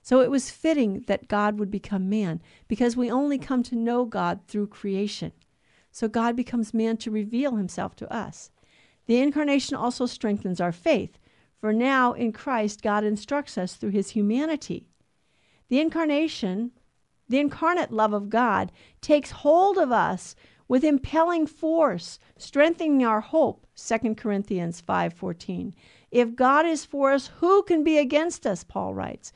so 0.01 0.22
it 0.22 0.32
was 0.32 0.51
fitting 0.51 1.03
that 1.07 1.28
god 1.28 1.60
would 1.60 1.72
become 1.72 2.10
man 2.10 2.41
because 2.68 2.95
we 2.95 3.10
only 3.10 3.38
come 3.38 3.64
to 3.64 3.76
know 3.76 4.05
god 4.05 4.39
through 4.47 4.68
creation 4.68 5.32
so 5.91 6.07
God 6.07 6.36
becomes 6.36 6.74
man 6.74 6.97
to 6.97 7.12
reveal 7.12 7.55
himself 7.55 7.95
to 7.97 8.14
us. 8.14 8.51
The 9.07 9.20
incarnation 9.20 9.76
also 9.76 10.05
strengthens 10.05 10.62
our 10.62 10.72
faith, 10.72 11.18
for 11.60 11.74
now 11.74 12.14
in 12.14 12.32
Christ 12.32 12.82
God 12.82 13.03
instructs 13.03 13.57
us 13.57 13.76
through 13.76 13.89
his 13.89 14.12
humanity. 14.12 14.88
The 15.68 15.80
incarnation, 15.80 16.72
the 17.28 17.39
incarnate 17.39 17.91
love 17.91 18.14
of 18.14 18.30
God, 18.30 18.72
takes 19.01 19.32
hold 19.32 19.78
of 19.78 19.91
us 19.91 20.36
with 20.70 20.86
impelling 20.86 21.45
force, 21.47 22.20
strengthening 22.38 23.03
our 23.03 23.20
hope. 23.20 23.67
2 23.76 24.15
Corinthians 24.15 24.80
5:14. 24.80 25.74
If 26.11 26.36
God 26.36 26.65
is 26.65 26.86
for 26.86 27.11
us, 27.11 27.28
who 27.39 27.63
can 27.63 27.84
be 27.84 27.97
against 27.97 28.47
us? 28.47 28.63
Paul 28.63 28.93
writes. 28.93 29.34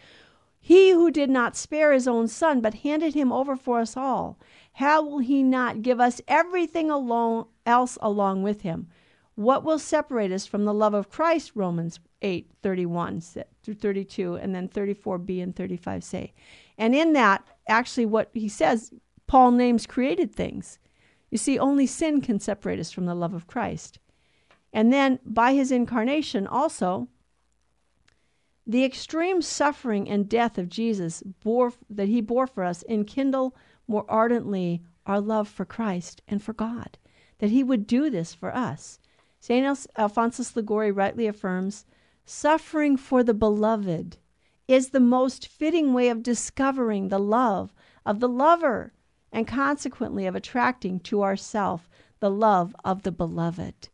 He 0.65 0.91
who 0.91 1.11
did 1.11 1.29
not 1.29 1.57
spare 1.57 1.91
his 1.91 2.07
own 2.07 2.29
son, 2.29 2.61
but 2.61 2.75
handed 2.75 3.15
him 3.15 3.33
over 3.33 3.57
for 3.57 3.79
us 3.79 3.97
all, 3.97 4.39
how 4.73 5.03
will 5.03 5.19
he 5.19 5.43
not 5.43 5.81
give 5.81 5.99
us 5.99 6.21
everything 6.25 6.89
alone, 6.89 7.47
else 7.65 7.97
along 8.01 8.43
with 8.43 8.61
him? 8.61 8.87
What 9.35 9.65
will 9.65 9.77
separate 9.77 10.31
us 10.31 10.45
from 10.45 10.63
the 10.63 10.73
love 10.73 10.93
of 10.93 11.09
Christ? 11.09 11.51
Romans 11.53 11.99
8 12.21 12.49
31 12.61 13.21
through 13.61 13.73
32, 13.73 14.35
and 14.35 14.55
then 14.55 14.69
34b 14.69 15.43
and 15.43 15.53
35 15.53 16.01
say. 16.01 16.33
And 16.77 16.95
in 16.95 17.11
that, 17.11 17.45
actually, 17.67 18.05
what 18.05 18.29
he 18.33 18.47
says, 18.47 18.93
Paul 19.27 19.51
names 19.51 19.85
created 19.85 20.33
things. 20.33 20.79
You 21.33 21.39
see, 21.39 21.57
only 21.57 21.87
sin 21.87 22.21
can 22.21 22.39
separate 22.39 22.79
us 22.79 22.91
from 22.91 23.07
the 23.07 23.15
love 23.15 23.33
of 23.33 23.47
Christ. 23.47 23.97
And 24.71 24.93
then 24.93 25.17
by 25.25 25.55
his 25.55 25.71
incarnation, 25.71 26.45
also, 26.45 27.07
the 28.67 28.85
extreme 28.85 29.41
suffering 29.41 30.07
and 30.07 30.29
death 30.29 30.59
of 30.59 30.69
Jesus 30.69 31.23
bore, 31.43 31.73
that 31.89 32.07
he 32.07 32.21
bore 32.21 32.45
for 32.45 32.63
us 32.63 32.83
enkindle 32.87 33.55
more 33.87 34.05
ardently 34.07 34.83
our 35.07 35.19
love 35.19 35.47
for 35.47 35.65
Christ 35.65 36.21
and 36.27 36.39
for 36.39 36.53
God, 36.53 36.99
that 37.39 37.49
he 37.49 37.63
would 37.63 37.87
do 37.87 38.11
this 38.11 38.35
for 38.35 38.55
us. 38.55 38.99
St. 39.39 39.87
Alphonsus 39.97 40.55
Liguori 40.55 40.91
rightly 40.91 41.25
affirms 41.25 41.87
suffering 42.25 42.95
for 42.95 43.23
the 43.23 43.33
beloved 43.33 44.17
is 44.67 44.89
the 44.89 44.99
most 44.99 45.47
fitting 45.47 45.95
way 45.95 46.09
of 46.09 46.21
discovering 46.21 47.07
the 47.07 47.17
love 47.17 47.73
of 48.05 48.19
the 48.19 48.29
lover 48.29 48.93
and 49.33 49.45
consequently 49.45 50.25
of 50.25 50.35
attracting 50.35 51.01
to 51.01 51.23
ourself 51.23 51.89
the 52.21 52.31
love 52.31 52.73
of 52.85 53.03
the 53.03 53.11
beloved. 53.11 53.89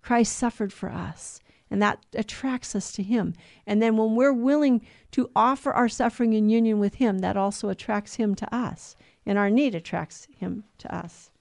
Christ 0.00 0.36
suffered 0.36 0.72
for 0.72 0.90
us 0.90 1.40
and 1.74 1.82
that 1.82 2.04
attracts 2.14 2.76
us 2.76 2.92
to 2.92 3.02
him. 3.02 3.34
And 3.66 3.82
then 3.82 3.96
when 3.96 4.14
we're 4.14 4.32
willing 4.32 4.86
to 5.10 5.28
offer 5.34 5.72
our 5.72 5.88
suffering 5.88 6.32
in 6.32 6.48
union 6.48 6.78
with 6.78 6.94
him, 6.94 7.18
that 7.18 7.36
also 7.36 7.68
attracts 7.68 8.14
him 8.14 8.36
to 8.36 8.54
us, 8.54 8.94
and 9.26 9.38
our 9.38 9.50
need 9.50 9.74
attracts 9.74 10.28
him 10.38 10.62
to 10.78 10.94
us. 10.94 11.32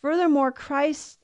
Furthermore, 0.00 0.52
Christ's 0.52 1.18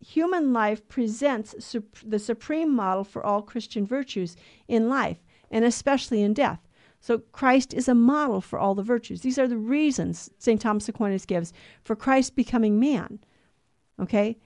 human 0.00 0.52
life 0.52 0.88
presents 0.88 1.64
sup- 1.64 1.98
the 2.04 2.18
supreme 2.18 2.74
model 2.74 3.04
for 3.04 3.24
all 3.24 3.42
Christian 3.42 3.86
virtues 3.86 4.36
in 4.66 4.88
life, 4.88 5.18
and 5.48 5.64
especially 5.64 6.22
in 6.22 6.34
death. 6.34 6.65
So 7.06 7.18
Christ 7.30 7.72
is 7.72 7.86
a 7.86 7.94
model 7.94 8.40
for 8.40 8.58
all 8.58 8.74
the 8.74 8.82
virtues. 8.82 9.20
These 9.20 9.38
are 9.38 9.46
the 9.46 9.56
reasons 9.56 10.28
St. 10.38 10.60
Thomas 10.60 10.88
Aquinas 10.88 11.24
gives 11.24 11.52
for 11.84 11.94
Christ 11.94 12.34
becoming 12.34 12.80
man. 12.80 13.20
Okay? 14.00 14.38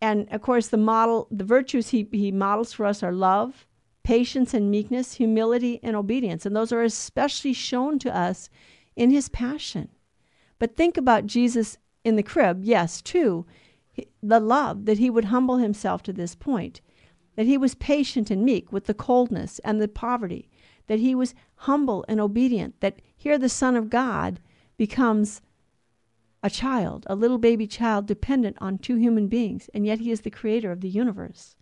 And 0.00 0.28
of 0.32 0.42
course, 0.42 0.66
the 0.66 0.76
model, 0.76 1.28
the 1.30 1.44
virtues 1.44 1.90
he, 1.90 2.08
he 2.10 2.32
models 2.32 2.72
for 2.72 2.84
us 2.84 3.04
are 3.04 3.12
love, 3.12 3.64
patience 4.02 4.52
and 4.52 4.72
meekness, 4.72 5.14
humility 5.14 5.78
and 5.84 5.94
obedience. 5.94 6.44
And 6.44 6.56
those 6.56 6.72
are 6.72 6.82
especially 6.82 7.52
shown 7.52 8.00
to 8.00 8.12
us 8.12 8.50
in 8.96 9.12
his 9.12 9.28
passion. 9.28 9.88
But 10.58 10.76
think 10.76 10.96
about 10.96 11.26
Jesus 11.26 11.78
in 12.02 12.16
the 12.16 12.24
crib, 12.24 12.64
yes, 12.64 13.00
too, 13.00 13.46
the 14.20 14.40
love 14.40 14.86
that 14.86 14.98
he 14.98 15.10
would 15.10 15.26
humble 15.26 15.58
himself 15.58 16.02
to 16.02 16.12
this 16.12 16.34
point, 16.34 16.80
that 17.36 17.46
he 17.46 17.56
was 17.56 17.76
patient 17.76 18.32
and 18.32 18.44
meek 18.44 18.72
with 18.72 18.86
the 18.86 18.94
coldness 18.94 19.60
and 19.60 19.80
the 19.80 19.86
poverty, 19.86 20.49
that 20.86 20.98
he 20.98 21.14
was 21.14 21.34
humble 21.56 22.04
and 22.08 22.20
obedient, 22.20 22.80
that 22.80 23.00
here 23.16 23.38
the 23.38 23.48
Son 23.48 23.76
of 23.76 23.90
God 23.90 24.40
becomes 24.76 25.42
a 26.42 26.50
child, 26.50 27.06
a 27.08 27.14
little 27.14 27.38
baby 27.38 27.66
child 27.66 28.06
dependent 28.06 28.56
on 28.60 28.78
two 28.78 28.96
human 28.96 29.28
beings, 29.28 29.68
and 29.74 29.86
yet 29.86 29.98
he 30.00 30.10
is 30.10 30.22
the 30.22 30.30
creator 30.30 30.72
of 30.72 30.80
the 30.80 30.88
universe. 30.88 31.54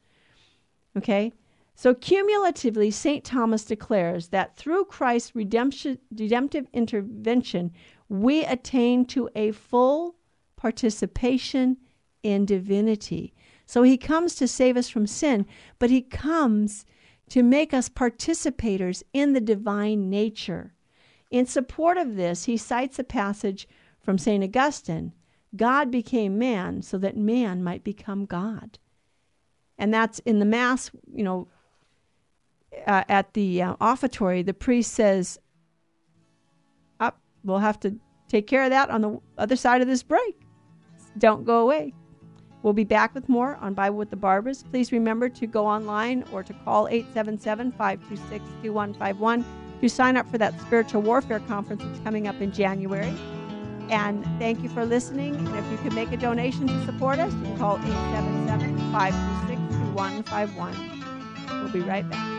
Okay? 0.97 1.33
So 1.75 1.95
cumulatively, 1.95 2.91
St. 2.91 3.25
Thomas 3.25 3.65
declares 3.65 4.29
that 4.29 4.57
through 4.57 4.85
Christ's 4.87 5.35
redemptive 5.35 6.67
intervention, 6.73 7.73
we 8.09 8.45
attain 8.45 9.05
to 9.07 9.29
a 9.35 9.53
full 9.53 10.17
participation 10.57 11.77
in 12.23 12.45
divinity. 12.47 13.33
So 13.67 13.83
he 13.83 13.97
comes 13.97 14.35
to 14.37 14.49
save 14.49 14.77
us 14.77 14.89
from 14.89 15.07
sin, 15.07 15.47
but 15.79 15.91
he 15.91 16.03
comes 16.03 16.85
to 17.31 17.43
make 17.43 17.75
us 17.75 17.89
participators 17.89 19.03
in 19.13 19.33
the 19.33 19.41
divine 19.41 20.09
nature. 20.09 20.75
In 21.31 21.47
support 21.47 21.99
of 21.99 22.17
this, 22.17 22.45
he 22.45 22.57
cites 22.57 22.99
a 22.99 23.05
passage 23.05 23.69
from 24.01 24.17
St. 24.17 24.43
Augustine, 24.43 25.13
God 25.57 25.91
became 25.91 26.39
man 26.39 26.83
so 26.83 26.99
that 26.99 27.17
man 27.17 27.63
might 27.63 27.85
become 27.85 28.25
God. 28.27 28.79
And 29.79 29.93
that's 29.93 30.19
in 30.21 30.39
the 30.39 30.45
Mass, 30.45 30.91
you 31.13 31.23
know, 31.23 31.49
uh, 32.87 33.05
at 33.09 33.35
the 33.35 33.63
uh, 33.63 33.77
offertory, 33.81 34.43
the 34.43 34.55
priest 34.55 34.93
says, 34.93 35.39
Up, 37.01 37.21
we'll 37.45 37.59
have 37.59 37.81
to 37.81 37.99
take 38.29 38.47
care 38.47 38.65
of 38.65 38.71
that 38.71 38.91
on 38.91 39.01
the 39.01 39.19
other 39.39 39.57
side 39.57 39.81
of 39.81 39.89
this 39.89 40.03
break. 40.03 40.43
Don't 41.17 41.45
go 41.45 41.61
away. 41.61 41.95
We'll 42.63 42.73
be 42.73 42.85
back 42.85 43.15
with 43.15 43.29
more 43.29 43.57
on 43.61 43.75
Bible 43.75 43.97
with 43.97 44.11
the 44.11 44.17
Barbers. 44.17 44.65
Please 44.65 44.91
remember 44.91 45.29
to 45.29 45.47
go 45.47 45.67
online 45.67 46.25
or 46.33 46.43
to 46.43 46.53
call 46.65 46.89
877 46.89 47.73
526 47.73 48.45
2151 48.63 49.45
to 49.81 49.89
sign 49.89 50.17
up 50.17 50.29
for 50.29 50.39
that 50.39 50.61
spiritual 50.61 51.03
warfare 51.03 51.41
conference 51.41 51.83
that's 51.85 52.01
coming 52.01 52.27
up 52.27 52.41
in 52.41 52.51
January. 52.51 53.15
And 53.91 54.25
thank 54.39 54.63
you 54.63 54.69
for 54.69 54.85
listening. 54.85 55.37
And 55.37 55.57
if 55.57 55.71
you 55.71 55.79
can 55.79 55.95
make 55.95 56.13
a 56.13 56.17
donation 56.17 56.67
to 56.67 56.85
support 56.85 57.19
us, 57.21 57.33
you 57.33 57.43
can 57.43 57.59
call 57.59 57.77
877 57.77 58.77
526 58.93 59.79
2151. 59.93 61.63
We'll 61.63 61.73
be 61.73 61.81
right 61.81 62.09
back. 62.11 62.39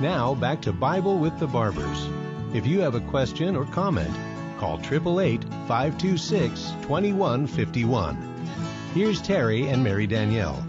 Now 0.00 0.34
back 0.34 0.62
to 0.62 0.72
Bible 0.72 1.18
with 1.18 1.38
the 1.38 1.46
Barbers. 1.46 2.08
If 2.54 2.66
you 2.66 2.80
have 2.80 2.94
a 2.94 3.00
question 3.00 3.54
or 3.54 3.66
comment, 3.66 4.10
call 4.60 4.78
888 4.78 5.42
526 5.66 6.72
2151. 6.82 8.16
Here's 8.94 9.22
Terry 9.22 9.66
and 9.68 9.82
Mary 9.82 10.06
Danielle. 10.06 10.62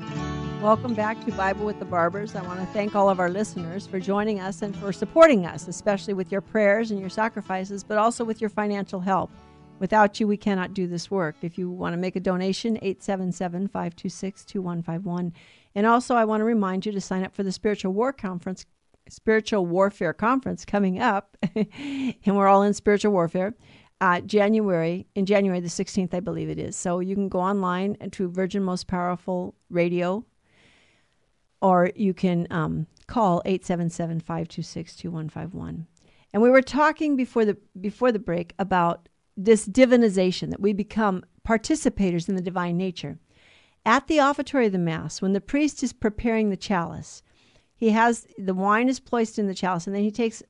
Welcome 0.61 0.93
back 0.93 1.23
to 1.25 1.31
Bible 1.33 1.65
with 1.65 1.79
the 1.79 1.85
Barbers. 1.85 2.35
I 2.35 2.41
want 2.43 2.59
to 2.61 2.65
thank 2.67 2.95
all 2.95 3.09
of 3.09 3.19
our 3.19 3.29
listeners 3.29 3.85
for 3.85 3.99
joining 3.99 4.39
us 4.39 4.61
and 4.61 4.73
for 4.77 4.93
supporting 4.93 5.45
us, 5.45 5.67
especially 5.67 6.13
with 6.13 6.31
your 6.31 6.39
prayers 6.39 6.91
and 6.91 7.01
your 7.01 7.09
sacrifices, 7.09 7.83
but 7.83 7.97
also 7.97 8.23
with 8.23 8.39
your 8.39 8.49
financial 8.49 9.01
help. 9.01 9.29
Without 9.79 10.19
you, 10.19 10.27
we 10.27 10.37
cannot 10.37 10.73
do 10.73 10.87
this 10.87 11.11
work. 11.11 11.35
If 11.41 11.57
you 11.57 11.69
want 11.69 11.93
to 11.93 11.97
make 11.97 12.15
a 12.15 12.19
donation, 12.19 12.77
877 12.77 13.67
526 13.67 14.45
2151. 14.45 15.33
And 15.73 15.85
also, 15.87 16.15
I 16.15 16.23
want 16.23 16.41
to 16.41 16.45
remind 16.45 16.85
you 16.85 16.91
to 16.91 17.01
sign 17.01 17.23
up 17.23 17.33
for 17.33 17.41
the 17.43 17.51
Spiritual 17.51 17.91
War 17.91 18.13
Conference, 18.13 18.65
Spiritual 19.09 19.65
Warfare 19.65 20.13
Conference 20.13 20.63
coming 20.63 21.01
up. 21.01 21.35
and 21.55 22.35
we're 22.35 22.47
all 22.47 22.61
in 22.61 22.75
spiritual 22.75 23.11
warfare. 23.11 23.55
Uh, 24.01 24.19
January, 24.21 25.05
in 25.13 25.27
January 25.27 25.59
the 25.59 25.67
16th, 25.67 26.13
I 26.13 26.19
believe 26.19 26.49
it 26.49 26.57
is. 26.57 26.75
So 26.75 26.99
you 26.99 27.13
can 27.13 27.29
go 27.29 27.39
online 27.39 27.95
to 28.11 28.29
Virgin 28.29 28.63
Most 28.63 28.87
Powerful 28.87 29.53
Radio 29.69 30.25
or 31.61 31.91
you 31.95 32.13
can 32.13 32.47
um, 32.49 32.87
call 33.07 33.41
877-526-2151. 33.45 35.85
And 36.33 36.41
we 36.41 36.49
were 36.49 36.61
talking 36.61 37.15
before 37.15 37.45
the 37.45 37.57
before 37.79 38.11
the 38.11 38.19
break 38.19 38.53
about 38.57 39.07
this 39.37 39.67
divinization 39.67 40.49
that 40.49 40.61
we 40.61 40.73
become 40.73 41.23
participators 41.47 42.27
in 42.27 42.35
the 42.35 42.41
divine 42.41 42.77
nature. 42.77 43.19
At 43.85 44.07
the 44.07 44.19
offertory 44.19 44.67
of 44.67 44.71
the 44.71 44.79
mass, 44.79 45.21
when 45.21 45.33
the 45.33 45.41
priest 45.41 45.83
is 45.83 45.93
preparing 45.93 46.49
the 46.49 46.57
chalice, 46.57 47.21
he 47.75 47.89
has 47.89 48.25
the 48.37 48.53
wine 48.53 48.89
is 48.89 48.99
placed 48.99 49.37
in 49.37 49.47
the 49.47 49.53
chalice, 49.53 49.87
and 49.87 49.95
then 49.95 50.03
he 50.03 50.11
takes 50.11 50.41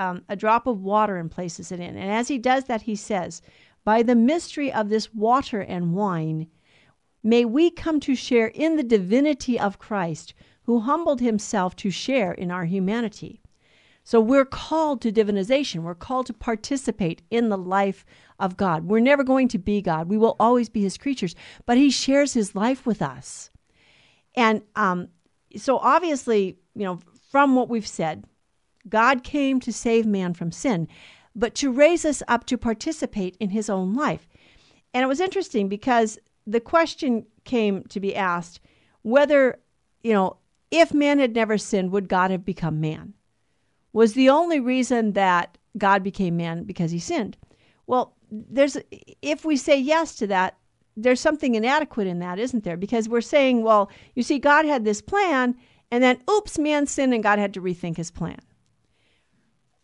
um, 0.00 0.24
a 0.28 0.36
drop 0.36 0.66
of 0.66 0.82
water 0.82 1.16
and 1.16 1.30
places 1.30 1.70
it 1.70 1.80
in. 1.80 1.96
And 1.96 2.10
as 2.10 2.28
he 2.28 2.38
does 2.38 2.64
that, 2.64 2.82
he 2.82 2.96
says, 2.96 3.42
"By 3.84 4.02
the 4.02 4.14
mystery 4.14 4.72
of 4.72 4.88
this 4.88 5.14
water 5.14 5.60
and 5.60 5.94
wine." 5.94 6.48
May 7.22 7.44
we 7.44 7.70
come 7.70 8.00
to 8.00 8.14
share 8.14 8.46
in 8.46 8.76
the 8.76 8.82
divinity 8.82 9.60
of 9.60 9.78
Christ, 9.78 10.32
who 10.62 10.80
humbled 10.80 11.20
himself 11.20 11.76
to 11.76 11.90
share 11.90 12.32
in 12.32 12.50
our 12.50 12.64
humanity. 12.64 13.42
So 14.04 14.20
we're 14.20 14.46
called 14.46 15.02
to 15.02 15.12
divinization. 15.12 15.82
We're 15.82 15.94
called 15.94 16.26
to 16.26 16.32
participate 16.32 17.20
in 17.30 17.50
the 17.50 17.58
life 17.58 18.06
of 18.38 18.56
God. 18.56 18.84
We're 18.84 19.00
never 19.00 19.22
going 19.22 19.48
to 19.48 19.58
be 19.58 19.82
God. 19.82 20.08
We 20.08 20.16
will 20.16 20.36
always 20.40 20.70
be 20.70 20.80
his 20.82 20.96
creatures, 20.96 21.34
but 21.66 21.76
he 21.76 21.90
shares 21.90 22.32
his 22.32 22.54
life 22.54 22.86
with 22.86 23.02
us. 23.02 23.50
And 24.34 24.62
um, 24.74 25.08
so 25.56 25.76
obviously, 25.78 26.58
you 26.74 26.84
know, 26.84 27.00
from 27.30 27.54
what 27.54 27.68
we've 27.68 27.86
said, 27.86 28.24
God 28.88 29.24
came 29.24 29.60
to 29.60 29.72
save 29.72 30.06
man 30.06 30.34
from 30.34 30.52
sin, 30.52 30.88
but 31.34 31.54
to 31.56 31.70
raise 31.70 32.04
us 32.04 32.22
up 32.28 32.46
to 32.46 32.58
participate 32.58 33.36
in 33.38 33.50
his 33.50 33.70
own 33.70 33.94
life. 33.94 34.28
And 34.92 35.02
it 35.02 35.06
was 35.06 35.20
interesting 35.20 35.68
because 35.68 36.18
the 36.46 36.60
question 36.60 37.26
came 37.44 37.84
to 37.84 38.00
be 38.00 38.16
asked 38.16 38.60
whether, 39.02 39.58
you 40.02 40.12
know, 40.12 40.36
if 40.70 40.92
man 40.94 41.18
had 41.18 41.34
never 41.34 41.58
sinned, 41.58 41.92
would 41.92 42.08
God 42.08 42.30
have 42.30 42.44
become 42.44 42.80
man? 42.80 43.14
Was 43.92 44.14
the 44.14 44.28
only 44.28 44.60
reason 44.60 45.12
that 45.12 45.58
God 45.78 46.02
became 46.02 46.36
man 46.36 46.64
because 46.64 46.90
he 46.90 46.98
sinned? 46.98 47.36
Well, 47.86 48.14
there's 48.30 48.76
if 49.22 49.44
we 49.44 49.56
say 49.56 49.78
yes 49.78 50.14
to 50.16 50.26
that, 50.28 50.56
there's 50.96 51.20
something 51.20 51.54
inadequate 51.54 52.06
in 52.06 52.18
that, 52.20 52.38
isn't 52.38 52.64
there? 52.64 52.76
Because 52.76 53.08
we're 53.08 53.20
saying, 53.20 53.62
well, 53.62 53.90
you 54.14 54.22
see, 54.22 54.38
God 54.38 54.64
had 54.64 54.84
this 54.84 55.00
plan, 55.00 55.56
and 55.90 56.02
then 56.02 56.22
oops, 56.30 56.58
man 56.58 56.86
sinned, 56.86 57.14
and 57.14 57.22
God 57.22 57.38
had 57.38 57.54
to 57.54 57.60
rethink 57.60 57.96
his 57.96 58.10
plan. 58.10 58.38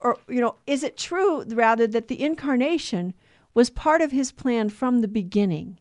Or, 0.07 0.19
you 0.29 0.41
know, 0.41 0.55
is 0.69 0.85
it 0.85 0.97
true 0.97 1.43
rather 1.49 1.89
that 1.89 2.07
the 2.07 2.23
incarnation 2.23 3.13
was 3.55 3.71
part 3.71 4.01
of 4.01 4.13
his 4.13 4.31
plan 4.31 4.69
from 4.69 5.01
the 5.01 5.09
beginning? 5.09 5.81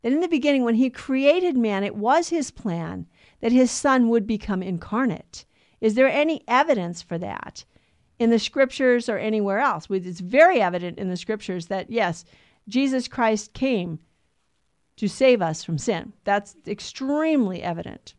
That 0.00 0.14
in 0.14 0.20
the 0.20 0.28
beginning, 0.28 0.64
when 0.64 0.76
he 0.76 0.88
created 0.88 1.58
man, 1.58 1.84
it 1.84 1.94
was 1.94 2.30
his 2.30 2.50
plan 2.50 3.06
that 3.40 3.52
his 3.52 3.70
son 3.70 4.08
would 4.08 4.26
become 4.26 4.62
incarnate. 4.62 5.44
Is 5.82 5.92
there 5.92 6.08
any 6.08 6.42
evidence 6.48 7.02
for 7.02 7.18
that 7.18 7.66
in 8.18 8.30
the 8.30 8.38
scriptures 8.38 9.10
or 9.10 9.18
anywhere 9.18 9.58
else? 9.58 9.88
It's 9.90 10.20
very 10.20 10.58
evident 10.62 10.96
in 10.96 11.10
the 11.10 11.16
scriptures 11.18 11.66
that, 11.66 11.90
yes, 11.90 12.24
Jesus 12.68 13.08
Christ 13.08 13.52
came 13.52 13.98
to 14.96 15.06
save 15.06 15.42
us 15.42 15.62
from 15.62 15.76
sin. 15.76 16.14
That's 16.24 16.56
extremely 16.66 17.62
evident. 17.62 18.14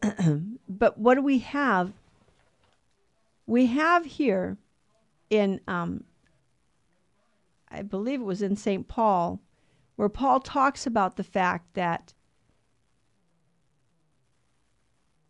but 0.68 0.96
what 0.96 1.16
do 1.16 1.22
we 1.22 1.40
have? 1.40 1.92
We 3.48 3.64
have 3.64 4.04
here 4.04 4.58
in, 5.30 5.62
um, 5.66 6.04
I 7.70 7.80
believe 7.80 8.20
it 8.20 8.24
was 8.24 8.42
in 8.42 8.56
St. 8.56 8.86
Paul, 8.86 9.40
where 9.96 10.10
Paul 10.10 10.40
talks 10.40 10.86
about 10.86 11.16
the 11.16 11.24
fact 11.24 11.72
that 11.72 12.12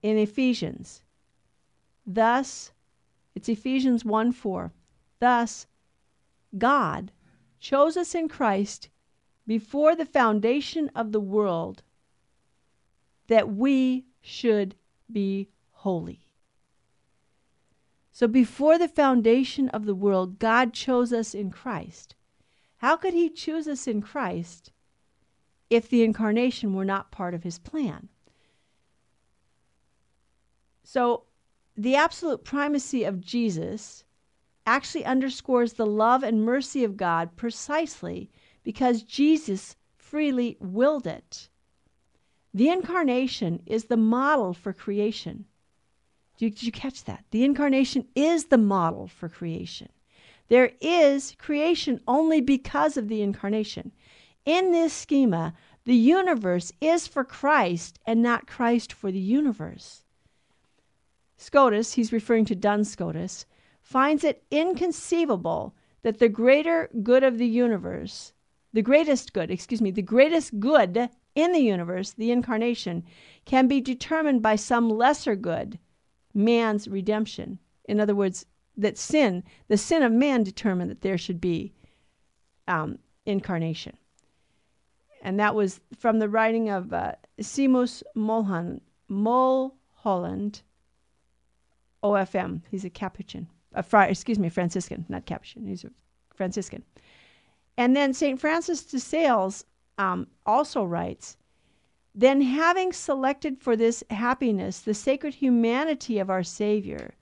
in 0.02 0.18
Ephesians, 0.18 1.02
thus, 2.04 2.72
it's 3.36 3.48
Ephesians 3.48 4.04
1 4.04 4.32
4, 4.32 4.72
thus, 5.20 5.68
God 6.58 7.12
chose 7.60 7.96
us 7.96 8.16
in 8.16 8.28
Christ 8.28 8.88
before 9.46 9.94
the 9.94 10.04
foundation 10.04 10.90
of 10.92 11.12
the 11.12 11.20
world 11.20 11.84
that 13.28 13.48
we 13.48 14.06
should 14.20 14.74
be 15.08 15.50
holy. 15.70 16.27
So 18.18 18.26
before 18.26 18.78
the 18.78 18.88
foundation 18.88 19.68
of 19.68 19.84
the 19.84 19.94
world, 19.94 20.40
God 20.40 20.72
chose 20.72 21.12
us 21.12 21.34
in 21.34 21.52
Christ. 21.52 22.16
How 22.78 22.96
could 22.96 23.14
He 23.14 23.30
choose 23.30 23.68
us 23.68 23.86
in 23.86 24.02
Christ 24.02 24.72
if 25.70 25.88
the 25.88 26.02
incarnation 26.02 26.74
were 26.74 26.84
not 26.84 27.12
part 27.12 27.32
of 27.32 27.44
His 27.44 27.60
plan? 27.60 28.08
So 30.82 31.26
the 31.76 31.94
absolute 31.94 32.42
primacy 32.42 33.04
of 33.04 33.20
Jesus 33.20 34.02
actually 34.66 35.04
underscores 35.04 35.74
the 35.74 35.86
love 35.86 36.24
and 36.24 36.44
mercy 36.44 36.82
of 36.82 36.96
God 36.96 37.36
precisely 37.36 38.32
because 38.64 39.04
Jesus 39.04 39.76
freely 39.96 40.56
willed 40.58 41.06
it. 41.06 41.48
The 42.52 42.68
incarnation 42.68 43.62
is 43.64 43.84
the 43.84 43.96
model 43.96 44.54
for 44.54 44.72
creation. 44.72 45.44
Did 46.38 46.62
you, 46.62 46.72
catch 46.72 47.04
that? 47.04 47.24
The 47.30 47.44
incarnation 47.44 48.06
is 48.14 48.46
the 48.46 48.56
model 48.56 49.08
for 49.08 49.28
creation. 49.28 49.90
There 50.48 50.70
is 50.80 51.34
creation 51.36 52.00
only 52.06 52.40
because 52.40 52.96
of 52.96 53.08
the 53.08 53.20
incarnation. 53.20 53.92
In 54.46 54.72
this 54.72 54.94
schema, 54.94 55.52
the 55.84 55.96
universe 55.96 56.72
is 56.80 57.06
for 57.06 57.24
Christ 57.24 57.98
and 58.06 58.22
not 58.22 58.46
Christ 58.46 58.92
for 58.92 59.12
the 59.12 59.18
universe. 59.18 60.04
Scotus, 61.36 61.92
he's 61.92 62.12
referring 62.12 62.46
to 62.46 62.54
Duns 62.54 62.90
Scotus, 62.90 63.44
finds 63.82 64.24
it 64.24 64.44
inconceivable 64.50 65.74
that 66.02 66.18
the 66.18 66.28
greater 66.28 66.88
good 67.02 67.24
of 67.24 67.36
the 67.36 67.46
universe 67.46 68.32
the 68.72 68.82
greatest 68.82 69.32
good, 69.32 69.50
excuse 69.50 69.80
me, 69.80 69.90
the 69.90 70.02
greatest 70.02 70.60
good 70.60 71.08
in 71.34 71.52
the 71.52 71.60
universe, 71.60 72.12
the 72.12 72.30
incarnation, 72.30 73.04
can 73.44 73.66
be 73.66 73.80
determined 73.80 74.42
by 74.42 74.56
some 74.56 74.90
lesser 74.90 75.34
good, 75.34 75.78
man's 76.38 76.88
redemption. 76.88 77.58
In 77.84 78.00
other 78.00 78.14
words, 78.14 78.46
that 78.76 78.96
sin, 78.96 79.42
the 79.66 79.76
sin 79.76 80.02
of 80.02 80.12
man, 80.12 80.42
determined 80.44 80.90
that 80.90 81.02
there 81.02 81.18
should 81.18 81.40
be 81.40 81.72
um, 82.68 82.98
incarnation. 83.26 83.96
And 85.20 85.38
that 85.40 85.54
was 85.54 85.80
from 85.98 86.20
the 86.20 86.28
writing 86.28 86.70
of 86.70 86.92
uh, 86.92 87.12
Seamus 87.40 88.02
Mulholland, 88.14 88.80
Mulholland, 89.08 90.62
OFM. 92.04 92.62
He's 92.70 92.84
a 92.84 92.90
Capuchin, 92.90 93.48
a 93.74 93.82
friar, 93.82 94.08
excuse 94.08 94.38
me, 94.38 94.48
Franciscan, 94.48 95.04
not 95.08 95.26
Capuchin. 95.26 95.66
He's 95.66 95.84
a 95.84 95.90
Franciscan. 96.34 96.84
And 97.76 97.96
then 97.96 98.14
St. 98.14 98.40
Francis 98.40 98.84
de 98.84 99.00
Sales 99.00 99.64
um, 99.98 100.28
also 100.46 100.84
writes 100.84 101.36
Then, 102.18 102.40
having 102.40 102.92
selected 102.92 103.60
for 103.60 103.76
this 103.76 104.02
happiness 104.10 104.80
the 104.80 104.92
sacred 104.92 105.34
humanity 105.34 106.18
of 106.18 106.28
our 106.28 106.42
Savior, 106.42 107.14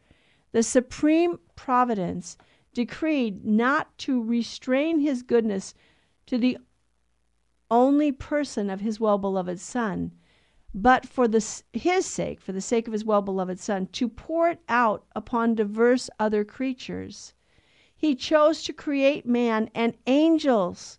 the 0.52 0.62
supreme 0.62 1.38
providence 1.54 2.38
decreed 2.72 3.44
not 3.44 3.98
to 3.98 4.22
restrain 4.22 5.00
his 5.00 5.22
goodness 5.22 5.74
to 6.24 6.38
the 6.38 6.56
only 7.70 8.10
person 8.10 8.70
of 8.70 8.80
his 8.80 8.98
well 8.98 9.18
beloved 9.18 9.60
Son, 9.60 10.12
but 10.72 11.06
for 11.06 11.28
his 11.74 12.06
sake, 12.06 12.40
for 12.40 12.52
the 12.52 12.62
sake 12.62 12.86
of 12.86 12.94
his 12.94 13.04
well 13.04 13.20
beloved 13.20 13.60
Son, 13.60 13.88
to 13.88 14.08
pour 14.08 14.48
it 14.48 14.62
out 14.66 15.04
upon 15.14 15.54
diverse 15.54 16.08
other 16.18 16.42
creatures. 16.42 17.34
He 17.94 18.14
chose 18.14 18.62
to 18.62 18.72
create 18.72 19.26
man 19.26 19.68
and 19.74 19.94
angels 20.06 20.98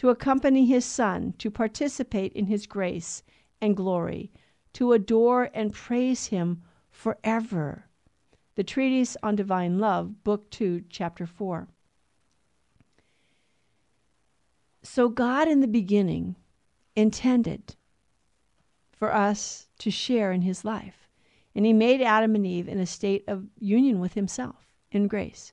to 0.00 0.08
accompany 0.08 0.64
his 0.64 0.86
Son, 0.86 1.34
to 1.36 1.50
participate 1.50 2.32
in 2.32 2.46
his 2.46 2.66
grace 2.66 3.22
and 3.60 3.76
glory, 3.76 4.32
to 4.72 4.94
adore 4.94 5.50
and 5.52 5.74
praise 5.74 6.28
him 6.28 6.62
forever. 6.90 7.84
The 8.54 8.64
Treatise 8.64 9.18
on 9.22 9.36
Divine 9.36 9.78
Love, 9.78 10.24
Book 10.24 10.48
2, 10.52 10.84
Chapter 10.88 11.26
4. 11.26 11.68
So, 14.82 15.10
God 15.10 15.48
in 15.48 15.60
the 15.60 15.68
beginning 15.68 16.34
intended 16.96 17.76
for 18.90 19.14
us 19.14 19.66
to 19.80 19.90
share 19.90 20.32
in 20.32 20.40
his 20.40 20.64
life. 20.64 21.10
And 21.54 21.66
he 21.66 21.74
made 21.74 22.00
Adam 22.00 22.34
and 22.34 22.46
Eve 22.46 22.68
in 22.68 22.78
a 22.78 22.86
state 22.86 23.24
of 23.28 23.48
union 23.58 24.00
with 24.00 24.14
himself 24.14 24.66
in 24.90 25.08
grace 25.08 25.52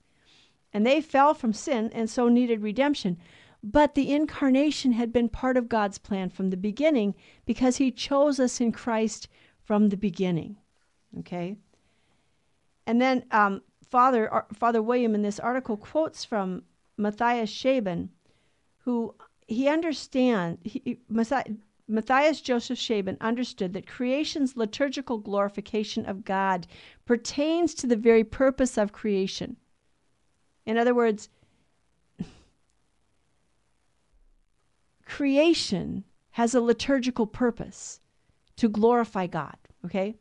and 0.73 0.85
they 0.85 1.01
fell 1.01 1.33
from 1.33 1.53
sin 1.53 1.89
and 1.93 2.09
so 2.09 2.27
needed 2.27 2.61
redemption. 2.61 3.17
But 3.69 3.95
the 3.95 4.13
incarnation 4.13 4.93
had 4.93 5.11
been 5.11 5.27
part 5.27 5.57
of 5.57 5.67
God's 5.67 5.97
plan 5.97 6.29
from 6.29 6.51
the 6.51 6.57
beginning 6.57 7.15
because 7.45 7.77
He 7.77 7.91
chose 7.91 8.39
us 8.39 8.61
in 8.61 8.71
Christ 8.71 9.27
from 9.61 9.89
the 9.89 9.97
beginning. 9.97 10.55
Okay? 11.19 11.57
And 12.85 13.01
then 13.01 13.25
um, 13.31 13.61
Father, 13.89 14.33
uh, 14.33 14.41
Father 14.53 14.81
William 14.81 15.13
in 15.13 15.21
this 15.21 15.39
article 15.39 15.75
quotes 15.75 16.23
from 16.23 16.63
Matthias 16.95 17.49
Scheeben, 17.49 18.09
who 18.79 19.13
he 19.47 19.67
understand 19.67 20.59
he, 20.63 20.99
Matthias 21.89 22.41
Joseph 22.41 22.77
Scheeben 22.79 23.17
understood 23.19 23.73
that 23.73 23.87
creation's 23.87 24.57
liturgical 24.57 25.17
glorification 25.17 26.05
of 26.05 26.23
God 26.25 26.67
pertains 27.05 27.73
to 27.75 27.87
the 27.87 27.95
very 27.95 28.23
purpose 28.23 28.77
of 28.77 28.91
creation. 28.93 29.57
In 30.65 30.77
other 30.77 30.93
words, 30.93 31.29
creation 35.07 36.03
has 36.31 36.53
a 36.53 36.61
liturgical 36.61 37.25
purpose 37.25 37.99
to 38.57 38.67
glorify 38.69 39.25
God, 39.25 39.55
okay? 39.85 40.15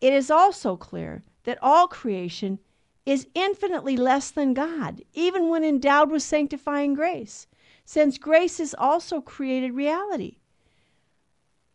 It 0.00 0.12
is 0.12 0.30
also 0.30 0.76
clear 0.76 1.24
that 1.44 1.58
all 1.62 1.88
creation 1.88 2.58
is 3.06 3.26
infinitely 3.34 3.96
less 3.96 4.30
than 4.30 4.54
God, 4.54 5.02
even 5.14 5.48
when 5.48 5.64
endowed 5.64 6.10
with 6.10 6.22
sanctifying 6.22 6.94
grace, 6.94 7.46
since 7.84 8.18
grace 8.18 8.60
is 8.60 8.74
also 8.78 9.20
created 9.20 9.74
reality. 9.74 10.36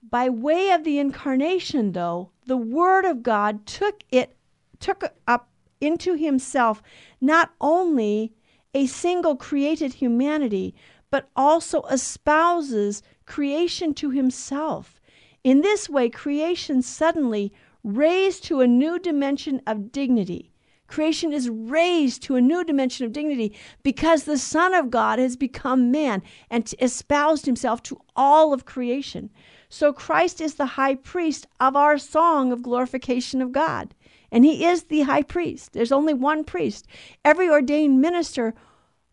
By 0.08 0.30
way 0.30 0.70
of 0.72 0.84
the 0.84 1.00
incarnation, 1.00 1.94
though, 1.94 2.30
the 2.46 2.58
Word 2.58 3.06
of 3.06 3.24
God 3.24 3.66
took 3.66 4.04
it 4.12 4.38
took 4.80 5.04
up 5.28 5.50
into 5.82 6.14
himself 6.14 6.84
not 7.20 7.52
only 7.60 8.34
a 8.76 8.86
single 8.86 9.36
created 9.36 9.94
humanity, 9.94 10.76
but 11.16 11.30
also 11.34 11.82
espouses 11.84 13.02
creation 13.26 13.94
to 13.94 14.10
himself. 14.10 15.00
In 15.46 15.62
this 15.62 15.90
way, 15.90 16.10
creation 16.10 16.82
suddenly 16.82 17.54
raised 17.86 18.44
to 18.44 18.60
a 18.60 18.68
new 18.68 19.00
dimension 19.00 19.62
of 19.66 19.94
dignity. 19.94 20.52
Creation 20.88 21.32
is 21.32 21.50
raised 21.50 22.22
to 22.24 22.36
a 22.36 22.42
new 22.42 22.66
dimension 22.66 23.06
of 23.06 23.14
dignity 23.14 23.56
because 23.82 24.26
the 24.26 24.38
Son 24.38 24.74
of 24.74 24.92
God 24.92 25.18
has 25.18 25.38
become 25.38 25.90
man 25.90 26.22
and 26.50 26.76
espoused 26.82 27.46
himself 27.46 27.82
to 27.84 27.98
all 28.18 28.52
of 28.52 28.66
creation. 28.66 29.30
So 29.70 29.94
Christ 29.94 30.42
is 30.42 30.56
the 30.56 30.66
high 30.66 30.96
priest 30.96 31.48
of 31.62 31.78
our 31.78 31.98
song 31.98 32.52
of 32.52 32.62
glorification 32.62 33.42
of 33.42 33.54
God. 33.54 33.96
And 34.34 34.44
he 34.44 34.66
is 34.66 34.84
the 34.84 35.04
high 35.04 35.24
priest. 35.24 35.72
There's 35.72 35.94
only 35.94 36.14
one 36.14 36.44
priest. 36.44 36.86
Every 37.24 37.48
ordained 37.48 38.02
minister 38.02 38.54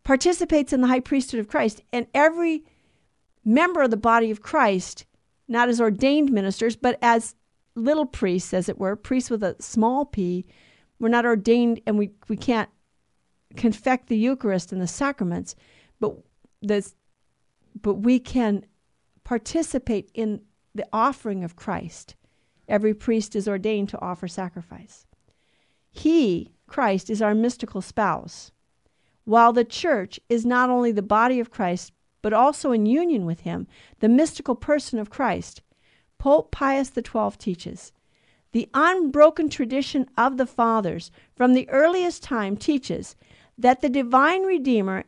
participates 0.04 0.72
in 0.72 0.80
the 0.80 0.88
high 0.88 1.00
priesthood 1.00 1.40
of 1.40 1.48
Christ, 1.48 1.82
and 1.92 2.06
every 2.14 2.64
member 3.44 3.82
of 3.82 3.90
the 3.90 3.96
body 3.96 4.30
of 4.30 4.42
Christ, 4.42 5.04
not 5.48 5.68
as 5.68 5.80
ordained 5.80 6.32
ministers, 6.32 6.76
but 6.76 6.98
as 7.02 7.34
little 7.74 8.06
priests, 8.06 8.52
as 8.52 8.68
it 8.68 8.78
were, 8.78 8.96
priests 8.96 9.30
with 9.30 9.42
a 9.42 9.56
small 9.60 10.04
p, 10.04 10.44
we're 10.98 11.08
not 11.08 11.24
ordained 11.24 11.80
and 11.86 11.98
we, 11.98 12.10
we 12.28 12.36
can't 12.36 12.68
confect 13.56 14.08
the 14.08 14.16
Eucharist 14.16 14.72
and 14.72 14.80
the 14.80 14.86
sacraments, 14.86 15.54
but 16.00 16.14
this, 16.60 16.94
but 17.80 17.94
we 17.94 18.18
can 18.18 18.64
participate 19.24 20.10
in 20.14 20.40
the 20.74 20.86
offering 20.92 21.44
of 21.44 21.56
Christ. 21.56 22.14
Every 22.68 22.94
priest 22.94 23.34
is 23.34 23.48
ordained 23.48 23.88
to 23.90 24.00
offer 24.00 24.28
sacrifice. 24.28 25.06
He, 25.90 26.52
Christ, 26.66 27.10
is 27.10 27.20
our 27.20 27.34
mystical 27.34 27.82
spouse, 27.82 28.52
while 29.24 29.52
the 29.52 29.64
church 29.64 30.18
is 30.28 30.44
not 30.44 30.70
only 30.70 30.92
the 30.92 31.02
body 31.02 31.40
of 31.40 31.50
Christ, 31.50 31.92
but 32.22 32.32
also 32.32 32.72
in 32.72 32.86
union 32.86 33.26
with 33.26 33.40
him, 33.40 33.66
the 34.00 34.08
mystical 34.08 34.54
person 34.54 34.98
of 34.98 35.10
Christ. 35.10 35.62
Pope 36.18 36.50
Pius 36.50 36.92
XII 36.94 37.30
teaches 37.38 37.92
the 38.52 38.68
unbroken 38.74 39.48
tradition 39.48 40.08
of 40.16 40.36
the 40.36 40.46
fathers 40.46 41.10
from 41.34 41.54
the 41.54 41.68
earliest 41.70 42.22
time 42.22 42.56
teaches 42.56 43.16
that 43.58 43.80
the 43.80 43.88
divine 43.88 44.42
Redeemer 44.42 45.04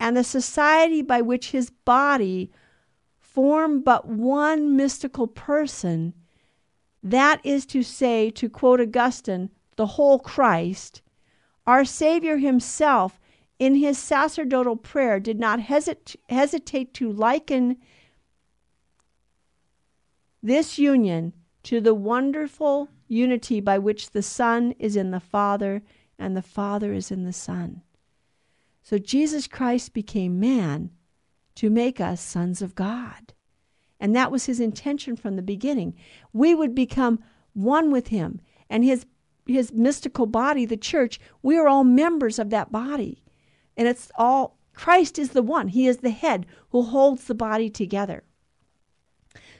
and 0.00 0.16
the 0.16 0.24
society 0.24 1.02
by 1.02 1.20
which 1.20 1.50
his 1.50 1.70
body 1.70 2.50
form 3.18 3.80
but 3.80 4.08
one 4.08 4.74
mystical 4.74 5.26
person, 5.26 6.14
that 7.02 7.40
is 7.44 7.66
to 7.66 7.82
say, 7.82 8.30
to 8.30 8.48
quote 8.48 8.80
Augustine, 8.80 9.50
the 9.76 9.86
whole 9.86 10.18
Christ, 10.18 11.02
our 11.66 11.84
Savior 11.84 12.38
himself, 12.38 13.20
in 13.58 13.74
his 13.74 13.98
sacerdotal 13.98 14.76
prayer, 14.76 15.18
did 15.18 15.38
not 15.38 15.60
hesit- 15.60 16.16
hesitate 16.28 16.94
to 16.94 17.10
liken 17.10 17.76
this 20.42 20.78
union 20.78 21.32
to 21.64 21.80
the 21.80 21.94
wonderful 21.94 22.88
unity 23.08 23.60
by 23.60 23.78
which 23.78 24.10
the 24.10 24.22
Son 24.22 24.72
is 24.78 24.96
in 24.96 25.10
the 25.10 25.20
Father 25.20 25.82
and 26.18 26.36
the 26.36 26.42
Father 26.42 26.92
is 26.92 27.10
in 27.10 27.24
the 27.24 27.32
Son. 27.32 27.82
So 28.82 28.98
Jesus 28.98 29.46
Christ 29.46 29.92
became 29.92 30.40
man 30.40 30.90
to 31.56 31.70
make 31.70 32.00
us 32.00 32.20
sons 32.20 32.62
of 32.62 32.74
God. 32.74 33.34
And 34.00 34.14
that 34.14 34.30
was 34.30 34.46
his 34.46 34.60
intention 34.60 35.16
from 35.16 35.34
the 35.36 35.42
beginning. 35.42 35.94
We 36.32 36.54
would 36.54 36.74
become 36.74 37.18
one 37.52 37.90
with 37.90 38.08
him 38.08 38.40
and 38.70 38.84
his 38.84 39.04
his 39.48 39.72
mystical 39.72 40.26
body, 40.26 40.66
the 40.66 40.76
church, 40.76 41.18
we 41.42 41.56
are 41.56 41.66
all 41.66 41.82
members 41.82 42.38
of 42.38 42.50
that 42.50 42.70
body. 42.70 43.22
And 43.78 43.88
it's 43.88 44.10
all 44.16 44.58
Christ 44.74 45.18
is 45.18 45.30
the 45.30 45.42
one. 45.42 45.68
He 45.68 45.86
is 45.86 45.98
the 45.98 46.10
head 46.10 46.46
who 46.70 46.82
holds 46.82 47.24
the 47.24 47.34
body 47.34 47.70
together. 47.70 48.24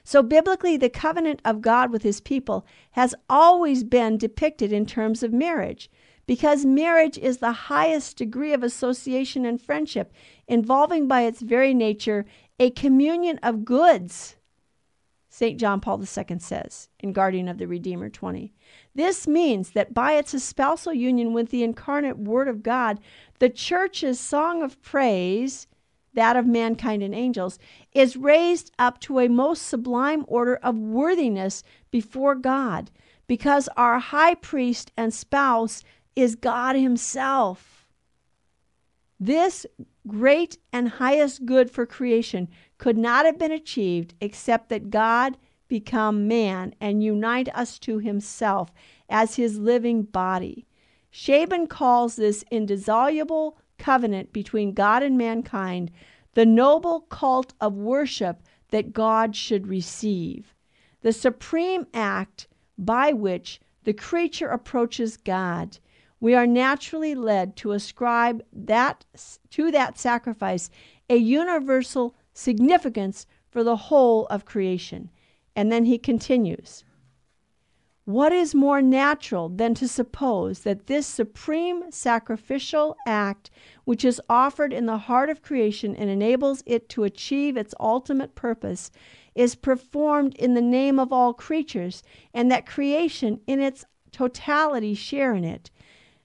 So, 0.04 0.22
biblically, 0.22 0.76
the 0.76 0.88
covenant 0.88 1.42
of 1.44 1.60
God 1.60 1.90
with 1.92 2.02
his 2.02 2.20
people 2.20 2.66
has 2.92 3.14
always 3.28 3.84
been 3.84 4.16
depicted 4.16 4.72
in 4.72 4.86
terms 4.86 5.22
of 5.22 5.32
marriage 5.32 5.90
because 6.26 6.64
marriage 6.64 7.18
is 7.18 7.38
the 7.38 7.52
highest 7.52 8.16
degree 8.16 8.52
of 8.52 8.62
association 8.62 9.44
and 9.44 9.60
friendship, 9.60 10.12
involving 10.46 11.08
by 11.08 11.22
its 11.22 11.40
very 11.40 11.74
nature 11.74 12.26
a 12.58 12.70
communion 12.70 13.38
of 13.42 13.64
goods. 13.64 14.36
St. 15.38 15.56
John 15.56 15.78
Paul 15.78 16.00
II 16.00 16.40
says 16.40 16.88
in 16.98 17.12
Guardian 17.12 17.46
of 17.46 17.58
the 17.58 17.68
Redeemer 17.68 18.10
20. 18.10 18.52
This 18.96 19.28
means 19.28 19.70
that 19.70 19.94
by 19.94 20.14
its 20.14 20.34
espousal 20.34 20.92
union 20.92 21.32
with 21.32 21.50
the 21.50 21.62
incarnate 21.62 22.18
Word 22.18 22.48
of 22.48 22.64
God, 22.64 22.98
the 23.38 23.48
church's 23.48 24.18
song 24.18 24.64
of 24.64 24.82
praise, 24.82 25.68
that 26.12 26.36
of 26.36 26.44
mankind 26.44 27.04
and 27.04 27.14
angels, 27.14 27.56
is 27.92 28.16
raised 28.16 28.72
up 28.80 28.98
to 29.02 29.20
a 29.20 29.28
most 29.28 29.62
sublime 29.62 30.24
order 30.26 30.56
of 30.56 30.76
worthiness 30.76 31.62
before 31.92 32.34
God, 32.34 32.90
because 33.28 33.68
our 33.76 34.00
high 34.00 34.34
priest 34.34 34.90
and 34.96 35.14
spouse 35.14 35.84
is 36.16 36.34
God 36.34 36.74
Himself. 36.74 37.86
This 39.20 39.66
great 40.08 40.58
and 40.72 40.88
highest 40.88 41.46
good 41.46 41.70
for 41.70 41.86
creation 41.86 42.48
could 42.78 42.96
not 42.96 43.26
have 43.26 43.38
been 43.38 43.52
achieved 43.52 44.14
except 44.20 44.68
that 44.68 44.90
God 44.90 45.36
become 45.68 46.26
man 46.26 46.74
and 46.80 47.02
unite 47.02 47.48
us 47.54 47.78
to 47.80 47.98
Himself 47.98 48.72
as 49.08 49.36
His 49.36 49.58
living 49.58 50.02
body. 50.02 50.66
Scheeben 51.10 51.66
calls 51.68 52.16
this 52.16 52.44
indissoluble 52.50 53.58
covenant 53.78 54.32
between 54.32 54.72
God 54.72 55.02
and 55.02 55.18
mankind 55.18 55.90
the 56.34 56.46
noble 56.46 57.00
cult 57.02 57.52
of 57.60 57.74
worship 57.74 58.42
that 58.70 58.92
God 58.92 59.34
should 59.34 59.66
receive, 59.66 60.54
the 61.00 61.12
supreme 61.12 61.86
act 61.92 62.46
by 62.76 63.12
which 63.12 63.60
the 63.84 63.92
creature 63.92 64.48
approaches 64.48 65.16
God 65.16 65.78
we 66.20 66.34
are 66.34 66.46
naturally 66.46 67.14
led 67.14 67.56
to 67.56 67.72
ascribe 67.72 68.42
that 68.52 69.04
to 69.50 69.70
that 69.70 69.98
sacrifice 69.98 70.70
a 71.08 71.16
universal 71.16 72.14
significance 72.38 73.26
for 73.48 73.64
the 73.64 73.76
whole 73.76 74.26
of 74.26 74.44
creation. 74.44 75.10
And 75.56 75.72
then 75.72 75.86
he 75.86 75.98
continues 75.98 76.84
What 78.04 78.32
is 78.32 78.54
more 78.54 78.80
natural 78.80 79.48
than 79.48 79.74
to 79.74 79.88
suppose 79.88 80.60
that 80.60 80.86
this 80.86 81.06
supreme 81.06 81.90
sacrificial 81.90 82.96
act, 83.06 83.50
which 83.84 84.04
is 84.04 84.22
offered 84.30 84.72
in 84.72 84.86
the 84.86 84.98
heart 84.98 85.30
of 85.30 85.42
creation 85.42 85.96
and 85.96 86.08
enables 86.08 86.62
it 86.64 86.88
to 86.90 87.02
achieve 87.02 87.56
its 87.56 87.74
ultimate 87.80 88.36
purpose, 88.36 88.92
is 89.34 89.56
performed 89.56 90.36
in 90.36 90.54
the 90.54 90.62
name 90.62 91.00
of 91.00 91.12
all 91.12 91.34
creatures, 91.34 92.04
and 92.32 92.50
that 92.52 92.66
creation 92.66 93.40
in 93.48 93.60
its 93.60 93.84
totality 94.12 94.94
share 94.94 95.34
in 95.34 95.44
it? 95.44 95.70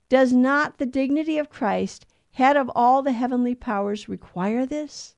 Does 0.09 0.31
not 0.31 0.77
the 0.77 0.85
dignity 0.85 1.39
of 1.39 1.49
Christ, 1.49 2.05
head 2.33 2.55
of 2.55 2.69
all 2.75 3.01
the 3.01 3.13
heavenly 3.13 3.55
powers, 3.55 4.07
require 4.07 4.65
this? 4.67 5.15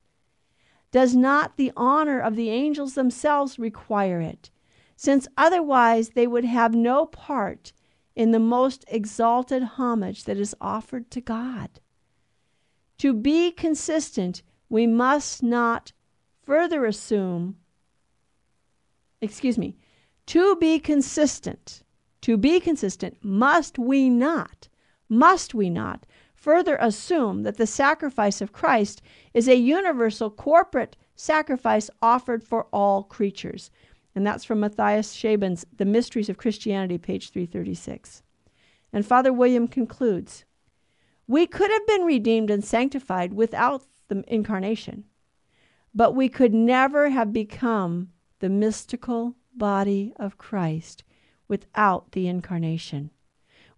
Does 0.96 1.14
not 1.14 1.58
the 1.58 1.72
honor 1.76 2.18
of 2.18 2.36
the 2.36 2.48
angels 2.48 2.94
themselves 2.94 3.58
require 3.58 4.22
it, 4.22 4.48
since 4.96 5.28
otherwise 5.36 6.08
they 6.14 6.26
would 6.26 6.46
have 6.46 6.74
no 6.74 7.04
part 7.04 7.74
in 8.14 8.30
the 8.30 8.38
most 8.38 8.82
exalted 8.88 9.62
homage 9.62 10.24
that 10.24 10.38
is 10.38 10.56
offered 10.58 11.10
to 11.10 11.20
God? 11.20 11.80
To 12.96 13.12
be 13.12 13.50
consistent, 13.50 14.42
we 14.70 14.86
must 14.86 15.42
not 15.42 15.92
further 16.42 16.86
assume, 16.86 17.58
excuse 19.20 19.58
me, 19.58 19.76
to 20.24 20.56
be 20.56 20.78
consistent, 20.78 21.82
to 22.22 22.38
be 22.38 22.58
consistent, 22.58 23.22
must 23.22 23.78
we 23.78 24.08
not 24.08 24.70
must 25.10 25.52
we 25.52 25.68
not 25.68 26.06
further 26.46 26.76
assume 26.76 27.42
that 27.42 27.56
the 27.56 27.66
sacrifice 27.66 28.40
of 28.40 28.52
Christ 28.52 29.02
is 29.34 29.48
a 29.48 29.56
universal 29.56 30.30
corporate 30.30 30.96
sacrifice 31.16 31.90
offered 32.00 32.44
for 32.44 32.68
all 32.72 33.02
creatures? 33.02 33.72
And 34.14 34.24
that's 34.24 34.44
from 34.44 34.60
Matthias 34.60 35.10
Scheeben's 35.10 35.66
The 35.76 35.84
Mysteries 35.84 36.28
of 36.28 36.38
Christianity, 36.38 36.98
page 36.98 37.30
336. 37.30 38.22
And 38.92 39.04
Father 39.04 39.32
William 39.32 39.66
concludes 39.66 40.44
We 41.26 41.48
could 41.48 41.72
have 41.72 41.84
been 41.84 42.02
redeemed 42.02 42.50
and 42.50 42.64
sanctified 42.64 43.32
without 43.32 43.82
the 44.06 44.22
incarnation, 44.28 45.02
but 45.92 46.14
we 46.14 46.28
could 46.28 46.54
never 46.54 47.08
have 47.08 47.32
become 47.32 48.10
the 48.38 48.48
mystical 48.48 49.34
body 49.52 50.12
of 50.14 50.38
Christ 50.38 51.02
without 51.48 52.12
the 52.12 52.28
incarnation. 52.28 53.10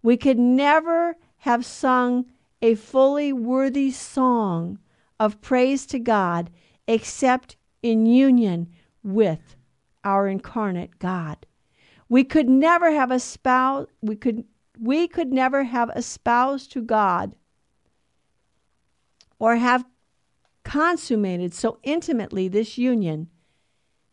We 0.03 0.17
could 0.17 0.37
never 0.37 1.15
have 1.37 1.65
sung 1.65 2.27
a 2.61 2.75
fully 2.75 3.31
worthy 3.31 3.91
song 3.91 4.79
of 5.19 5.41
praise 5.41 5.85
to 5.87 5.99
God 5.99 6.49
except 6.87 7.55
in 7.81 8.05
union 8.05 8.69
with 9.03 9.55
our 10.03 10.27
incarnate 10.27 10.99
God. 10.99 11.45
We 12.07 12.23
could 12.23 12.49
never 12.49 12.91
have 12.91 13.11
espoused 13.11 13.89
we 14.01 14.15
could 14.15 14.43
we 14.79 15.07
could 15.07 15.31
never 15.31 15.63
have 15.65 15.91
espoused 15.95 16.71
to 16.71 16.81
God 16.81 17.35
or 19.37 19.57
have 19.57 19.85
consummated 20.63 21.53
so 21.53 21.79
intimately 21.83 22.47
this 22.47 22.77
union 22.77 23.29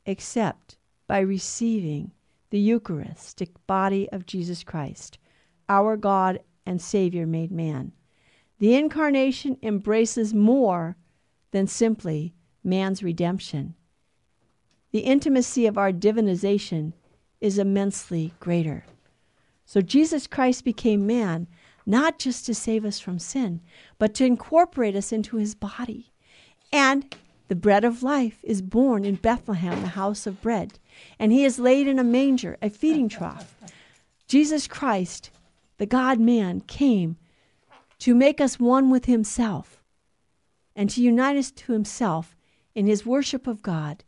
except 0.05 0.79
by 1.07 1.21
receiving 1.21 2.13
the 2.51 2.59
Eucharistic 2.59 3.51
body 3.67 4.09
of 4.11 4.27
Jesus 4.27 4.63
Christ 4.63 5.19
our 5.69 5.97
God 5.97 6.41
and 6.65 6.81
Savior 6.81 7.27
made 7.27 7.51
man. 7.51 7.93
The 8.59 8.75
incarnation 8.75 9.59
embraces 9.63 10.33
more 10.33 10.97
than 11.51 11.67
simply 11.67 12.35
man's 12.65 13.03
redemption. 13.03 13.75
the 14.97 15.03
intimacy 15.03 15.67
of 15.67 15.77
our 15.77 15.93
divinization 15.93 16.95
is 17.39 17.59
immensely 17.59 18.33
greater. 18.41 18.83
So 19.67 19.83
Jesus 19.83 20.27
Christ 20.27 20.65
became 20.65 21.07
man, 21.07 21.49
not 21.85 22.19
just 22.19 22.47
to 22.47 22.55
save 22.55 22.83
us 22.83 22.99
from 22.99 23.19
sin, 23.19 23.61
but 23.99 24.15
to 24.15 24.25
incorporate 24.25 24.97
us 24.97 25.13
into 25.13 25.37
his 25.37 25.55
body. 25.55 26.13
And 26.73 27.15
the 27.49 27.55
bread 27.55 27.85
of 27.85 28.03
life 28.03 28.39
is 28.43 28.63
born 28.63 29.05
in 29.05 29.17
Bethlehem, 29.17 29.83
the 29.83 29.89
house 29.89 30.27
of 30.27 30.41
bread, 30.41 30.79
and 31.19 31.31
he 31.31 31.45
is 31.45 31.59
laid 31.59 31.87
in 31.87 31.99
a 31.99 32.05
manger, 32.05 32.57
a 32.63 32.71
feeding 32.71 33.11
trough. 33.11 33.55
Jesus 34.27 34.67
Christ, 34.67 35.31
the 35.77 35.85
God 35.85 36.19
man, 36.19 36.63
came 36.63 37.19
to 38.01 38.15
make 38.15 38.41
us 38.41 38.61
one 38.61 38.91
with 38.91 39.07
himself 39.07 39.83
and 40.75 40.91
to 40.91 41.03
unite 41.03 41.37
us 41.37 41.51
to 41.51 41.73
himself 41.73 42.37
in 42.75 42.87
his 42.87 43.07
worship 43.07 43.47
of 43.47 43.63
God 43.63 44.05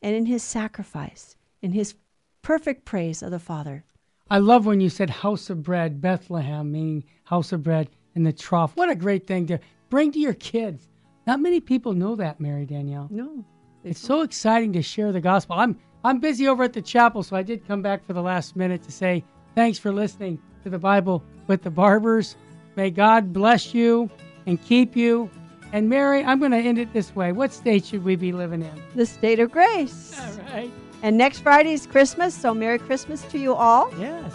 and 0.00 0.14
in 0.14 0.26
his 0.26 0.42
sacrifice, 0.42 1.36
in 1.60 1.72
his 1.72 1.94
perfect 2.42 2.84
praise 2.84 3.22
of 3.22 3.30
the 3.30 3.38
Father. 3.38 3.84
I 4.30 4.38
love 4.38 4.66
when 4.66 4.80
you 4.80 4.88
said 4.88 5.10
house 5.10 5.50
of 5.50 5.62
bread, 5.62 6.00
Bethlehem, 6.00 6.70
meaning 6.70 7.04
house 7.24 7.52
of 7.52 7.62
bread 7.62 7.90
in 8.14 8.22
the 8.22 8.32
trough. 8.32 8.76
What 8.76 8.90
a 8.90 8.94
great 8.94 9.26
thing 9.26 9.46
to 9.48 9.58
bring 9.90 10.12
to 10.12 10.18
your 10.18 10.34
kids. 10.34 10.88
Not 11.26 11.40
many 11.40 11.60
people 11.60 11.92
know 11.92 12.16
that, 12.16 12.40
Mary 12.40 12.66
Danielle. 12.66 13.08
No. 13.10 13.44
It's 13.82 14.00
so 14.00 14.22
exciting 14.22 14.72
to 14.74 14.82
share 14.82 15.12
the 15.12 15.20
gospel. 15.20 15.56
I'm 15.58 15.78
I'm 16.04 16.20
busy 16.20 16.48
over 16.48 16.62
at 16.62 16.74
the 16.74 16.82
chapel, 16.82 17.22
so 17.22 17.34
I 17.34 17.42
did 17.42 17.66
come 17.66 17.80
back 17.80 18.04
for 18.04 18.12
the 18.12 18.22
last 18.22 18.56
minute 18.56 18.82
to 18.82 18.92
say 18.92 19.24
thanks 19.54 19.78
for 19.78 19.90
listening 19.90 20.38
to 20.62 20.70
the 20.70 20.78
Bible 20.78 21.22
with 21.46 21.62
the 21.62 21.70
Barbers. 21.70 22.36
May 22.76 22.90
God 22.90 23.32
bless 23.32 23.74
you 23.74 24.10
and 24.46 24.62
keep 24.62 24.96
you. 24.96 25.30
And 25.72 25.88
Mary, 25.88 26.24
I'm 26.24 26.38
going 26.38 26.52
to 26.52 26.58
end 26.58 26.78
it 26.78 26.92
this 26.92 27.14
way. 27.16 27.32
What 27.32 27.52
state 27.52 27.84
should 27.84 28.04
we 28.04 28.16
be 28.16 28.32
living 28.32 28.62
in? 28.62 28.82
The 28.94 29.06
state 29.06 29.40
of 29.40 29.50
grace. 29.50 30.18
All 30.20 30.44
right. 30.52 30.70
And 31.02 31.18
next 31.18 31.40
Friday 31.40 31.72
is 31.72 31.86
Christmas, 31.86 32.34
so 32.34 32.54
Merry 32.54 32.78
Christmas 32.78 33.22
to 33.24 33.38
you 33.38 33.54
all. 33.54 33.92
Yes, 33.98 34.32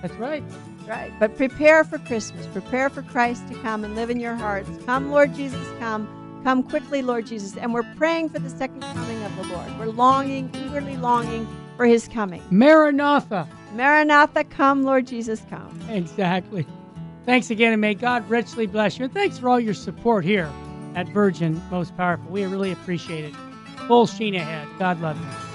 that's 0.00 0.14
right. 0.14 0.42
Right. 0.86 1.12
But 1.20 1.36
prepare 1.36 1.84
for 1.84 1.98
Christmas. 1.98 2.46
Prepare 2.46 2.88
for 2.88 3.02
Christ 3.02 3.46
to 3.48 3.54
come 3.56 3.84
and 3.84 3.94
live 3.94 4.08
in 4.08 4.18
your 4.18 4.34
hearts. 4.34 4.70
Come, 4.86 5.10
Lord 5.10 5.34
Jesus, 5.34 5.66
come. 5.78 6.08
Come 6.44 6.62
quickly, 6.62 7.02
Lord 7.02 7.26
Jesus. 7.26 7.56
And 7.58 7.74
we're 7.74 7.82
praying 7.96 8.30
for 8.30 8.38
the 8.38 8.48
second 8.48 8.80
coming 8.80 9.22
of 9.22 9.36
the 9.36 9.54
Lord. 9.54 9.78
We're 9.78 9.86
longing, 9.86 10.50
eagerly 10.54 10.96
longing 10.96 11.46
for 11.76 11.84
his 11.84 12.08
coming. 12.08 12.42
Maranatha. 12.50 13.46
Maranatha, 13.74 14.44
come, 14.44 14.84
Lord 14.84 15.06
Jesus, 15.06 15.44
come. 15.50 15.78
Exactly. 15.90 16.64
Thanks 17.28 17.50
again, 17.50 17.74
and 17.74 17.80
may 17.82 17.92
God 17.92 18.26
richly 18.30 18.66
bless 18.66 18.98
you. 18.98 19.04
And 19.04 19.12
thanks 19.12 19.36
for 19.36 19.50
all 19.50 19.60
your 19.60 19.74
support 19.74 20.24
here 20.24 20.50
at 20.94 21.06
Virgin 21.10 21.60
Most 21.70 21.94
Powerful. 21.94 22.30
We 22.30 22.42
really 22.46 22.72
appreciate 22.72 23.22
it. 23.22 23.34
Full 23.86 24.06
sheen 24.06 24.34
ahead. 24.34 24.66
God 24.78 24.98
love 25.02 25.20
you. 25.20 25.47